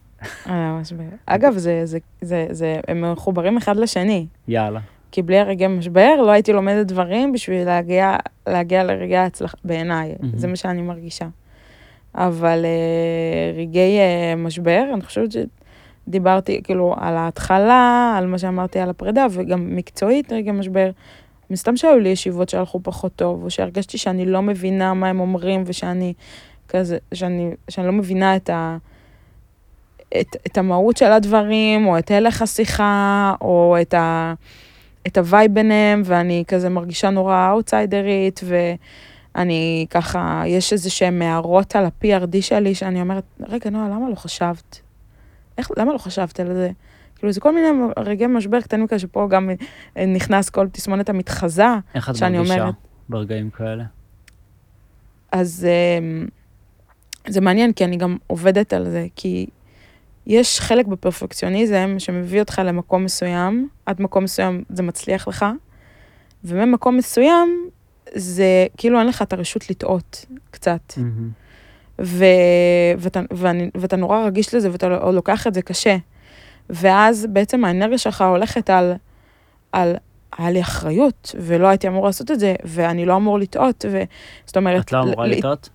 אה, 0.47 0.79
משבר. 0.81 1.05
אגב, 1.27 1.57
זה, 1.57 1.81
זה, 1.85 1.99
זה, 2.21 2.47
זה, 2.51 2.81
הם 2.89 3.13
מחוברים 3.13 3.57
אחד 3.57 3.77
לשני. 3.77 4.27
יאללה. 4.49 4.81
כי 5.13 5.23
בלי 5.23 5.39
הרגעי 5.39 5.69
משבר 5.69 6.15
לא 6.27 6.31
הייתי 6.31 6.53
לומדת 6.53 6.87
דברים 6.87 7.33
בשביל 7.33 7.65
להגיע, 7.65 8.17
להגיע 8.47 8.85
לרגעי 8.85 9.17
ההצלחה, 9.17 9.57
בעיניי, 9.65 10.15
מהמם. 10.21 10.39
זה 10.39 10.47
מה 10.47 10.57
שאני 10.57 10.83
מרגישה. 10.83 11.27
אבל 12.15 12.65
אה, 12.65 13.61
רגעי 13.61 13.99
אה, 13.99 14.37
משבר, 14.37 14.85
אני 14.95 15.03
חושבת 15.03 15.29
שדיברתי 15.33 16.61
כאילו 16.65 16.95
על 16.99 17.17
ההתחלה, 17.17 18.15
על 18.19 18.27
מה 18.27 18.39
שאמרתי 18.39 18.79
על 18.79 18.91
הפרידה, 18.91 19.27
וגם 19.31 19.77
מקצועית 19.77 20.33
רגעי 20.33 20.53
משבר. 20.53 20.91
מסתם 21.51 21.77
שהיו 21.77 21.99
לי 21.99 22.09
ישיבות 22.09 22.49
שהלכו 22.49 22.81
פחות 22.83 23.13
טוב, 23.17 23.45
או 23.45 23.51
שהרגשתי 23.51 23.99
שאני 23.99 24.27
לא 24.27 24.43
מבינה 24.43 24.95
מה 24.95 25.09
הם 25.09 25.21
אומרים, 25.21 25.63
ושאני 25.67 26.13
כזה, 26.69 26.99
שאני, 27.15 27.51
שאני 27.69 27.87
לא 27.87 27.93
מבינה 27.93 28.37
את 28.37 28.51
ה... 28.51 28.77
את, 30.21 30.37
את 30.47 30.59
המהות 30.59 30.97
של 30.97 31.13
הדברים, 31.13 31.87
או 31.87 31.99
את 31.99 32.11
הלך 32.11 32.43
השיחה, 32.43 33.35
או 33.41 33.77
את, 33.83 33.95
ה, 33.95 34.35
את 35.07 35.19
ה 35.19 35.26
vibe 35.26 35.55
ביניהם, 35.55 36.03
ואני 36.05 36.45
כזה 36.49 36.69
מרגישה 36.69 37.11
נורא 37.11 37.51
אאוטסיידרית, 37.51 38.41
ואני 39.35 39.87
ככה, 39.91 40.43
יש 40.47 40.73
איזה 40.73 40.91
שהן 40.91 41.23
הערות 41.23 41.77
על 41.77 41.85
ה-PRD 41.85 42.37
שלי, 42.41 42.75
שאני 42.75 43.01
אומרת, 43.01 43.25
רגע, 43.41 43.71
נועה, 43.71 43.89
למה 43.89 44.11
לא 44.11 44.15
חשבת? 44.15 44.81
איך, 45.59 45.71
למה 45.77 45.93
לא 45.93 45.99
חשבת 45.99 46.41
על 46.41 46.55
זה? 46.55 46.71
כאילו, 47.17 47.33
זה 47.33 47.41
כל 47.41 47.55
מיני 47.55 47.69
רגעי 47.97 48.27
משבר 48.27 48.61
קטנים 48.61 48.87
כאלה, 48.87 48.99
שפה 48.99 49.27
גם 49.31 49.51
אה, 49.97 50.07
נכנס 50.07 50.51
כל 50.51 50.69
תסמונת 50.69 51.09
המתחזה, 51.09 51.67
איך 51.95 52.11
את 52.11 52.23
מרגישה 52.23 52.55
אומרת. 52.55 52.75
ברגעים 53.09 53.51
כאלה? 53.51 53.85
אז 55.33 55.67
אמ, 55.99 56.27
זה 57.27 57.41
מעניין, 57.41 57.73
כי 57.73 57.85
אני 57.85 57.97
גם 57.97 58.17
עובדת 58.27 58.73
על 58.73 58.91
זה, 58.91 59.07
כי 59.17 59.47
יש 60.27 60.61
חלק 60.61 60.87
בפרפקציוניזם 60.87 61.95
שמביא 61.99 62.41
אותך 62.41 62.63
למקום 62.65 63.05
מסוים, 63.05 63.69
עד 63.87 64.03
מקום 64.03 64.25
מסוים 64.25 64.65
זה 64.69 64.83
מצליח 64.83 65.29
לך, 65.29 65.45
וממקום 66.45 66.97
מסוים 66.97 67.69
זה 68.15 68.67
כאילו 68.77 68.99
אין 68.99 69.07
לך 69.07 69.23
את 69.23 69.33
הרשות 69.33 69.71
לטעות 69.71 70.27
קצת. 70.51 70.93
מהמם. 70.97 71.31
ו... 71.99 72.25
ואתה, 72.99 73.21
ואני... 73.31 73.71
ואתה 73.75 73.97
נורא 73.97 74.25
רגיש 74.27 74.55
לזה 74.55 74.73
ואתה 74.73 74.89
לוקח 74.89 75.47
את 75.47 75.55
זה 75.55 75.63
קשה. 75.63 75.97
ואז 76.71 77.27
בעצם 77.31 77.65
האנרגיה 77.65 77.99
שלך 77.99 78.23
הולכת 78.23 78.71
על, 78.71 78.93
על, 79.73 79.97
היה 80.39 80.51
לי 80.51 80.61
אחריות, 80.61 81.35
ולא 81.39 81.67
הייתי 81.67 81.89
אמור 81.89 82.07
לעשות 82.07 82.31
את 82.31 82.41
זה, 82.41 82.55
ואני 82.65 83.07
לא 83.07 83.17
אמור 83.17 83.39
לטעות, 83.39 83.85
ו... 83.91 84.03
זאת 84.47 84.57
אומרת... 84.57 84.85
את 84.85 84.93
לא 84.93 85.03
אמורה 85.03 85.27
ל- 85.27 85.31
לטעות? 85.31 85.69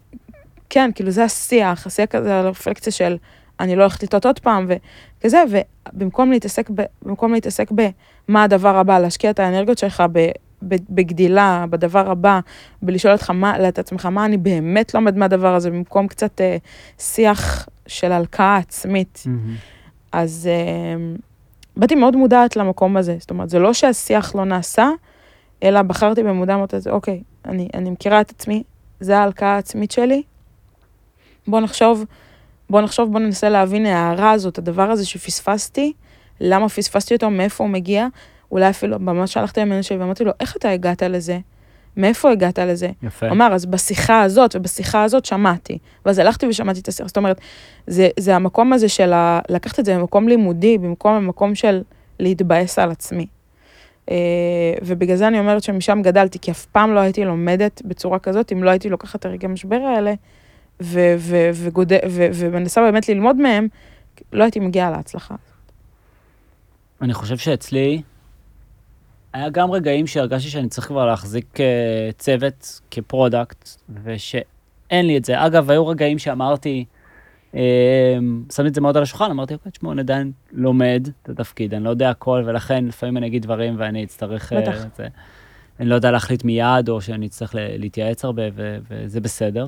כן, 0.70 0.92
כאילו 0.96 1.12
זה 1.12 1.24
השיח, 1.24 1.88
השיח 1.88 2.06
כזה, 2.06 2.40
הרפלקציה 2.40 2.94
של 2.94 3.18
אני 3.60 3.76
לא 3.76 3.82
הולכת 3.82 4.04
לטעות 4.04 4.26
עוד 4.26 4.40
פעם, 4.40 4.68
וכזה, 4.70 5.44
ובמקום 5.94 6.32
להתעסק, 6.32 6.70
ב, 6.76 6.82
במקום 7.02 7.34
להתעסק 7.34 7.72
במה 7.72 8.44
הדבר 8.44 8.78
הבא, 8.78 9.00
להשקיע 9.00 9.30
את 9.30 9.40
האנרגיות 9.40 9.78
שלך 9.78 10.04
ב, 10.12 10.30
בגדילה, 10.64 11.66
בדבר 11.70 12.12
הבא, 12.12 12.40
בלשאול 12.82 13.14
אותך 13.14 13.30
מה, 13.30 13.70
את 13.70 13.80
עצמך, 13.80 14.06
מה 14.06 14.26
אני 14.26 14.38
באמת 14.38 14.94
לומד 14.94 15.18
מהדבר 15.18 15.56
הזה, 15.56 15.72
במקום 15.72 16.08
קצת 16.08 16.42
אה, 16.42 16.58
שיח 17.00 17.70
של 17.88 18.12
הלקאה 18.12 18.58
עצמית. 18.58 19.24
מהמם. 19.26 19.56
אז 20.12 20.50
אה, 20.52 21.20
באתי 21.78 21.96
מאוד 21.96 22.16
מודעת 22.16 22.56
למקום 22.56 22.98
הזה, 22.98 23.16
זאת 23.20 23.30
אומרת, 23.30 23.50
זה 23.50 23.60
לא 23.60 23.74
שהשיח 23.74 24.36
לא 24.36 24.46
נעשה, 24.46 24.90
אלא 25.64 25.82
בחרתי 25.82 26.24
במודע, 26.24 26.56
אמרתי, 26.56 26.76
אוקיי, 26.90 27.24
אני, 27.46 27.68
אני 27.74 27.90
מכירה 27.90 28.22
את 28.22 28.30
עצמי, 28.30 28.64
זה 29.00 29.18
ההלקאה 29.18 29.56
העצמית 29.56 29.92
שלי, 29.92 30.24
בוא 31.48 31.60
נחשוב, 31.60 32.06
בוא 32.70 32.82
נחשוב, 32.82 33.12
בוא 33.12 33.20
ננסה 33.20 33.50
להבין 33.50 33.86
ההערה 33.86 34.32
הזאת, 34.32 34.58
הדבר 34.58 34.92
הזה 34.92 35.06
שפספסתי, 35.06 35.94
למה 36.42 36.70
פספסתי 36.70 37.14
אותו, 37.14 37.30
מאיפה 37.30 37.64
הוא 37.64 37.72
מגיע, 37.72 38.08
אולי 38.52 38.70
אפילו, 38.70 39.00
ממש 39.00 39.38
הלכתי 39.38 39.62
למנהל 39.62 39.82
שלי 39.82 39.98
ואמרתי 39.98 40.24
לו, 40.24 40.32
איך 40.40 40.56
אתה 40.58 40.70
הגעת 40.70 41.04
לזה? 41.04 41.40
מאיפה 41.98 42.32
הגעת 42.32 42.60
לזה? 42.60 42.90
יפה. 43.04 43.26
הוא 43.26 43.34
אמר, 43.34 43.54
אז 43.54 43.66
בשיחה 43.66 44.22
הזאת 44.22 44.56
ובשיחה 44.56 45.04
הזאת 45.04 45.26
שמעתי. 45.26 45.78
ואז 46.06 46.20
הלכתי 46.20 46.48
ושמעתי 46.48 46.80
את 46.80 46.88
השיחה. 46.88 47.08
זאת 47.08 47.18
אומרת, 47.18 47.42
זה, 47.88 48.10
זה 48.20 48.36
המקום 48.36 48.74
הזה 48.74 48.90
של 48.90 49.14
ה... 49.14 49.40
לקחת 49.50 49.80
את 49.80 49.86
זה 49.86 49.94
למקום 49.94 50.28
לימודי, 50.28 50.78
במקום 50.78 51.14
המקום 51.14 51.56
של 51.56 51.82
להתבאס 52.20 52.80
על 52.80 52.92
עצמי. 52.92 53.26
אה, 54.12 54.16
ובגלל 54.82 55.16
זה 55.16 55.28
אני 55.28 55.40
אומרת 55.40 55.64
שמשם 55.64 56.02
גדלתי, 56.02 56.40
כי 56.40 56.52
אף 56.52 56.66
פעם 56.66 56.94
לא 56.94 57.00
הייתי 57.00 57.26
לומדת 57.26 57.82
בצורה 57.86 58.20
כזאת, 58.20 58.52
אם 58.52 58.64
לא 58.64 58.70
הייתי 58.70 58.90
לוקחת 58.90 59.20
את 59.20 59.26
הרגעי 59.26 59.50
המשבר 59.50 59.76
האלה, 59.76 60.14
ו- 60.82 61.16
ו- 61.18 61.50
וגוד... 61.54 61.94
ו- 62.10 62.28
ומנסה 62.34 62.82
באמת 62.82 63.10
ללמוד 63.10 63.36
מהם, 63.36 63.68
לא 64.34 64.44
הייתי 64.44 64.60
מגיעה 64.60 64.92
להצלחה. 64.92 65.36
אני 67.02 67.14
חושב 67.14 67.38
שאצלי, 67.38 68.02
היה 69.34 69.50
גם 69.50 69.72
רגעים 69.72 70.08
שהרגשתי 70.08 70.50
שאני 70.50 70.70
צריך 70.70 70.88
כבר 70.88 71.06
להחזיק 71.06 71.60
אה, 71.60 72.10
צוות 72.18 72.82
כ 72.92 73.08
product, 73.08 73.70
ושאין 74.04 75.08
לי 75.08 75.18
את 75.18 75.26
זה. 75.26 75.46
אגב, 75.46 75.72
היו 75.72 75.88
רגעים 75.88 76.20
שאמרתי, 76.20 76.86
אה, 77.56 78.18
שמתי 78.52 78.70
את 78.70 78.76
זה 78.76 78.82
מאוד 78.82 78.98
על 78.98 79.04
השולחן, 79.04 79.32
אמרתי, 79.32 79.54
אוקיי, 79.54 79.72
תשמעו, 79.72 79.92
אני 79.92 80.02
עדיין 80.02 80.32
לומד 80.52 81.08
את 81.24 81.30
התפקיד, 81.30 81.74
אני 81.74 81.84
לא 81.84 81.90
יודע 81.90 82.10
הכל, 82.10 82.44
ולכן 82.46 82.86
לפעמים 82.86 83.18
אני 83.18 83.28
אגיד 83.28 83.42
דברים 83.42 83.76
ואני 83.78 84.04
אצטרך... 84.04 84.54
אה, 84.54 84.62
בטח. 84.62 84.86
זה, 84.98 85.08
אני 85.80 85.90
לא 85.90 85.96
יודע 85.96 86.12
להחליט 86.12 86.44
מיד, 86.44 86.90
או 86.90 87.02
שאני 87.02 87.28
אצטרך 87.28 87.56
להתייעץ 87.56 88.26
הרבה, 88.26 88.44
ו- 88.54 88.78
וזה 88.90 89.22
בסדר. 89.22 89.68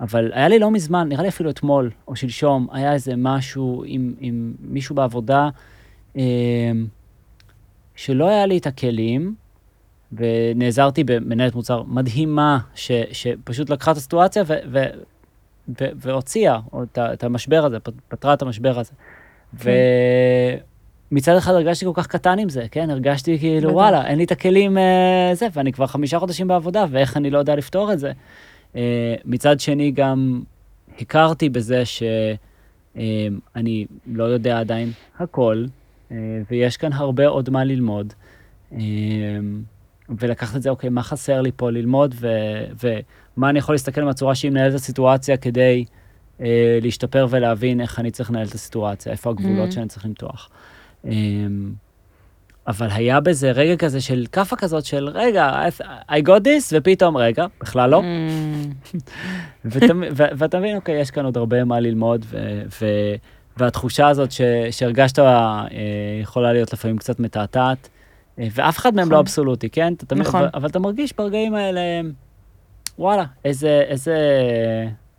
אבל 0.00 0.30
היה 0.32 0.48
לי 0.48 0.58
לא 0.58 0.70
מזמן, 0.70 1.08
נראה 1.08 1.22
לי 1.22 1.28
אפילו 1.28 1.50
אתמול 1.50 1.90
או 2.08 2.16
שלשום, 2.16 2.68
היה 2.72 2.92
איזה 2.92 3.12
משהו 3.16 3.84
עם, 3.86 4.14
עם 4.20 4.54
מישהו 4.60 4.94
בעבודה, 4.94 5.48
שלא 7.98 8.28
היה 8.28 8.46
לי 8.46 8.58
את 8.58 8.66
הכלים, 8.66 9.34
ונעזרתי 10.12 11.04
במנהלת 11.04 11.54
מוצר 11.54 11.82
מדהימה, 11.82 12.58
ש, 12.74 12.92
שפשוט 13.12 13.70
לקחה 13.70 13.92
את 13.92 13.96
הסיטואציה 13.96 14.42
ו, 14.46 14.54
ו, 14.72 14.84
ו, 15.80 15.84
והוציאה 15.96 16.58
את, 16.82 16.98
את 16.98 17.24
המשבר 17.24 17.64
הזה, 17.64 17.76
פתרה 18.08 18.34
את 18.34 18.42
המשבר 18.42 18.78
הזה. 18.78 18.92
כן. 19.58 19.70
ומצד 21.10 21.36
אחד 21.36 21.52
הרגשתי 21.52 21.84
כל 21.84 21.92
כך 21.94 22.06
קטן 22.06 22.38
עם 22.38 22.48
זה, 22.48 22.66
כן? 22.70 22.90
הרגשתי 22.90 23.38
כאילו, 23.38 23.68
בטח. 23.68 23.76
וואלה, 23.76 24.06
אין 24.06 24.18
לי 24.18 24.24
את 24.24 24.32
הכלים 24.32 24.78
אה, 24.78 25.30
זה, 25.34 25.46
ואני 25.52 25.72
כבר 25.72 25.86
חמישה 25.86 26.18
חודשים 26.18 26.48
בעבודה, 26.48 26.84
ואיך 26.90 27.16
אני 27.16 27.30
לא 27.30 27.38
יודע 27.38 27.56
לפתור 27.56 27.92
את 27.92 27.98
זה. 27.98 28.12
אה, 28.76 29.14
מצד 29.24 29.60
שני, 29.60 29.90
גם 29.90 30.42
הכרתי 31.00 31.48
בזה 31.48 31.82
שאני 31.84 33.86
לא 34.06 34.24
יודע 34.24 34.60
עדיין 34.60 34.92
הכל, 35.18 35.64
אה, 35.64 35.77
ויש 36.50 36.76
כאן 36.76 36.92
הרבה 36.92 37.26
עוד 37.26 37.50
מה 37.50 37.64
ללמוד. 37.64 38.12
אה, 38.72 38.78
ולקחת 40.18 40.56
את 40.56 40.62
זה, 40.62 40.70
אוקיי, 40.70 40.90
מה 40.90 41.02
חסר 41.02 41.40
לי 41.40 41.50
פה 41.56 41.70
ללמוד, 41.70 42.14
ו- 42.20 42.86
ומה 43.36 43.50
אני 43.50 43.58
יכול 43.58 43.74
להסתכל 43.74 44.04
מהצורה 44.04 44.34
שהיא 44.34 44.50
מנהלת 44.50 44.70
את 44.70 44.80
הסיטואציה 44.80 45.36
כדי 45.36 45.84
אה, 46.40 46.78
להשתפר 46.82 47.26
ולהבין 47.30 47.80
איך 47.80 47.98
אני 47.98 48.10
צריך 48.10 48.30
לנהל 48.30 48.46
את 48.46 48.54
הסיטואציה, 48.54 49.12
איפה 49.12 49.30
הגבולות 49.30 49.68
Mhm. 49.68 49.72
שאני 49.72 49.88
צריך 49.88 50.04
למתוח. 50.06 50.50
אה, 51.06 51.12
אבל 52.66 52.88
היה 52.90 53.20
בזה 53.20 53.50
רגע 53.50 53.76
כזה 53.76 54.00
של 54.00 54.26
כאפה 54.32 54.56
כזאת 54.56 54.84
של, 54.84 55.08
רגע, 55.08 55.62
I 56.10 56.22
got 56.26 56.40
this, 56.44 56.72
ופתאום, 56.72 57.16
רגע, 57.16 57.46
בכלל 57.60 57.90
לא. 57.90 58.02
Mm, 58.02 58.96
ו- 59.64 60.24
ואתה 60.36 60.58
מבין, 60.58 60.76
אוקיי, 60.76 61.00
יש 61.00 61.10
כאן 61.10 61.24
עוד 61.24 61.36
הרבה 61.36 61.64
מה 61.64 61.80
ללמוד, 61.80 62.24
ו- 62.28 62.62
ו- 62.82 63.14
והתחושה 63.58 64.08
הזאת 64.08 64.32
ש- 64.32 64.40
שהרגשת 64.70 65.18
אה, 65.18 65.66
יכולה 66.22 66.52
להיות 66.52 66.72
לפעמים 66.72 66.98
קצת 66.98 67.20
מתעתעת, 67.20 67.88
אה, 68.38 68.46
ואף 68.54 68.78
אחד 68.78 68.94
מהם 68.94 69.04
נכון. 69.04 69.12
לא 69.14 69.20
אבסולוטי, 69.20 69.70
כן? 69.70 69.92
אתה 69.96 70.06
תמיד- 70.06 70.22
נכון. 70.26 70.40
אבל, 70.40 70.50
אבל 70.54 70.68
אתה 70.68 70.78
מרגיש 70.78 71.12
ברגעים 71.16 71.54
האלה, 71.54 71.80
וואלה, 72.98 73.24
איזה, 73.44 73.82
איזה, 73.88 74.16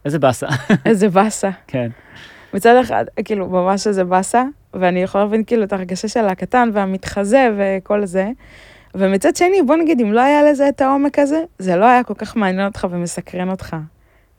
איזה 0.06 0.20
באסה, 0.20 0.48
איזה 0.86 1.10
באסה. 1.10 1.50
כן. 1.68 1.90
מצד 2.54 2.76
אחד, 2.82 3.06
כאילו, 3.26 3.48
ממש 3.50 3.88
איזה 3.88 4.04
באסה, 4.04 4.44
ואני 4.74 5.04
יכולה 5.04 5.24
להבין 5.24 5.44
כאילו 5.44 5.64
את 5.64 5.74
הרגשה 5.74 6.08
של 6.08 6.26
הקטן 6.28 6.70
והמתחזה 6.74 7.50
וכל 7.58 8.06
זה. 8.06 8.30
ומצד 8.96 9.36
שני, 9.36 9.62
בוא 9.68 9.76
נגיד, 9.76 10.02
אם 10.02 10.14
לא 10.14 10.22
היה 10.22 10.44
לזה 10.44 10.70
את 10.70 10.82
העומק 10.82 11.20
הזה, 11.20 11.44
זה 11.60 11.76
לא 11.76 11.86
היה 11.86 12.04
כל 12.04 12.14
כך 12.14 12.36
מעניין 12.36 12.68
אותך 12.68 12.88
ומסקרן 12.92 13.50
אותך, 13.50 13.76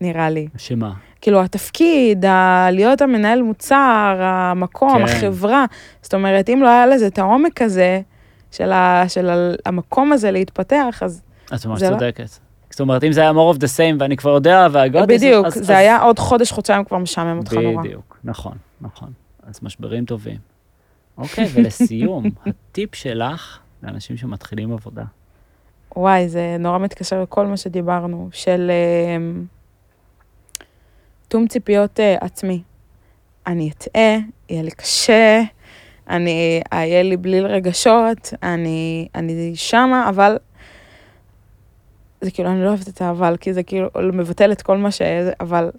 נראה 0.00 0.30
לי. 0.30 0.48
שמה? 0.56 0.92
כאילו, 1.20 1.42
התפקיד, 1.42 2.24
ה... 2.24 2.68
להיות 2.70 3.02
המנהל 3.02 3.42
מוצר, 3.42 4.16
המקום, 4.20 4.98
כן. 4.98 5.02
החברה. 5.02 5.64
זאת 6.02 6.14
אומרת, 6.14 6.48
אם 6.48 6.62
לא 6.62 6.68
היה 6.68 6.86
לזה 6.86 7.06
את 7.06 7.18
העומק 7.18 7.62
הזה, 7.62 8.00
של, 8.50 8.72
ה... 8.72 9.04
של 9.08 9.30
ה... 9.30 9.52
המקום 9.66 10.12
הזה 10.12 10.30
להתפתח, 10.30 11.02
אז 11.04 11.22
את 11.54 11.66
ממש 11.66 11.82
לא- 11.82 11.88
צודקת. 11.88 12.28
זאת 12.70 12.80
אומרת, 12.80 13.04
אם 13.04 13.12
זה 13.12 13.20
היה 13.20 13.30
more 13.30 13.54
of 13.54 13.58
the 13.58 13.76
same 13.76 13.96
ואני 13.98 14.16
כבר 14.16 14.30
יודע, 14.30 14.66
והגעתי, 14.72 15.14
בדיוק, 15.14 15.46
אז, 15.46 15.54
זה 15.54 15.76
היה 15.76 16.02
עוד 16.02 16.18
חודש, 16.18 16.52
חודשיים 16.52 16.84
כבר 16.84 16.98
משעמם 16.98 17.38
אותך 17.38 17.52
נורא. 17.52 17.82
בדיוק, 17.82 18.18
נכון, 18.24 18.56
נכון. 18.80 19.12
אז 19.46 19.60
משברים 19.62 20.04
טובים. 20.04 20.36
אוקיי, 21.18 21.48
ולסיום, 21.54 22.24
הטיפ 22.46 22.94
שלך 22.94 23.58
לאנשים 23.82 24.16
שמתחילים 24.16 24.72
עבודה. 24.72 25.04
וואי, 25.96 26.28
זה 26.28 26.56
נורא 26.58 26.78
מתקשר 26.78 27.22
לכל 27.22 27.46
מה 27.46 27.56
שדיברנו, 27.56 28.28
של 28.32 28.70
אמ, 29.16 29.44
תום 31.30 31.46
ציפיות 31.46 32.00
אה, 32.00 32.16
עצמי. 32.20 32.62
אני 33.46 33.70
אטעה, 33.70 34.16
יהיה 34.48 34.62
לי 34.62 34.70
קשה, 34.70 35.42
אני 36.08 36.62
אהיה 36.72 37.02
לי 37.02 37.16
בלי 37.16 37.40
רגשות, 37.40 38.34
אני, 38.42 39.08
אני 39.14 39.52
שמה, 39.54 40.08
אבל... 40.08 40.36
זה 42.20 42.30
כאילו, 42.30 42.50
אני 42.50 42.64
לא 42.64 42.68
אוהבת 42.68 42.88
את 42.88 43.02
האבל, 43.02 43.36
כי 43.36 43.52
זה 43.52 43.62
כאילו 43.62 43.88
מבטל 44.12 44.52
את 44.52 44.62
כל 44.62 44.76
מה 44.76 44.90
ש... 44.90 45.02
אבל... 45.40 45.70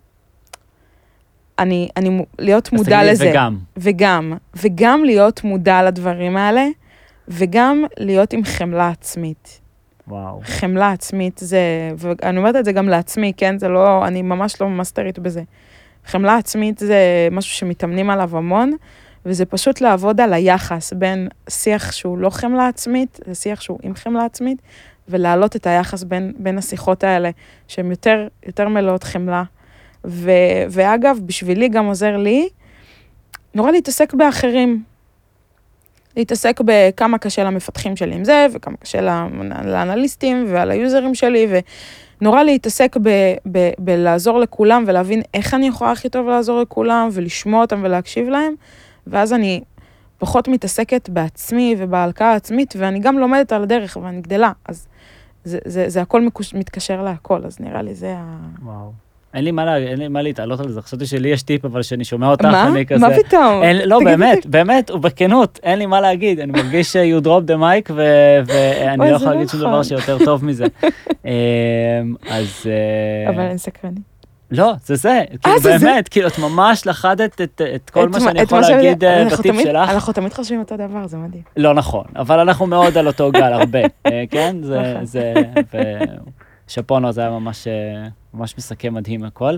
אני, 1.60 1.90
אני, 1.98 2.26
להיות 2.40 2.74
מודע 2.74 3.04
לזה. 3.04 3.30
וגם, 3.32 3.58
וגם, 3.78 4.34
וגם 4.56 5.04
להיות 5.04 5.44
מודע 5.44 5.84
לדברים 5.84 6.38
האלה, 6.38 6.66
וגם 7.28 7.84
להיות 7.98 8.34
עם 8.34 8.44
חמלה 8.44 8.90
עצמית. 8.90 9.61
וואו. 10.08 10.42
חמלה 10.44 10.92
עצמית 10.92 11.38
זה, 11.38 11.92
ואני 11.98 12.38
אומרת 12.38 12.56
את 12.56 12.66
זה 12.66 12.72
גם 12.72 12.90
לעצמי, 12.90 13.34
כן? 13.38 13.60
זה 13.60 13.68
לא, 13.68 14.08
אני 14.08 14.22
ממש 14.22 14.62
לא 14.62 14.70
מאסטרית 14.70 15.20
בזה. 15.20 15.44
חמלה 16.06 16.38
עצמית 16.38 16.78
זה 16.78 17.28
משהו 17.32 17.52
שמתאמנים 17.52 18.10
עליו 18.10 18.38
המון, 18.38 18.72
וזה 19.26 19.46
פשוט 19.46 19.82
לעבוד 19.82 20.22
על 20.22 20.34
היחס 20.34 20.94
בין 20.94 21.28
שיח 21.50 21.92
שהוא 21.92 22.18
לא 22.18 22.30
חמלה 22.30 22.68
עצמית, 22.68 23.20
לשיח 23.28 23.62
שהוא 23.62 23.80
עם 23.84 23.96
חמלה 23.96 24.26
עצמית, 24.26 24.62
ולהעלות 25.10 25.56
את 25.56 25.68
היחס 25.68 26.04
בין, 26.04 26.34
בין 26.38 26.58
השיחות 26.58 27.04
האלה, 27.04 27.30
שהן 27.68 27.90
יותר, 27.90 28.28
יותר 28.46 28.68
מלאות 28.68 29.04
חמלה. 29.04 29.44
ו, 30.06 30.32
ואגב, 30.70 31.20
בשבילי 31.26 31.70
גם 31.70 31.86
עוזר 31.86 32.18
לי, 32.18 32.50
נורא 33.56 33.72
להתעסק 33.72 34.14
באחרים. 34.14 34.84
להתעסק 36.18 36.60
בכמה 36.66 37.18
קשה 37.18 37.44
למפתחים 37.44 37.96
שלי 37.96 38.16
עם 38.16 38.24
זה, 38.24 38.48
וכמה 38.54 38.78
קשה 38.78 39.02
לאנ- 39.02 39.66
לאנליסטים 39.66 40.46
ועל 40.50 40.72
היוזרים 40.72 41.16
שלי, 41.16 41.48
ונורא 42.22 42.44
להתעסק 42.44 42.98
ב, 43.04 43.10
ב, 43.52 43.70
בלעזור 43.80 44.40
לכולם 44.40 44.84
ולהבין 44.88 45.22
איך 45.34 45.54
אני 45.54 45.68
יכולה 45.68 45.92
הכי 45.92 46.10
טוב 46.10 46.28
לעזור 46.28 46.62
לכולם, 46.62 47.10
ולשמוע 47.12 47.62
אותם 47.62 47.80
ולהקשיב 47.84 48.30
להם, 48.30 48.54
ואז 49.08 49.34
אני 49.34 49.62
פחות 50.18 50.48
מתעסקת 50.48 51.10
בעצמי 51.10 51.76
ובהלקאה 51.78 52.32
העצמית, 52.32 52.74
ואני 52.78 53.00
גם 53.00 53.20
לומדת 53.20 53.52
על 53.52 53.64
הדרך 53.64 53.98
ואני 54.02 54.22
גדלה, 54.22 54.52
אז 54.66 54.88
זה, 55.44 55.60
זה, 55.66 55.90
זה 55.90 56.02
הכל 56.02 56.28
מתקשר 56.54 57.04
להכל, 57.04 57.46
אז 57.46 57.60
נראה 57.60 57.82
לי 57.82 57.94
זה 57.96 58.14
ה... 58.18 58.38
וואו. 58.64 59.11
אין 59.34 59.44
לי 59.44 59.52
מה, 59.52 59.66
לה, 59.66 59.78
אין 59.78 60.00
לי 60.00 60.08
מה 60.08 60.22
להתעלות 60.22 60.60
על 60.60 60.70
זה, 60.70 60.82
חשבתי 60.82 61.06
שלי 61.06 61.30
יש 61.30 61.44
טיפ, 61.44 61.66
אבל 61.66 61.82
כשאני 61.82 62.04
שומע 62.04 62.28
אותך, 62.28 62.46
מה? 62.46 62.68
אני 62.68 62.86
כזה... 62.86 63.08
מה 63.08 63.16
פתאום? 63.24 63.64
אין, 63.64 63.90
לא, 63.90 63.96
תגיד 63.96 64.08
באמת, 64.08 64.46
באמת, 64.46 64.92
ובכנות, 64.92 65.60
אין 65.64 65.80
לי 65.80 65.86
מה 65.86 66.02
להגיד. 66.02 66.40
אני 66.40 66.52
מרגיש 66.52 66.94
ש- 66.94 66.96
you 67.20 67.24
drop 67.26 67.48
the 67.48 67.56
mic, 67.62 67.92
ו- 67.92 68.40
ואני 68.46 68.98
לא 69.12 69.16
יכול 69.16 69.28
לא 69.28 69.34
להגיד 69.34 69.50
שום 69.50 69.60
נכון. 69.60 69.72
דבר 69.72 69.84
שיותר 69.84 70.18
טוב 70.26 70.46
מזה. 70.46 70.66
אמ, 71.26 71.32
אז... 72.30 72.66
אה, 72.66 73.30
אבל 73.34 73.40
אני 73.42 73.58
סקרנית. 73.58 74.00
לא, 74.52 74.74
זה 74.86 74.96
זה. 74.96 75.22
כאילו, 75.44 75.60
זה 75.60 75.78
זה? 75.78 75.86
באמת, 75.86 76.08
כאילו, 76.08 76.28
את 76.28 76.40
ממש 76.40 76.88
לחדת 76.88 77.42
את 77.42 77.62
את 77.76 77.90
כל 77.90 78.10
מה 78.10 78.20
שאני 78.20 78.42
יכול 78.42 78.58
מה 78.60 78.64
שאני- 78.64 78.84
להגיד 78.84 79.04
אה, 79.04 79.26
בטיפ 79.32 79.56
שלך. 79.64 79.90
אנחנו 79.90 80.14
תמיד 80.14 80.34
חושבים 80.34 80.60
אותו 80.60 80.76
דבר, 80.78 81.08
זה 81.08 81.18
מדהים. 81.18 81.44
לא 81.58 81.74
נכון, 81.74 82.04
אבל 82.16 82.40
אנחנו 82.40 82.68
מאוד 82.68 82.98
על 82.98 83.08
אותו 83.08 83.32
גל, 83.32 83.54
הרבה, 83.54 83.80
אה, 84.06 84.24
כן? 84.30 84.56
זה, 84.62 84.80
נכון. 84.94 85.06
זה, 85.06 85.34
ושפונו 86.70 87.12
זה 87.12 87.22
היה 87.22 87.30
ממש, 87.30 87.68
אה, 87.68 88.08
ממש 88.34 88.58
מסכם 88.58 88.94
מדהים 88.94 89.24
הכל. 89.24 89.58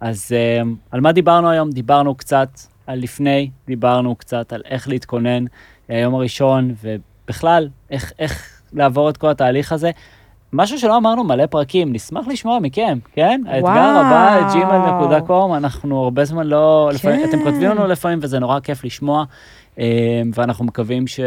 אז 0.00 0.32
אה, 0.32 0.62
על 0.90 1.00
מה 1.00 1.12
דיברנו 1.12 1.50
היום? 1.50 1.70
דיברנו 1.70 2.14
קצת 2.14 2.48
על 2.86 2.98
לפני, 2.98 3.50
דיברנו 3.66 4.16
קצת 4.16 4.52
על 4.52 4.62
איך 4.64 4.88
להתכונן 4.88 5.44
ליום 5.88 6.14
הראשון, 6.14 6.74
ובכלל, 6.82 7.68
איך, 7.90 8.12
איך 8.18 8.62
לעבור 8.72 9.10
את 9.10 9.16
כל 9.16 9.30
התהליך 9.30 9.72
הזה. 9.72 9.90
משהו 10.52 10.78
שלא 10.78 10.96
אמרנו 10.96 11.24
מלא 11.24 11.46
פרקים, 11.46 11.92
נשמח 11.92 12.28
לשמוע 12.28 12.58
מכם, 12.58 12.98
כן? 13.12 13.40
האתגר 13.46 13.70
הבא, 13.70 14.52
gmail.com, 14.52 15.56
אנחנו 15.56 16.04
הרבה 16.04 16.24
זמן 16.24 16.46
לא... 16.46 16.90
לפעמים, 16.94 17.24
אתם 17.24 17.38
כן. 17.38 17.44
כותבים 17.44 17.70
לנו 17.70 17.86
לפעמים 17.86 18.18
וזה 18.22 18.38
נורא 18.38 18.60
כיף 18.60 18.84
לשמוע, 18.84 19.24
אה, 19.78 20.22
ואנחנו 20.34 20.64
מקווים 20.64 21.06
ש... 21.06 21.20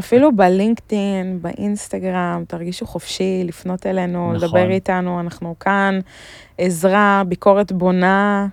אפילו 0.00 0.36
בלינקדאין, 0.36 1.38
באינסטגרם, 1.42 2.44
תרגישו 2.48 2.86
חופשי 2.86 3.42
לפנות 3.44 3.86
אלינו, 3.86 4.32
נכון. 4.32 4.48
לדבר 4.48 4.70
איתנו, 4.70 5.20
אנחנו 5.20 5.54
כאן, 5.60 6.00
עזרה, 6.58 7.22
ביקורת 7.28 7.72
בונה, 7.72 8.46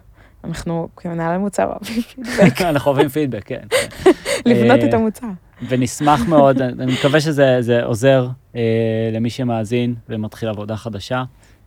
אנחנו 0.44 0.88
כמנהלי 0.96 1.38
מוצר 1.38 1.66
אוהבים 1.66 2.02
פידבק, 2.02 2.62
אנחנו 2.70 2.92
אוהבים 2.92 3.10
פידבק, 3.10 3.44
כן. 3.46 3.62
כן. 3.70 4.12
לבנות 4.50 4.80
אה, 4.80 4.90
את 4.90 4.94
המוצר. 4.94 5.28
ונשמח 5.68 6.28
מאוד, 6.28 6.62
אני 6.62 6.94
מקווה 6.94 7.22
שזה 7.22 7.58
זה 7.60 7.84
עוזר 7.84 8.28
אה, 8.56 8.62
למי 9.14 9.30
שמאזין 9.30 9.96
ומתחיל 10.10 10.50
עבודה 10.50 10.76
חדשה. 10.76 11.24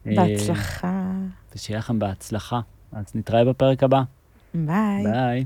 אה, 0.07 0.13
בהצלחה. 0.17 1.11
ושיהיה 1.55 1.79
לכם 1.79 1.99
בהצלחה. 1.99 2.61
אז 2.93 3.05
נתראה 3.15 3.45
בפרק 3.45 3.83
הבא. 3.83 4.03
ביי. 4.55 5.03
ביי. 5.05 5.45